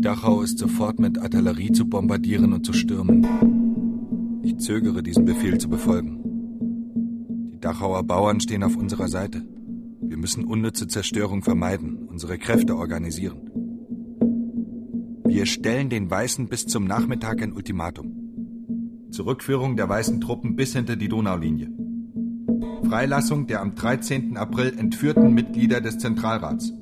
Dachau 0.00 0.42
ist 0.42 0.58
sofort 0.58 0.98
mit 0.98 1.18
Artillerie 1.18 1.70
zu 1.70 1.86
bombardieren 1.86 2.52
und 2.52 2.64
zu 2.64 2.72
stürmen. 2.72 4.40
Ich 4.42 4.58
zögere, 4.58 5.02
diesen 5.02 5.24
Befehl 5.26 5.58
zu 5.58 5.68
befolgen. 5.68 7.50
Die 7.52 7.60
Dachauer 7.60 8.02
Bauern 8.04 8.40
stehen 8.40 8.64
auf 8.64 8.76
unserer 8.76 9.08
Seite. 9.08 9.46
Wir 10.00 10.16
müssen 10.16 10.44
unnütze 10.44 10.88
Zerstörung 10.88 11.42
vermeiden, 11.42 12.08
unsere 12.08 12.38
Kräfte 12.38 12.76
organisieren. 12.76 13.50
Wir 15.24 15.46
stellen 15.46 15.88
den 15.88 16.10
Weißen 16.10 16.48
bis 16.48 16.66
zum 16.66 16.84
Nachmittag 16.84 17.42
ein 17.42 17.52
Ultimatum. 17.52 19.08
Zurückführung 19.10 19.76
der 19.76 19.88
weißen 19.88 20.20
Truppen 20.20 20.56
bis 20.56 20.72
hinter 20.72 20.96
die 20.96 21.08
Donaulinie. 21.08 21.70
Freilassung 22.92 23.46
der 23.46 23.62
am 23.62 23.74
13. 23.74 24.36
April 24.36 24.78
entführten 24.78 25.32
Mitglieder 25.32 25.80
des 25.80 25.96
Zentralrats. 25.96 26.74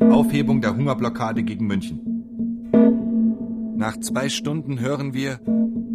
Aufhebung 0.00 0.60
der 0.60 0.74
Hungerblockade 0.74 1.44
gegen 1.44 1.68
München. 1.68 2.00
Nach 3.76 3.96
zwei 4.00 4.28
Stunden 4.28 4.80
hören 4.80 5.14
wir, 5.14 5.38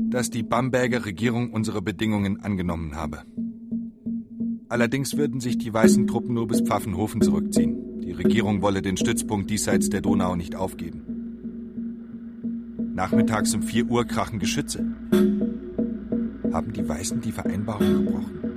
dass 0.10 0.30
die 0.30 0.42
Bamberger 0.42 1.06
Regierung 1.06 1.52
unsere 1.52 1.82
Bedingungen 1.82 2.40
angenommen 2.40 2.96
habe. 2.96 3.24
Allerdings 4.70 5.18
würden 5.18 5.42
sich 5.42 5.58
die 5.58 5.74
weißen 5.74 6.08
Truppen 6.08 6.34
nur 6.34 6.48
bis 6.48 6.62
Pfaffenhofen 6.62 7.22
zurückziehen. 7.22 8.00
Die 8.00 8.14
Regierung 8.14 8.62
wolle 8.62 8.82
den 8.82 8.96
Stützpunkt 8.96 9.50
diesseits 9.50 9.90
der 9.90 10.00
Donau 10.00 10.38
nicht 10.38 10.56
aufgeben. 10.56 11.02
Nachmittags 12.94 13.54
um 13.54 13.64
4 13.64 13.86
Uhr 13.88 14.06
krachen 14.06 14.40
Geschütze. 14.40 14.80
Haben 16.54 16.72
die 16.72 16.88
Weißen 16.88 17.20
die 17.20 17.34
Vereinbarung 17.34 18.06
gebrochen? 18.06 18.49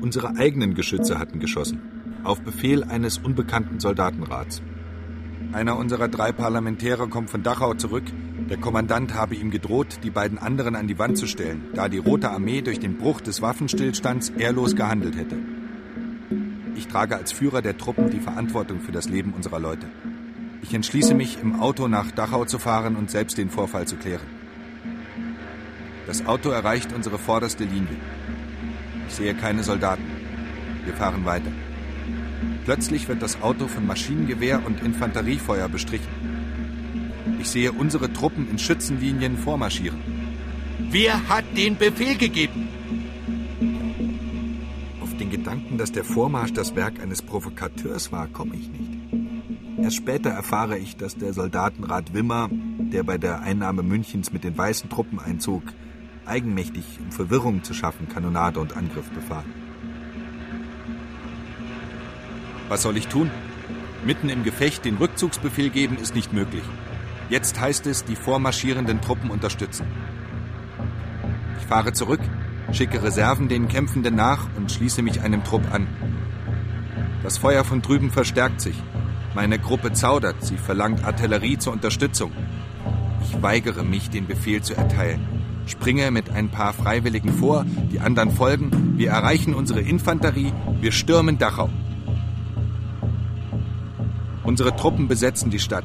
Unsere 0.00 0.36
eigenen 0.36 0.74
Geschütze 0.74 1.18
hatten 1.18 1.40
geschossen. 1.40 1.80
Auf 2.22 2.40
Befehl 2.42 2.84
eines 2.84 3.18
unbekannten 3.18 3.80
Soldatenrats. 3.80 4.62
Einer 5.52 5.76
unserer 5.76 6.08
drei 6.08 6.30
Parlamentäre 6.30 7.08
kommt 7.08 7.30
von 7.30 7.42
Dachau 7.42 7.74
zurück. 7.74 8.04
Der 8.48 8.58
Kommandant 8.58 9.14
habe 9.14 9.34
ihm 9.34 9.50
gedroht, 9.50 9.98
die 10.04 10.10
beiden 10.10 10.38
anderen 10.38 10.76
an 10.76 10.86
die 10.86 10.98
Wand 10.98 11.18
zu 11.18 11.26
stellen, 11.26 11.64
da 11.74 11.88
die 11.88 11.98
Rote 11.98 12.30
Armee 12.30 12.62
durch 12.62 12.78
den 12.78 12.96
Bruch 12.96 13.20
des 13.20 13.42
Waffenstillstands 13.42 14.30
ehrlos 14.30 14.76
gehandelt 14.76 15.16
hätte. 15.16 15.36
Ich 16.76 16.86
trage 16.86 17.16
als 17.16 17.32
Führer 17.32 17.60
der 17.60 17.76
Truppen 17.76 18.10
die 18.10 18.20
Verantwortung 18.20 18.80
für 18.80 18.92
das 18.92 19.08
Leben 19.08 19.32
unserer 19.32 19.58
Leute. 19.58 19.86
Ich 20.62 20.74
entschließe 20.74 21.14
mich, 21.14 21.40
im 21.42 21.60
Auto 21.60 21.88
nach 21.88 22.12
Dachau 22.12 22.44
zu 22.44 22.58
fahren 22.58 22.94
und 22.94 23.10
selbst 23.10 23.36
den 23.36 23.50
Vorfall 23.50 23.88
zu 23.88 23.96
klären. 23.96 24.26
Das 26.06 26.24
Auto 26.26 26.50
erreicht 26.50 26.92
unsere 26.92 27.18
vorderste 27.18 27.64
Linie. 27.64 27.96
Ich 29.08 29.14
sehe 29.14 29.34
keine 29.34 29.62
Soldaten. 29.62 30.04
Wir 30.84 30.94
fahren 30.94 31.24
weiter. 31.24 31.50
Plötzlich 32.64 33.08
wird 33.08 33.22
das 33.22 33.40
Auto 33.42 33.66
von 33.66 33.86
Maschinengewehr 33.86 34.64
und 34.64 34.82
Infanteriefeuer 34.82 35.68
bestrichen. 35.68 36.28
Ich 37.40 37.48
sehe 37.48 37.72
unsere 37.72 38.12
Truppen 38.12 38.48
in 38.50 38.58
Schützenlinien 38.58 39.38
vormarschieren. 39.38 39.98
Wer 40.90 41.28
hat 41.28 41.44
den 41.56 41.76
Befehl 41.76 42.16
gegeben? 42.16 42.68
Auf 45.02 45.16
den 45.16 45.30
Gedanken, 45.30 45.78
dass 45.78 45.92
der 45.92 46.04
Vormarsch 46.04 46.52
das 46.52 46.76
Werk 46.76 47.00
eines 47.00 47.22
Provokateurs 47.22 48.12
war, 48.12 48.26
komme 48.28 48.56
ich 48.56 48.68
nicht. 48.68 48.98
Erst 49.78 49.96
später 49.96 50.30
erfahre 50.30 50.76
ich, 50.78 50.96
dass 50.96 51.16
der 51.16 51.32
Soldatenrat 51.32 52.12
Wimmer, 52.12 52.48
der 52.50 53.04
bei 53.04 53.16
der 53.16 53.40
Einnahme 53.40 53.82
Münchens 53.82 54.32
mit 54.32 54.44
den 54.44 54.58
weißen 54.58 54.90
Truppen 54.90 55.18
einzog, 55.18 55.62
eigenmächtig, 56.28 56.84
um 57.00 57.10
Verwirrung 57.10 57.64
zu 57.64 57.74
schaffen, 57.74 58.08
Kanonade 58.08 58.60
und 58.60 58.76
Angriff 58.76 59.08
befahl. 59.10 59.44
Was 62.68 62.82
soll 62.82 62.96
ich 62.96 63.08
tun? 63.08 63.30
Mitten 64.04 64.28
im 64.28 64.44
Gefecht 64.44 64.84
den 64.84 64.96
Rückzugsbefehl 64.96 65.70
geben 65.70 65.96
ist 65.96 66.14
nicht 66.14 66.32
möglich. 66.32 66.62
Jetzt 67.30 67.58
heißt 67.60 67.86
es, 67.86 68.04
die 68.04 68.16
vormarschierenden 68.16 69.00
Truppen 69.00 69.30
unterstützen. 69.30 69.86
Ich 71.60 71.66
fahre 71.66 71.92
zurück, 71.92 72.20
schicke 72.72 73.02
Reserven 73.02 73.48
den 73.48 73.68
Kämpfenden 73.68 74.14
nach 74.14 74.46
und 74.56 74.70
schließe 74.70 75.02
mich 75.02 75.20
einem 75.20 75.44
Trupp 75.44 75.72
an. 75.72 75.86
Das 77.22 77.38
Feuer 77.38 77.64
von 77.64 77.82
drüben 77.82 78.10
verstärkt 78.10 78.60
sich. 78.60 78.76
Meine 79.34 79.58
Gruppe 79.58 79.92
zaudert, 79.92 80.42
sie 80.42 80.56
verlangt 80.56 81.04
Artillerie 81.04 81.58
zur 81.58 81.72
Unterstützung. 81.72 82.32
Ich 83.22 83.42
weigere 83.42 83.82
mich, 83.82 84.08
den 84.08 84.26
Befehl 84.26 84.62
zu 84.62 84.74
erteilen. 84.74 85.37
Springe 85.68 86.10
mit 86.10 86.30
ein 86.30 86.48
paar 86.48 86.72
Freiwilligen 86.72 87.32
vor, 87.32 87.64
die 87.92 88.00
anderen 88.00 88.30
folgen. 88.30 88.94
Wir 88.96 89.10
erreichen 89.10 89.54
unsere 89.54 89.80
Infanterie, 89.80 90.52
wir 90.80 90.92
stürmen 90.92 91.38
Dachau. 91.38 91.70
Unsere 94.44 94.74
Truppen 94.74 95.08
besetzen 95.08 95.50
die 95.50 95.58
Stadt. 95.58 95.84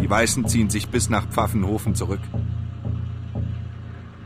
Die 0.00 0.08
Weißen 0.08 0.48
ziehen 0.48 0.70
sich 0.70 0.88
bis 0.88 1.10
nach 1.10 1.26
Pfaffenhofen 1.26 1.94
zurück. 1.94 2.20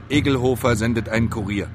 Egelhofer 0.08 0.76
sendet 0.76 1.08
einen 1.08 1.30
Kurier. 1.30 1.68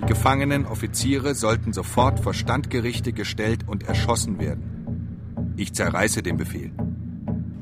Die 0.00 0.06
gefangenen 0.06 0.66
Offiziere 0.66 1.34
sollten 1.34 1.72
sofort 1.72 2.20
vor 2.20 2.34
Standgerichte 2.34 3.12
gestellt 3.12 3.66
und 3.66 3.88
erschossen 3.88 4.38
werden. 4.38 5.54
Ich 5.56 5.72
zerreiße 5.72 6.22
den 6.22 6.36
Befehl. 6.36 6.72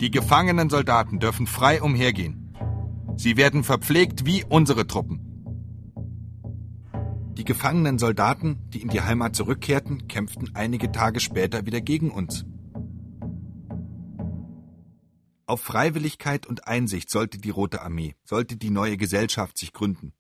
Die 0.01 0.11
gefangenen 0.11 0.69
Soldaten 0.69 1.21
dürfen 1.21 1.47
frei 1.47 1.81
umhergehen. 1.81 2.42
Sie 3.17 3.37
werden 3.37 3.65
verpflegt 3.65 4.27
wie 4.27 4.45
unsere 4.45 4.87
Truppen. 4.87 5.33
Die 7.37 7.45
gefangenen 7.45 7.99
Soldaten, 7.99 8.59
die 8.71 8.83
in 8.83 8.89
die 8.89 9.01
Heimat 9.01 9.35
zurückkehrten, 9.35 10.07
kämpften 10.07 10.55
einige 10.55 10.93
Tage 10.93 11.19
später 11.19 11.67
wieder 11.67 11.81
gegen 11.81 12.11
uns. 12.11 12.45
Auf 15.47 15.61
Freiwilligkeit 15.61 16.47
und 16.47 16.67
Einsicht 16.67 17.11
sollte 17.11 17.39
die 17.39 17.51
Rote 17.51 17.83
Armee, 17.83 18.17
sollte 18.25 18.57
die 18.57 18.71
neue 18.71 18.97
Gesellschaft 18.97 19.59
sich 19.59 19.73
gründen. 19.73 20.13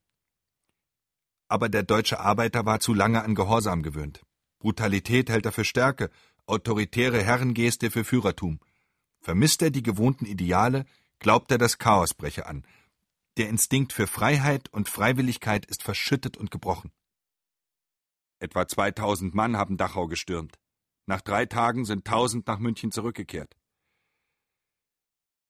Aber 1.48 1.68
der 1.68 1.82
deutsche 1.82 2.20
Arbeiter 2.20 2.66
war 2.66 2.80
zu 2.80 2.92
lange 2.94 3.22
an 3.22 3.34
Gehorsam 3.34 3.82
gewöhnt. 3.82 4.22
Brutalität 4.58 5.30
hält 5.30 5.46
er 5.46 5.52
für 5.52 5.64
Stärke, 5.64 6.10
autoritäre 6.46 7.22
Herrengeste 7.22 7.90
für 7.90 8.04
Führertum. 8.04 8.60
Vermisst 9.20 9.62
er 9.62 9.70
die 9.70 9.82
gewohnten 9.82 10.26
Ideale, 10.26 10.84
glaubt 11.18 11.50
er, 11.50 11.58
das 11.58 11.78
Chaos 11.78 12.14
breche 12.14 12.46
an. 12.46 12.64
Der 13.38 13.48
Instinkt 13.48 13.94
für 13.94 14.06
Freiheit 14.06 14.68
und 14.72 14.90
Freiwilligkeit 14.90 15.64
ist 15.64 15.82
verschüttet 15.82 16.36
und 16.36 16.50
gebrochen. 16.50 16.92
Etwa 18.38 18.68
2000 18.68 19.34
Mann 19.34 19.56
haben 19.56 19.78
Dachau 19.78 20.06
gestürmt. 20.06 20.58
Nach 21.06 21.22
drei 21.22 21.46
Tagen 21.46 21.86
sind 21.86 22.06
1000 22.06 22.46
nach 22.46 22.58
München 22.58 22.92
zurückgekehrt. 22.92 23.56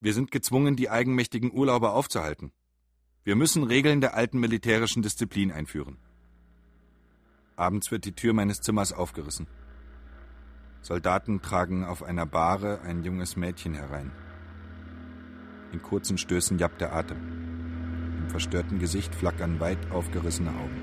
Wir 0.01 0.15
sind 0.15 0.31
gezwungen, 0.31 0.77
die 0.77 0.91
eigenmächtigen 0.91 1.53
Urlauber 1.53 1.95
aufzuhalten. 1.95 2.53
Wir 3.25 3.35
müssen 3.35 3.65
Regeln 3.65 4.01
der 4.01 4.15
alten 4.15 4.39
militärischen 4.39 5.03
Disziplin 5.03 5.51
einführen. 5.51 5.99
Abends 7.57 7.91
wird 7.91 8.05
die 8.05 8.15
Tür 8.15 8.33
meines 8.33 8.61
Zimmers 8.61 8.93
aufgerissen. 8.93 9.49
Soldaten 10.83 11.43
tragen 11.43 11.85
auf 11.85 12.03
einer 12.03 12.27
Bahre 12.27 12.81
ein 12.83 13.03
junges 13.03 13.37
Mädchen 13.37 13.75
herein. 13.75 14.13
In 15.73 15.83
kurzen 15.83 16.19
Stößen 16.19 16.59
jappt 16.59 16.81
der 16.81 16.93
Atem. 16.93 17.42
Verstörten 18.33 18.79
Gesicht 18.79 19.15
flackern 19.15 19.61
weit 19.61 19.79
aufgerissene 19.91 20.49
Augen. 20.49 20.81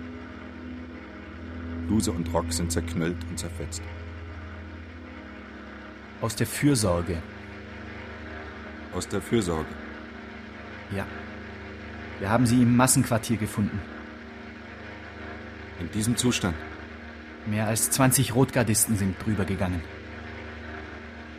Bluse 1.87 2.11
und 2.11 2.31
Rock 2.31 2.53
sind 2.53 2.71
zerknüllt 2.71 3.17
und 3.27 3.39
zerfetzt. 3.39 3.81
Aus 6.21 6.35
der 6.35 6.45
Fürsorge. 6.45 7.17
Aus 8.93 9.07
der 9.07 9.19
Fürsorge. 9.19 9.73
Ja. 10.95 11.07
Wir 12.19 12.29
haben 12.29 12.45
sie 12.45 12.61
im 12.61 12.77
Massenquartier 12.77 13.37
gefunden. 13.37 13.81
In 15.79 15.89
diesem 15.91 16.17
Zustand? 16.17 16.55
Mehr 17.47 17.65
als 17.65 17.89
20 17.89 18.35
Rotgardisten 18.35 18.95
sind 18.95 19.15
drüber 19.25 19.45
gegangen. 19.45 19.81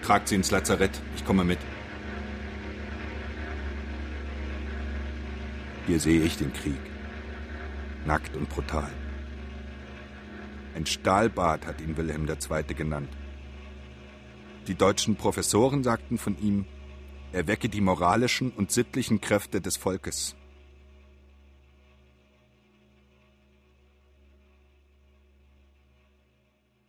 Tragt 0.03 0.27
sie 0.27 0.35
ins 0.35 0.51
Lazarett. 0.51 1.01
Ich 1.15 1.25
komme 1.25 1.45
mit. 1.45 1.59
Hier 5.91 5.99
sehe 5.99 6.23
ich 6.23 6.37
den 6.37 6.53
Krieg. 6.53 6.81
Nackt 8.07 8.37
und 8.37 8.49
brutal. 8.49 8.93
Ein 10.77 10.87
Stahlbad 10.87 11.67
hat 11.67 11.81
ihn 11.81 11.97
Wilhelm 11.97 12.29
II. 12.29 12.75
genannt. 12.75 13.09
Die 14.69 14.77
deutschen 14.77 15.17
Professoren 15.17 15.83
sagten 15.83 16.17
von 16.17 16.39
ihm, 16.39 16.65
er 17.33 17.49
wecke 17.49 17.69
die 17.69 17.81
moralischen 17.81 18.53
und 18.53 18.71
sittlichen 18.71 19.21
Kräfte 19.21 19.61
des 19.61 19.77
Volkes. 19.77 20.37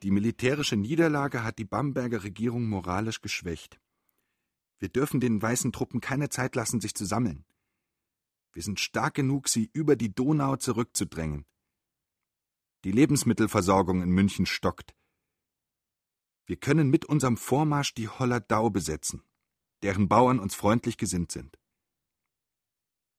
Die 0.03 0.11
militärische 0.11 0.75
Niederlage 0.75 1.43
hat 1.43 1.57
die 1.57 1.65
Bamberger 1.65 2.23
Regierung 2.23 2.69
moralisch 2.69 3.21
geschwächt. 3.21 3.79
Wir 4.77 4.89
dürfen 4.89 5.19
den 5.19 5.41
weißen 5.41 5.71
Truppen 5.71 6.01
keine 6.01 6.29
Zeit 6.29 6.55
lassen, 6.55 6.79
sich 6.79 6.93
zu 6.93 7.05
sammeln. 7.05 7.45
Wir 8.53 8.63
sind 8.63 8.79
stark 8.79 9.13
genug, 9.15 9.47
sie 9.47 9.69
über 9.73 9.95
die 9.95 10.13
Donau 10.13 10.55
zurückzudrängen. 10.57 11.45
Die 12.83 12.91
Lebensmittelversorgung 12.91 14.01
in 14.01 14.09
München 14.09 14.45
stockt. 14.45 14.95
Wir 16.45 16.57
können 16.57 16.89
mit 16.89 17.05
unserem 17.05 17.37
Vormarsch 17.37 17.93
die 17.93 18.09
Hollerau 18.09 18.69
besetzen, 18.69 19.23
deren 19.83 20.09
Bauern 20.09 20.39
uns 20.39 20.55
freundlich 20.55 20.97
gesinnt 20.97 21.31
sind. 21.31 21.57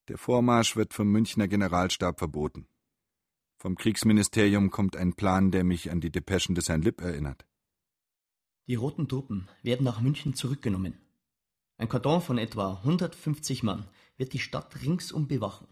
Der 0.08 0.18
Vormarsch 0.18 0.76
wird 0.76 0.92
vom 0.92 1.08
Münchner 1.10 1.48
Generalstab 1.48 2.18
verboten. 2.18 2.66
Vom 3.56 3.76
Kriegsministerium 3.76 4.70
kommt 4.70 4.96
ein 4.96 5.14
Plan, 5.14 5.52
der 5.52 5.62
mich 5.62 5.90
an 5.90 6.00
die 6.00 6.10
Depeschen 6.10 6.56
des 6.56 6.68
Herrn 6.68 6.82
Lipp 6.82 7.00
erinnert. 7.00 7.46
Die 8.66 8.74
roten 8.74 9.08
Truppen 9.08 9.48
werden 9.62 9.84
nach 9.84 10.00
München 10.00 10.34
zurückgenommen. 10.34 10.98
Ein 11.78 11.88
Kordon 11.88 12.20
von 12.20 12.38
etwa 12.38 12.74
150 12.78 13.62
Mann 13.62 13.88
wird 14.22 14.34
die 14.34 14.38
Stadt 14.38 14.80
ringsum 14.82 15.26
bewachen. 15.26 15.66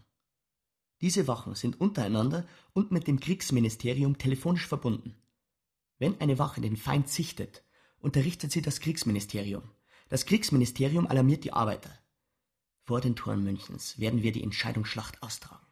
Diese 0.99 1.25
Wachen 1.25 1.55
sind 1.55 1.79
untereinander 1.79 2.45
und 2.73 2.91
mit 2.91 3.07
dem 3.07 3.21
Kriegsministerium 3.21 4.17
telefonisch 4.17 4.67
verbunden. 4.67 5.15
Wenn 5.99 6.19
eine 6.19 6.37
Wache 6.37 6.59
den 6.59 6.75
Feind 6.75 7.07
sichtet, 7.07 7.63
unterrichtet 7.99 8.51
sie 8.51 8.61
das 8.61 8.81
Kriegsministerium. 8.81 9.63
Das 10.09 10.25
Kriegsministerium 10.25 11.07
alarmiert 11.07 11.45
die 11.45 11.53
Arbeiter. 11.53 11.97
Vor 12.83 12.99
den 12.99 13.15
Toren 13.15 13.41
Münchens 13.41 13.97
werden 13.99 14.21
wir 14.21 14.33
die 14.33 14.43
Entscheidungsschlacht 14.43 15.23
austragen. 15.23 15.65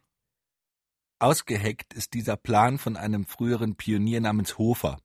Ausgeheckt 1.19 1.93
ist 1.93 2.13
dieser 2.13 2.37
Plan 2.37 2.77
von 2.77 2.95
einem 2.95 3.25
früheren 3.25 3.75
Pionier 3.75 4.21
namens 4.21 4.57
Hofer. 4.57 5.01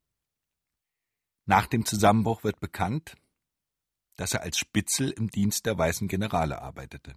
Nach 1.45 1.67
dem 1.67 1.85
Zusammenbruch 1.85 2.45
wird 2.45 2.61
bekannt, 2.61 3.17
dass 4.15 4.33
er 4.33 4.43
als 4.43 4.59
Spitzel 4.59 5.11
im 5.11 5.29
Dienst 5.29 5.67
der 5.67 5.77
weißen 5.77 6.07
Generale 6.07 6.63
arbeitete. 6.63 7.17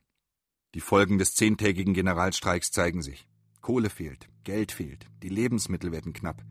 Die 0.77 0.81
Folgen 0.81 1.17
des 1.17 1.33
zehntägigen 1.33 1.95
Generalstreiks 1.95 2.69
zeigen 2.69 3.01
sich. 3.01 3.27
Kohle 3.61 3.89
fehlt, 3.89 4.29
Geld 4.43 4.71
fehlt, 4.71 5.07
die 5.23 5.27
Lebensmittel 5.27 5.91
werden 5.91 6.13
knapp. 6.13 6.45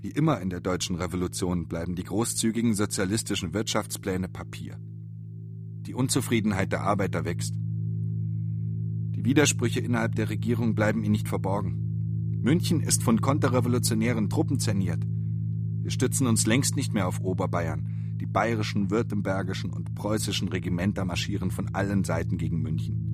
Wie 0.00 0.12
immer 0.12 0.40
in 0.40 0.50
der 0.50 0.60
deutschen 0.60 0.94
Revolution 0.94 1.66
bleiben 1.66 1.96
die 1.96 2.04
großzügigen 2.04 2.74
sozialistischen 2.74 3.54
Wirtschaftspläne 3.54 4.28
Papier. 4.28 4.78
Die 5.80 5.94
Unzufriedenheit 5.94 6.70
der 6.70 6.82
Arbeiter 6.82 7.24
wächst. 7.24 7.56
Die 7.56 9.24
Widersprüche 9.24 9.80
innerhalb 9.80 10.14
der 10.14 10.30
Regierung 10.30 10.76
bleiben 10.76 11.02
ihnen 11.02 11.10
nicht 11.10 11.26
verborgen. 11.26 12.38
München 12.40 12.82
ist 12.82 13.02
von 13.02 13.20
konterrevolutionären 13.20 14.30
Truppen 14.30 14.60
zerniert. 14.60 15.02
Wir 15.82 15.90
stützen 15.90 16.28
uns 16.28 16.46
längst 16.46 16.76
nicht 16.76 16.94
mehr 16.94 17.08
auf 17.08 17.18
Oberbayern. 17.18 18.14
Die 18.20 18.26
bayerischen, 18.26 18.92
württembergischen 18.92 19.70
und 19.70 19.96
preußischen 19.96 20.46
Regimenter 20.50 21.04
marschieren 21.04 21.50
von 21.50 21.74
allen 21.74 22.04
Seiten 22.04 22.38
gegen 22.38 22.62
München. 22.62 23.07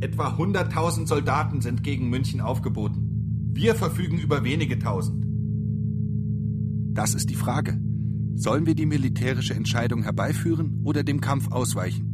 Etwa 0.00 0.28
100.000 0.28 1.06
Soldaten 1.06 1.60
sind 1.60 1.82
gegen 1.82 2.08
München 2.08 2.40
aufgeboten. 2.40 3.50
Wir 3.52 3.74
verfügen 3.74 4.18
über 4.18 4.44
wenige 4.44 4.78
tausend. 4.78 5.26
Das 6.94 7.14
ist 7.14 7.28
die 7.28 7.34
Frage. 7.34 7.78
Sollen 8.34 8.64
wir 8.64 8.74
die 8.74 8.86
militärische 8.86 9.52
Entscheidung 9.52 10.02
herbeiführen 10.02 10.80
oder 10.84 11.02
dem 11.02 11.20
Kampf 11.20 11.52
ausweichen? 11.52 12.06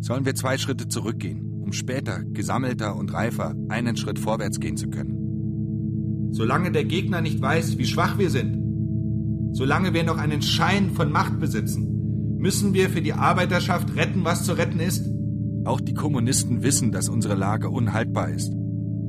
Sollen 0.00 0.24
wir 0.24 0.34
zwei 0.34 0.56
Schritte 0.56 0.88
zurückgehen, 0.88 1.60
um 1.60 1.74
später, 1.74 2.24
gesammelter 2.24 2.96
und 2.96 3.12
reifer, 3.12 3.54
einen 3.68 3.98
Schritt 3.98 4.18
vorwärts 4.18 4.60
gehen 4.60 4.78
zu 4.78 4.88
können? 4.88 6.28
Solange 6.30 6.72
der 6.72 6.84
Gegner 6.84 7.20
nicht 7.20 7.42
weiß, 7.42 7.76
wie 7.76 7.86
schwach 7.86 8.16
wir 8.16 8.30
sind, 8.30 8.56
solange 9.52 9.92
wir 9.92 10.04
noch 10.04 10.16
einen 10.16 10.40
Schein 10.40 10.92
von 10.92 11.12
Macht 11.12 11.38
besitzen, 11.38 12.38
müssen 12.38 12.72
wir 12.72 12.88
für 12.88 13.02
die 13.02 13.12
Arbeiterschaft 13.12 13.94
retten, 13.96 14.24
was 14.24 14.44
zu 14.44 14.54
retten 14.54 14.80
ist. 14.80 15.04
Auch 15.68 15.82
die 15.82 15.92
Kommunisten 15.92 16.62
wissen, 16.62 16.92
dass 16.92 17.10
unsere 17.10 17.34
Lage 17.34 17.68
unhaltbar 17.68 18.30
ist. 18.30 18.54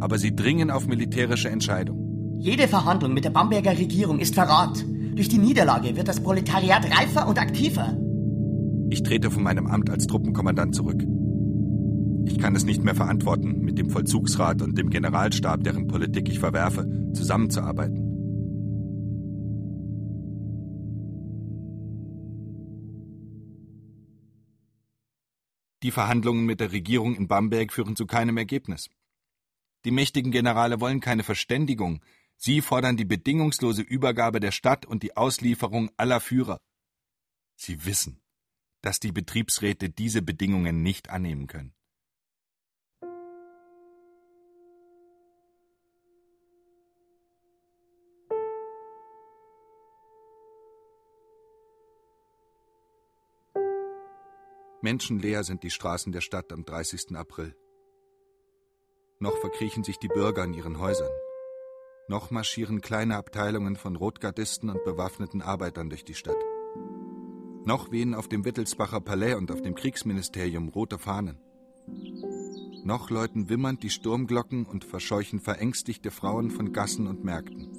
Aber 0.01 0.18
sie 0.18 0.36
dringen 0.36 0.72
auf 0.72 0.88
militärische 0.88 1.47
Entscheidung. 1.47 2.38
Jede 2.41 2.68
Verhandlung 2.68 3.14
mit 3.14 3.24
der 3.24 3.30
Bamberger 3.30 3.78
Regierung 3.78 4.20
ist 4.20 4.36
Verrat. 4.36 4.86
Durch 5.16 5.30
die 5.30 5.38
Niederlage 5.38 5.95
wird 5.95 6.10
das 6.10 6.20
Proletariat 6.20 6.84
reifer 6.91 7.30
und 7.30 7.39
aktiver. 7.39 7.97
Ich 8.89 9.03
trete 9.03 9.32
von 9.32 9.41
meinem 9.41 9.68
Amt 9.68 9.89
als 9.89 10.05
Truppenkommandant 10.07 10.76
zurück. 10.76 11.01
Ich 12.26 12.38
kann 12.39 12.57
es 12.57 12.66
nicht 12.66 12.84
mehr 12.84 12.95
verantworten, 12.95 13.62
mit 13.62 13.78
dem 13.78 13.89
Vollzugsrat 13.89 14.62
und 14.62 14.78
dem 14.78 14.89
Generalstab, 14.89 15.64
deren 15.64 15.88
Politik 15.88 16.28
ich 16.28 16.39
verwerfe, 16.39 16.86
zusammenzuarbeiten. 17.14 18.09
Die 25.84 25.91
Verhandlungen 25.91 26.45
mit 26.45 26.59
der 26.59 26.71
Regierung 26.71 27.15
in 27.15 27.27
Bamberg 27.27 27.71
führen 27.71 27.95
zu 27.95 28.05
keinem 28.05 28.38
Ergebnis. 28.38 28.89
Die 29.86 29.91
mächtigen 29.91 30.32
Generale 30.32 30.82
wollen 30.82 30.99
keine 30.99 31.23
Verständigung. 31.23 32.03
Sie 32.36 32.61
fordern 32.61 32.97
die 32.97 33.05
bedingungslose 33.05 33.82
Übergabe 33.82 34.39
der 34.39 34.51
Stadt 34.51 34.86
und 34.86 35.03
die 35.03 35.15
Auslieferung 35.15 35.89
aller 35.95 36.19
Führer. 36.19 36.59
Sie 37.55 37.86
wissen, 37.86 38.21
dass 38.82 38.99
die 38.99 39.11
Betriebsräte 39.11 39.89
diese 39.89 40.21
Bedingungen 40.21 40.84
nicht 40.84 41.09
annehmen 41.09 41.47
können. 41.47 41.73
Menschenleer 54.89 55.43
sind 55.43 55.61
die 55.61 55.69
Straßen 55.69 56.11
der 56.11 56.21
Stadt 56.21 56.51
am 56.51 56.65
30. 56.65 57.15
April. 57.15 57.55
Noch 59.19 59.37
verkriechen 59.37 59.83
sich 59.83 59.99
die 59.99 60.07
Bürger 60.07 60.43
in 60.43 60.55
ihren 60.55 60.79
Häusern. 60.79 61.11
Noch 62.07 62.31
marschieren 62.31 62.81
kleine 62.81 63.15
Abteilungen 63.15 63.75
von 63.75 63.95
Rotgardisten 63.95 64.71
und 64.71 64.83
bewaffneten 64.83 65.43
Arbeitern 65.43 65.91
durch 65.91 66.05
die 66.05 66.15
Stadt. 66.15 66.43
Noch 67.65 67.91
wehen 67.91 68.15
auf 68.15 68.27
dem 68.27 68.45
Wittelsbacher 68.45 68.99
Palais 68.99 69.35
und 69.35 69.51
auf 69.51 69.61
dem 69.61 69.75
Kriegsministerium 69.75 70.69
rote 70.69 70.97
Fahnen. 70.97 71.37
Noch 72.83 73.11
läuten 73.11 73.47
wimmernd 73.47 73.83
die 73.83 73.91
Sturmglocken 73.91 74.65
und 74.65 74.85
verscheuchen 74.85 75.39
verängstigte 75.39 76.09
Frauen 76.09 76.49
von 76.49 76.73
Gassen 76.73 77.05
und 77.05 77.23
Märkten. 77.23 77.69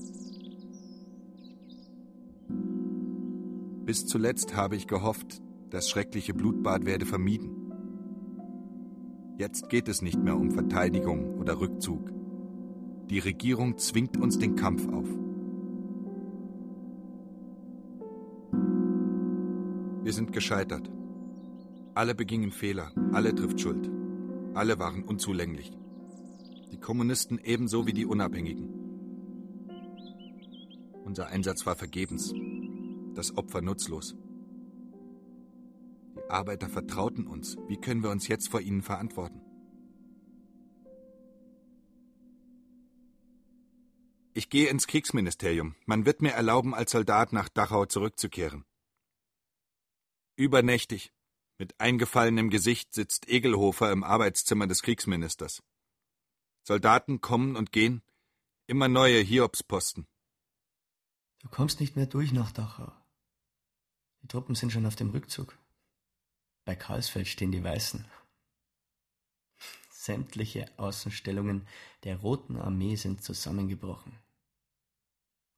Bis 3.84 4.06
zuletzt 4.06 4.54
habe 4.54 4.76
ich 4.76 4.86
gehofft, 4.86 5.42
das 5.70 5.88
schreckliche 5.88 6.34
Blutbad 6.34 6.84
werde 6.84 7.06
vermieden. 7.06 7.56
Jetzt 9.38 9.68
geht 9.70 9.88
es 9.88 10.02
nicht 10.02 10.22
mehr 10.22 10.36
um 10.36 10.50
Verteidigung 10.50 11.38
oder 11.38 11.60
Rückzug. 11.60 12.12
Die 13.08 13.20
Regierung 13.20 13.78
zwingt 13.78 14.16
uns 14.16 14.38
den 14.38 14.56
Kampf 14.56 14.86
auf. 14.88 15.08
Wir 20.02 20.12
sind 20.12 20.32
gescheitert. 20.32 20.90
Alle 21.94 22.14
begingen 22.14 22.50
Fehler, 22.50 22.92
alle 23.12 23.34
trifft 23.34 23.60
Schuld. 23.60 23.90
Alle 24.54 24.78
waren 24.78 25.04
unzulänglich. 25.04 25.72
Die 26.72 26.78
Kommunisten 26.78 27.38
ebenso 27.42 27.86
wie 27.86 27.92
die 27.92 28.06
Unabhängigen. 28.06 28.68
Unser 31.04 31.28
Einsatz 31.28 31.66
war 31.66 31.76
vergebens, 31.76 32.32
das 33.14 33.36
Opfer 33.36 33.62
nutzlos. 33.62 34.16
Die 36.16 36.30
Arbeiter 36.30 36.68
vertrauten 36.68 37.26
uns. 37.26 37.56
Wie 37.68 37.80
können 37.80 38.02
wir 38.02 38.10
uns 38.10 38.28
jetzt 38.28 38.48
vor 38.48 38.60
ihnen 38.60 38.82
verantworten? 38.82 39.40
Ich 44.32 44.48
gehe 44.48 44.68
ins 44.68 44.86
Kriegsministerium. 44.86 45.74
Man 45.86 46.06
wird 46.06 46.22
mir 46.22 46.32
erlauben, 46.32 46.74
als 46.74 46.92
Soldat 46.92 47.32
nach 47.32 47.48
Dachau 47.48 47.86
zurückzukehren. 47.86 48.64
Übernächtig, 50.36 51.12
mit 51.58 51.78
eingefallenem 51.78 52.48
Gesicht 52.48 52.94
sitzt 52.94 53.28
Egelhofer 53.28 53.92
im 53.92 54.02
Arbeitszimmer 54.02 54.66
des 54.66 54.82
Kriegsministers. 54.82 55.62
Soldaten 56.62 57.20
kommen 57.20 57.56
und 57.56 57.72
gehen, 57.72 58.02
immer 58.66 58.88
neue 58.88 59.20
Hiobsposten. 59.20 60.06
Du 61.40 61.48
kommst 61.48 61.80
nicht 61.80 61.96
mehr 61.96 62.06
durch 62.06 62.32
nach 62.32 62.52
Dachau. 62.52 62.92
Die 64.22 64.28
Truppen 64.28 64.54
sind 64.54 64.72
schon 64.72 64.86
auf 64.86 64.96
dem 64.96 65.10
Rückzug. 65.10 65.58
Bei 66.64 66.74
Karlsfeld 66.74 67.26
stehen 67.26 67.52
die 67.52 67.64
Weißen. 67.64 68.04
Sämtliche 69.90 70.66
Außenstellungen 70.78 71.66
der 72.04 72.16
Roten 72.16 72.56
Armee 72.56 72.96
sind 72.96 73.22
zusammengebrochen. 73.22 74.18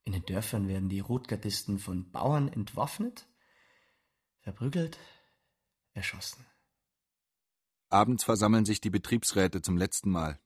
In 0.05 0.13
den 0.13 0.25
Dörfern 0.25 0.67
werden 0.67 0.89
die 0.89 1.01
Rotgardisten 1.01 1.79
von 1.79 2.11
Bauern 2.11 2.49
entwaffnet, 2.49 3.27
verprügelt, 4.41 4.99
erschossen. 5.95 6.45
Abends 7.89 8.25
versammeln 8.25 8.65
sich 8.65 8.81
die 8.81 8.91
Betriebsräte 8.91 9.63
zum 9.63 9.77
letzten 9.77 10.11
Mal. 10.11 10.41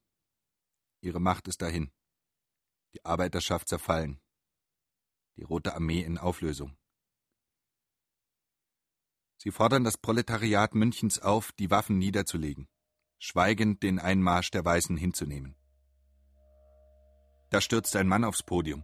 Ihre 1.01 1.19
Macht 1.19 1.47
ist 1.47 1.61
dahin. 1.61 1.91
Die 2.93 3.03
Arbeiterschaft 3.05 3.67
zerfallen. 3.67 4.19
Die 5.37 5.43
Rote 5.43 5.73
Armee 5.73 6.01
in 6.01 6.17
Auflösung. 6.17 6.77
Sie 9.37 9.51
fordern 9.51 9.83
das 9.83 9.97
Proletariat 9.97 10.73
Münchens 10.73 11.19
auf, 11.19 11.51
die 11.53 11.69
Waffen 11.69 11.97
niederzulegen, 11.97 12.67
schweigend 13.19 13.83
den 13.83 13.99
Einmarsch 13.99 14.51
der 14.51 14.65
Weißen 14.65 14.97
hinzunehmen. 14.97 15.55
Da 17.51 17.61
stürzt 17.61 17.95
ein 17.95 18.07
Mann 18.07 18.23
aufs 18.23 18.43
Podium. 18.43 18.83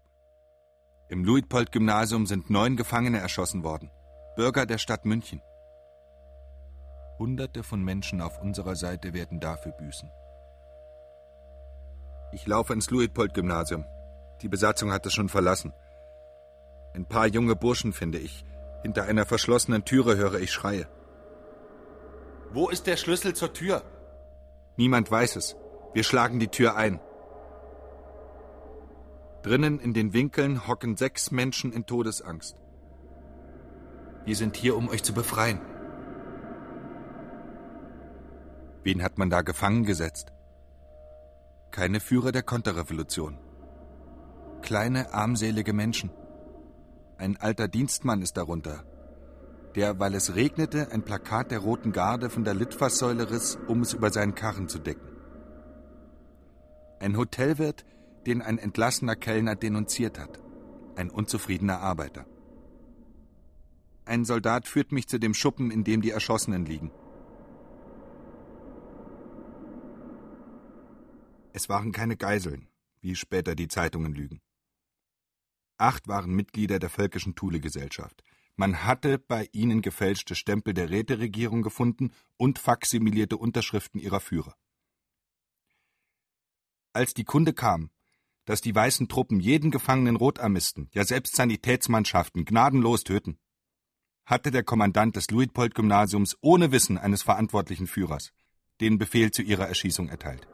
Im 1.10 1.26
Luitpold-Gymnasium 1.26 2.26
sind 2.28 2.49
neun 2.49 2.78
Gefangene 2.78 3.20
erschossen 3.20 3.64
worden, 3.64 3.91
Bürger 4.36 4.66
der 4.66 4.78
Stadt 4.78 5.06
München. 5.06 5.41
Hunderte 7.20 7.64
von 7.64 7.84
Menschen 7.84 8.22
auf 8.22 8.39
unserer 8.41 8.76
Seite 8.76 9.14
werden 9.14 9.39
dafür 9.39 9.74
büßen. 9.74 10.10
Ich 12.32 12.47
laufe 12.47 12.74
ins 12.74 12.89
Luitpold-Gymnasium. 12.89 13.86
Die 14.41 14.49
Besatzung 14.49 14.91
hat 14.91 15.06
es 15.06 15.14
schon 15.14 15.30
verlassen. 15.30 15.74
Ein 16.93 17.08
paar 17.08 17.28
junge 17.28 17.56
Burschen 17.56 17.93
finde 17.93 18.18
ich. 18.20 18.45
Hinter 18.84 19.05
einer 19.05 19.25
verschlossenen 19.25 19.86
Türe 19.86 20.17
höre 20.17 20.39
ich 20.39 20.51
Schreie. 20.51 20.88
Wo 22.51 22.69
ist 22.69 22.86
der 22.86 22.97
Schlüssel 22.97 23.34
zur 23.34 23.53
Tür? 23.53 23.81
Niemand 24.77 25.09
weiß 25.09 25.38
es. 25.38 25.55
Wir 25.93 26.03
schlagen 26.03 26.39
die 26.39 26.49
Tür 26.49 26.75
ein. 26.75 26.99
Drinnen 29.41 29.79
in 29.79 29.93
den 29.93 30.13
Winkeln 30.13 30.67
hocken 30.67 30.97
sechs 30.97 31.31
Menschen 31.31 31.71
in 31.73 31.86
Todesangst. 31.86 32.55
Wir 34.25 34.36
sind 34.36 34.55
hier, 34.55 34.77
um 34.77 34.89
euch 34.89 35.03
zu 35.03 35.13
befreien. 35.13 35.59
Wen 38.84 39.01
hat 39.01 39.17
man 39.17 39.29
da 39.29 39.41
gefangen 39.41 39.84
gesetzt? 39.86 40.34
Keine 41.71 41.99
Führer 41.99 42.31
der 42.31 42.43
Konterrevolution. 42.43 43.38
Kleine, 44.61 45.13
armselige 45.13 45.73
Menschen. 45.73 46.11
Ein 47.18 47.38
alter 47.38 47.68
Dienstmann 47.68 48.22
ist 48.22 48.38
darunter, 48.38 48.84
der, 49.76 49.99
weil 49.99 50.14
es 50.16 50.36
regnete, 50.36 50.91
ein 50.91 51.03
Plakat 51.03 51.51
der 51.51 51.59
Roten 51.59 51.91
Garde 51.91 52.30
von 52.30 52.43
der 52.43 52.53
Litfaßsäule 52.53 53.30
riss, 53.32 53.57
um 53.68 53.82
es 53.82 53.93
über 53.93 54.11
seinen 54.11 54.36
Karren 54.36 54.68
zu 54.68 54.80
decken. 54.80 55.07
Ein 56.99 57.18
Hotelwirt, 57.18 57.86
den 58.26 58.41
ein 58.41 58.57
entlassener 58.57 59.16
Kellner 59.16 59.55
denunziert 59.55 60.20
hat. 60.20 60.39
Ein 60.95 61.09
unzufriedener 61.09 61.80
Arbeiter. 61.80 62.26
Ein 64.05 64.26
Soldat 64.26 64.68
führt 64.68 64.91
mich 64.91 65.07
zu 65.07 65.20
dem 65.20 65.34
Schuppen, 65.34 65.72
in 65.72 65.84
dem 65.84 66.01
die 66.01 66.11
Erschossenen 66.11 66.66
liegen. 66.66 66.91
Es 71.53 71.70
waren 71.70 71.91
keine 71.91 72.18
Geiseln, 72.18 72.68
wie 73.01 73.16
später 73.16 73.55
die 73.55 73.68
Zeitungen 73.68 74.14
lügen. 74.14 74.41
Acht 75.84 76.07
waren 76.07 76.34
Mitglieder 76.34 76.79
der 76.79 76.89
Völkischen 76.89 77.36
Thule-Gesellschaft. 77.36 78.23
Man 78.55 78.86
hatte 78.86 79.19
bei 79.19 79.49
ihnen 79.51 79.81
gefälschte 79.81 80.34
Stempel 80.34 80.73
der 80.73 80.89
Räteregierung 80.89 81.61
gefunden 81.61 82.13
und 82.38 82.57
faximilierte 82.57 83.36
Unterschriften 83.36 83.99
ihrer 83.99 84.21
Führer. 84.21 84.55
Als 86.93 87.13
die 87.13 87.25
Kunde 87.25 87.51
kam, 87.51 87.89
dass 88.45 88.61
die 88.61 88.73
weißen 88.73 89.09
Truppen 89.09 89.41
jeden 89.41 89.71
gefangenen 89.71 90.15
Rotarmisten, 90.15 90.88
ja 90.93 91.03
selbst 91.03 91.36
Sanitätsmannschaften 91.36 92.45
gnadenlos 92.45 93.03
töten, 93.03 93.38
hatte 94.23 94.51
der 94.51 94.63
Kommandant 94.63 95.17
des 95.17 95.31
Luitpold-Gymnasiums 95.31 96.38
ohne 96.39 96.71
Wissen 96.71 96.97
eines 96.97 97.23
verantwortlichen 97.23 97.88
Führers 97.88 98.31
den 98.79 98.97
Befehl 98.99 99.31
zu 99.31 99.41
ihrer 99.41 99.67
Erschießung 99.67 100.07
erteilt. 100.07 100.47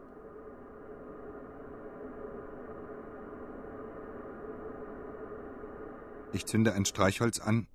Ich 6.31 6.45
zünde 6.45 6.73
ein 6.73 6.85
Streichholz 6.85 7.39
an 7.39 7.67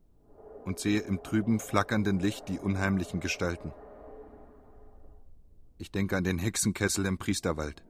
und 0.65 0.79
sehe 0.79 1.01
im 1.01 1.23
trüben, 1.23 1.61
flackernden 1.61 2.21
Licht 2.21 2.49
die 2.49 2.59
unheimlichen 2.59 3.21
Gestalten. 3.21 3.73
Ich 5.79 5.91
denke 5.91 6.17
an 6.17 6.25
den 6.25 6.39
Hexenkessel 6.39 7.05
im 7.07 7.19
Priesterwald, 7.19 7.83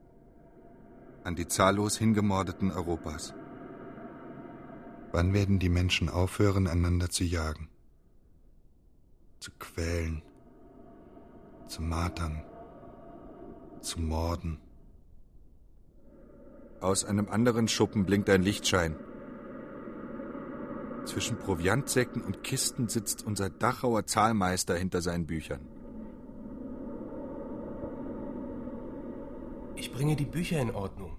an 1.23 1.35
die 1.35 1.47
zahllos 1.47 1.97
Hingemordeten 1.97 2.71
Europas. 2.71 3.33
Wann 5.11 5.33
werden 5.33 5.59
die 5.59 5.69
Menschen 5.69 6.09
aufhören, 6.09 6.67
einander 6.67 7.09
zu 7.09 7.23
jagen, 7.23 7.69
zu 9.39 9.51
quälen, 9.59 10.23
zu 11.67 11.83
martern, 11.83 12.43
zu 13.81 14.01
morden? 14.01 14.59
Aus 16.81 17.05
einem 17.05 17.29
anderen 17.29 17.67
Schuppen 17.67 18.05
blinkt 18.05 18.29
ein 18.29 18.41
Lichtschein. 18.41 18.95
Zwischen 21.05 21.37
Proviantsäcken 21.37 22.23
und 22.23 22.43
Kisten 22.43 22.87
sitzt 22.89 23.25
unser 23.25 23.49
Dachauer 23.49 24.05
Zahlmeister 24.05 24.75
hinter 24.75 25.01
seinen 25.01 25.27
Büchern. 25.27 25.61
Ich 29.75 29.93
bringe 29.93 30.15
die 30.15 30.25
Bücher 30.25 30.59
in 30.59 30.71
Ordnung. 30.71 31.17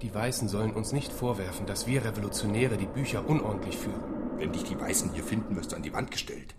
Die 0.00 0.14
Weißen 0.14 0.48
sollen 0.48 0.72
uns 0.72 0.92
nicht 0.92 1.12
vorwerfen, 1.12 1.66
dass 1.66 1.86
wir 1.86 2.04
Revolutionäre 2.04 2.78
die 2.78 2.86
Bücher 2.86 3.28
unordentlich 3.28 3.76
führen. 3.76 4.02
Wenn 4.38 4.52
dich 4.52 4.64
die 4.64 4.80
Weißen 4.80 5.12
hier 5.12 5.22
finden, 5.22 5.56
wirst 5.56 5.72
du 5.72 5.76
an 5.76 5.82
die 5.82 5.92
Wand 5.92 6.10
gestellt. 6.10 6.54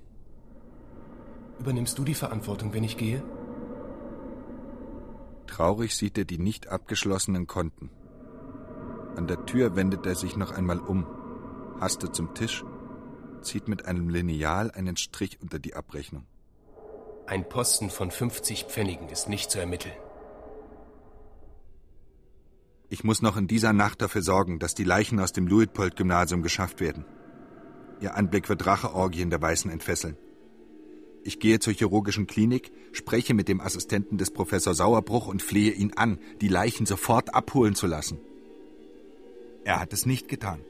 Übernimmst 1.60 1.98
du 1.98 2.04
die 2.04 2.14
Verantwortung, 2.14 2.74
wenn 2.74 2.84
ich 2.84 2.98
gehe? 2.98 3.24
Traurig 5.48 5.96
sieht 5.96 6.18
er 6.20 6.26
die 6.26 6.38
nicht 6.38 6.68
abgeschlossenen 6.68 7.48
Konten. 7.48 7.90
An 9.16 9.26
der 9.26 9.46
Tür 9.46 9.76
wendet 9.76 10.06
er 10.06 10.16
sich 10.16 10.38
noch 10.38 10.52
einmal 10.52 10.80
um 10.80 11.08
hastet 11.82 12.16
zum 12.16 12.34
Tisch, 12.34 12.64
zieht 13.42 13.68
mit 13.68 13.86
einem 13.86 14.08
Lineal 14.08 14.72
einen 14.72 14.96
Strich 14.96 15.42
unter 15.42 15.60
die 15.60 15.74
Abrechnung. 15.74 16.26
Ein 17.26 17.50
Posten 17.50 17.90
von 17.90 18.12
50 18.12 18.66
Pfennigen 18.66 19.10
ist 19.10 19.28
nicht 19.28 19.52
zu 19.52 19.60
ermitteln. 19.60 19.96
Ich 22.90 23.04
muss 23.04 23.22
noch 23.22 23.38
in 23.38 23.48
dieser 23.48 23.74
Nacht 23.74 24.02
dafür 24.02 24.22
sorgen, 24.22 24.60
dass 24.60 24.76
die 24.76 24.84
Leichen 24.84 25.20
aus 25.20 25.32
dem 25.32 25.48
Luitpold-Gymnasium 25.48 26.44
geschafft 26.44 26.82
werden. 26.82 27.06
Ihr 28.00 28.16
Anblick 28.16 28.50
wird 28.50 28.66
Racheorgien 28.66 29.30
der 29.30 29.42
Weißen 29.42 29.72
entfesseln. 29.72 30.18
Ich 31.24 31.40
gehe 31.40 31.60
zur 31.60 31.74
chirurgischen 31.74 32.28
Klinik, 32.28 32.72
spreche 32.92 33.34
mit 33.34 33.48
dem 33.48 33.62
Assistenten 33.62 34.18
des 34.18 34.32
Professor 34.32 34.74
Sauerbruch 34.74 35.28
und 35.28 35.42
flehe 35.42 35.72
ihn 35.72 35.94
an, 35.96 36.20
die 36.42 36.48
Leichen 36.48 36.86
sofort 36.86 37.34
abholen 37.34 37.76
zu 37.76 37.88
lassen. 37.88 38.20
Er 39.64 39.80
hat 39.80 39.94
es 39.94 40.06
nicht 40.06 40.28
getan. 40.28 40.62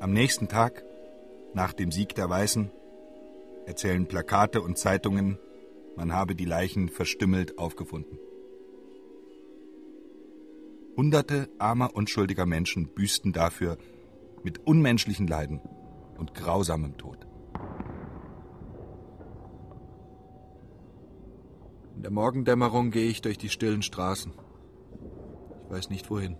Am 0.00 0.12
nächsten 0.12 0.46
Tag, 0.46 0.84
nach 1.54 1.72
dem 1.72 1.90
Sieg 1.90 2.14
der 2.14 2.30
Weißen, 2.30 2.70
erzählen 3.66 4.06
Plakate 4.06 4.62
und 4.62 4.78
Zeitungen, 4.78 5.40
man 5.96 6.12
habe 6.12 6.36
die 6.36 6.44
Leichen 6.44 6.88
verstümmelt 6.88 7.58
aufgefunden. 7.58 8.16
Hunderte 10.96 11.48
armer, 11.58 11.96
unschuldiger 11.96 12.46
Menschen 12.46 12.94
büßten 12.94 13.32
dafür 13.32 13.76
mit 14.44 14.64
unmenschlichen 14.64 15.26
Leiden 15.26 15.60
und 16.16 16.32
grausamem 16.32 16.96
Tod. 16.96 17.26
In 21.96 22.02
der 22.02 22.12
Morgendämmerung 22.12 22.92
gehe 22.92 23.08
ich 23.08 23.20
durch 23.20 23.36
die 23.38 23.48
stillen 23.48 23.82
Straßen. 23.82 24.32
Ich 25.64 25.70
weiß 25.72 25.90
nicht 25.90 26.08
wohin. 26.08 26.36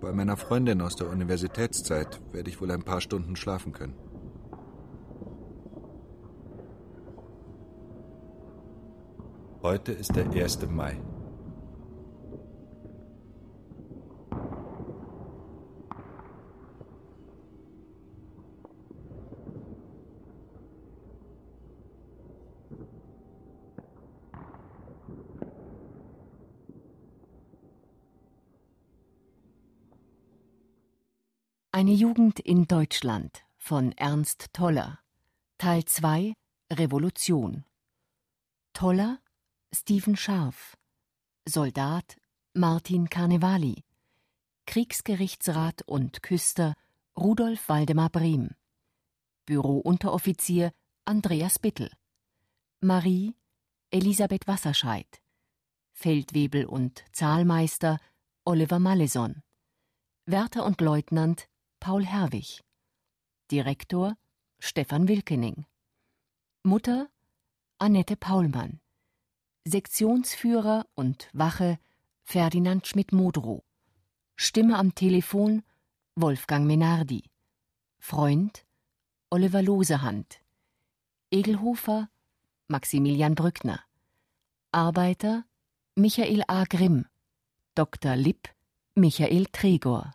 Bei 0.00 0.12
meiner 0.12 0.38
Freundin 0.38 0.80
aus 0.80 0.96
der 0.96 1.10
Universitätszeit 1.10 2.20
werde 2.32 2.48
ich 2.48 2.60
wohl 2.60 2.70
ein 2.70 2.82
paar 2.82 3.02
Stunden 3.02 3.36
schlafen 3.36 3.72
können. 3.72 3.94
Heute 9.62 9.92
ist 9.92 10.16
der 10.16 10.30
1. 10.30 10.66
Mai. 10.70 10.98
Eine 31.90 31.98
Jugend 31.98 32.38
in 32.38 32.68
Deutschland 32.68 33.42
von 33.58 33.90
Ernst 33.98 34.52
Toller. 34.52 35.00
Teil 35.58 35.84
2 35.84 36.34
Revolution. 36.72 37.64
Toller 38.72 39.18
Stephen 39.74 40.16
Scharf. 40.16 40.76
Soldat 41.48 42.16
Martin 42.54 43.10
Carnevali. 43.10 43.82
Kriegsgerichtsrat 44.66 45.82
und 45.82 46.22
Küster 46.22 46.74
Rudolf 47.18 47.68
Waldemar 47.68 48.10
Briem 48.10 48.50
Bürounteroffizier 49.46 50.70
Andreas 51.06 51.58
Bittel. 51.58 51.90
Marie 52.78 53.34
Elisabeth 53.90 54.46
Wasserscheid. 54.46 55.20
Feldwebel 55.92 56.66
und 56.66 57.02
Zahlmeister 57.10 57.98
Oliver 58.44 58.78
Malleson. 58.78 59.42
Wärter 60.24 60.64
und 60.64 60.80
Leutnant 60.80 61.48
Paul 61.80 62.04
Herwig. 62.04 62.60
Direktor 63.50 64.14
Stefan 64.58 65.08
Wilkening. 65.08 65.64
Mutter 66.62 67.08
Annette 67.78 68.16
Paulmann. 68.16 68.80
Sektionsführer 69.64 70.86
und 70.94 71.30
Wache 71.32 71.78
Ferdinand 72.22 72.86
Schmidt-Modrow. 72.86 73.64
Stimme 74.36 74.76
am 74.76 74.94
Telefon 74.94 75.62
Wolfgang 76.16 76.66
Menardi. 76.66 77.24
Freund 77.98 78.66
Oliver 79.30 79.62
Losehand. 79.62 80.42
Egelhofer 81.30 82.10
Maximilian 82.68 83.34
Brückner. 83.34 83.80
Arbeiter 84.70 85.46
Michael 85.94 86.42
A. 86.46 86.64
Grimm. 86.64 87.06
Dr. 87.74 88.16
Lipp 88.16 88.50
Michael 88.94 89.46
Tregor 89.46 90.12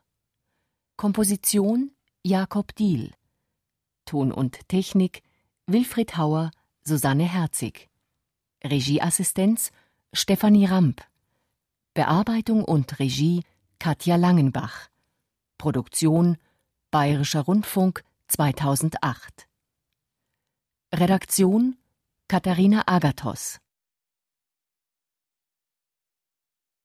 Komposition 0.98 1.92
Jakob 2.24 2.74
Diehl 2.76 3.12
Ton 4.06 4.32
und 4.32 4.70
Technik 4.70 5.24
Wilfried 5.68 6.16
Hauer, 6.16 6.52
Susanne 6.84 7.26
Herzig. 7.26 7.90
Regieassistenz 8.64 9.72
Stefanie 10.14 10.68
Ramp. 10.68 11.02
Bearbeitung 11.94 12.64
und 12.64 12.98
Regie 13.00 13.44
Katja 13.78 14.16
Langenbach. 14.16 14.88
Produktion 15.58 16.38
Bayerischer 16.92 17.42
Rundfunk 17.42 18.06
2008 18.30 19.50
Redaktion 20.94 21.78
Katharina 22.30 22.84
Agathos 22.86 23.60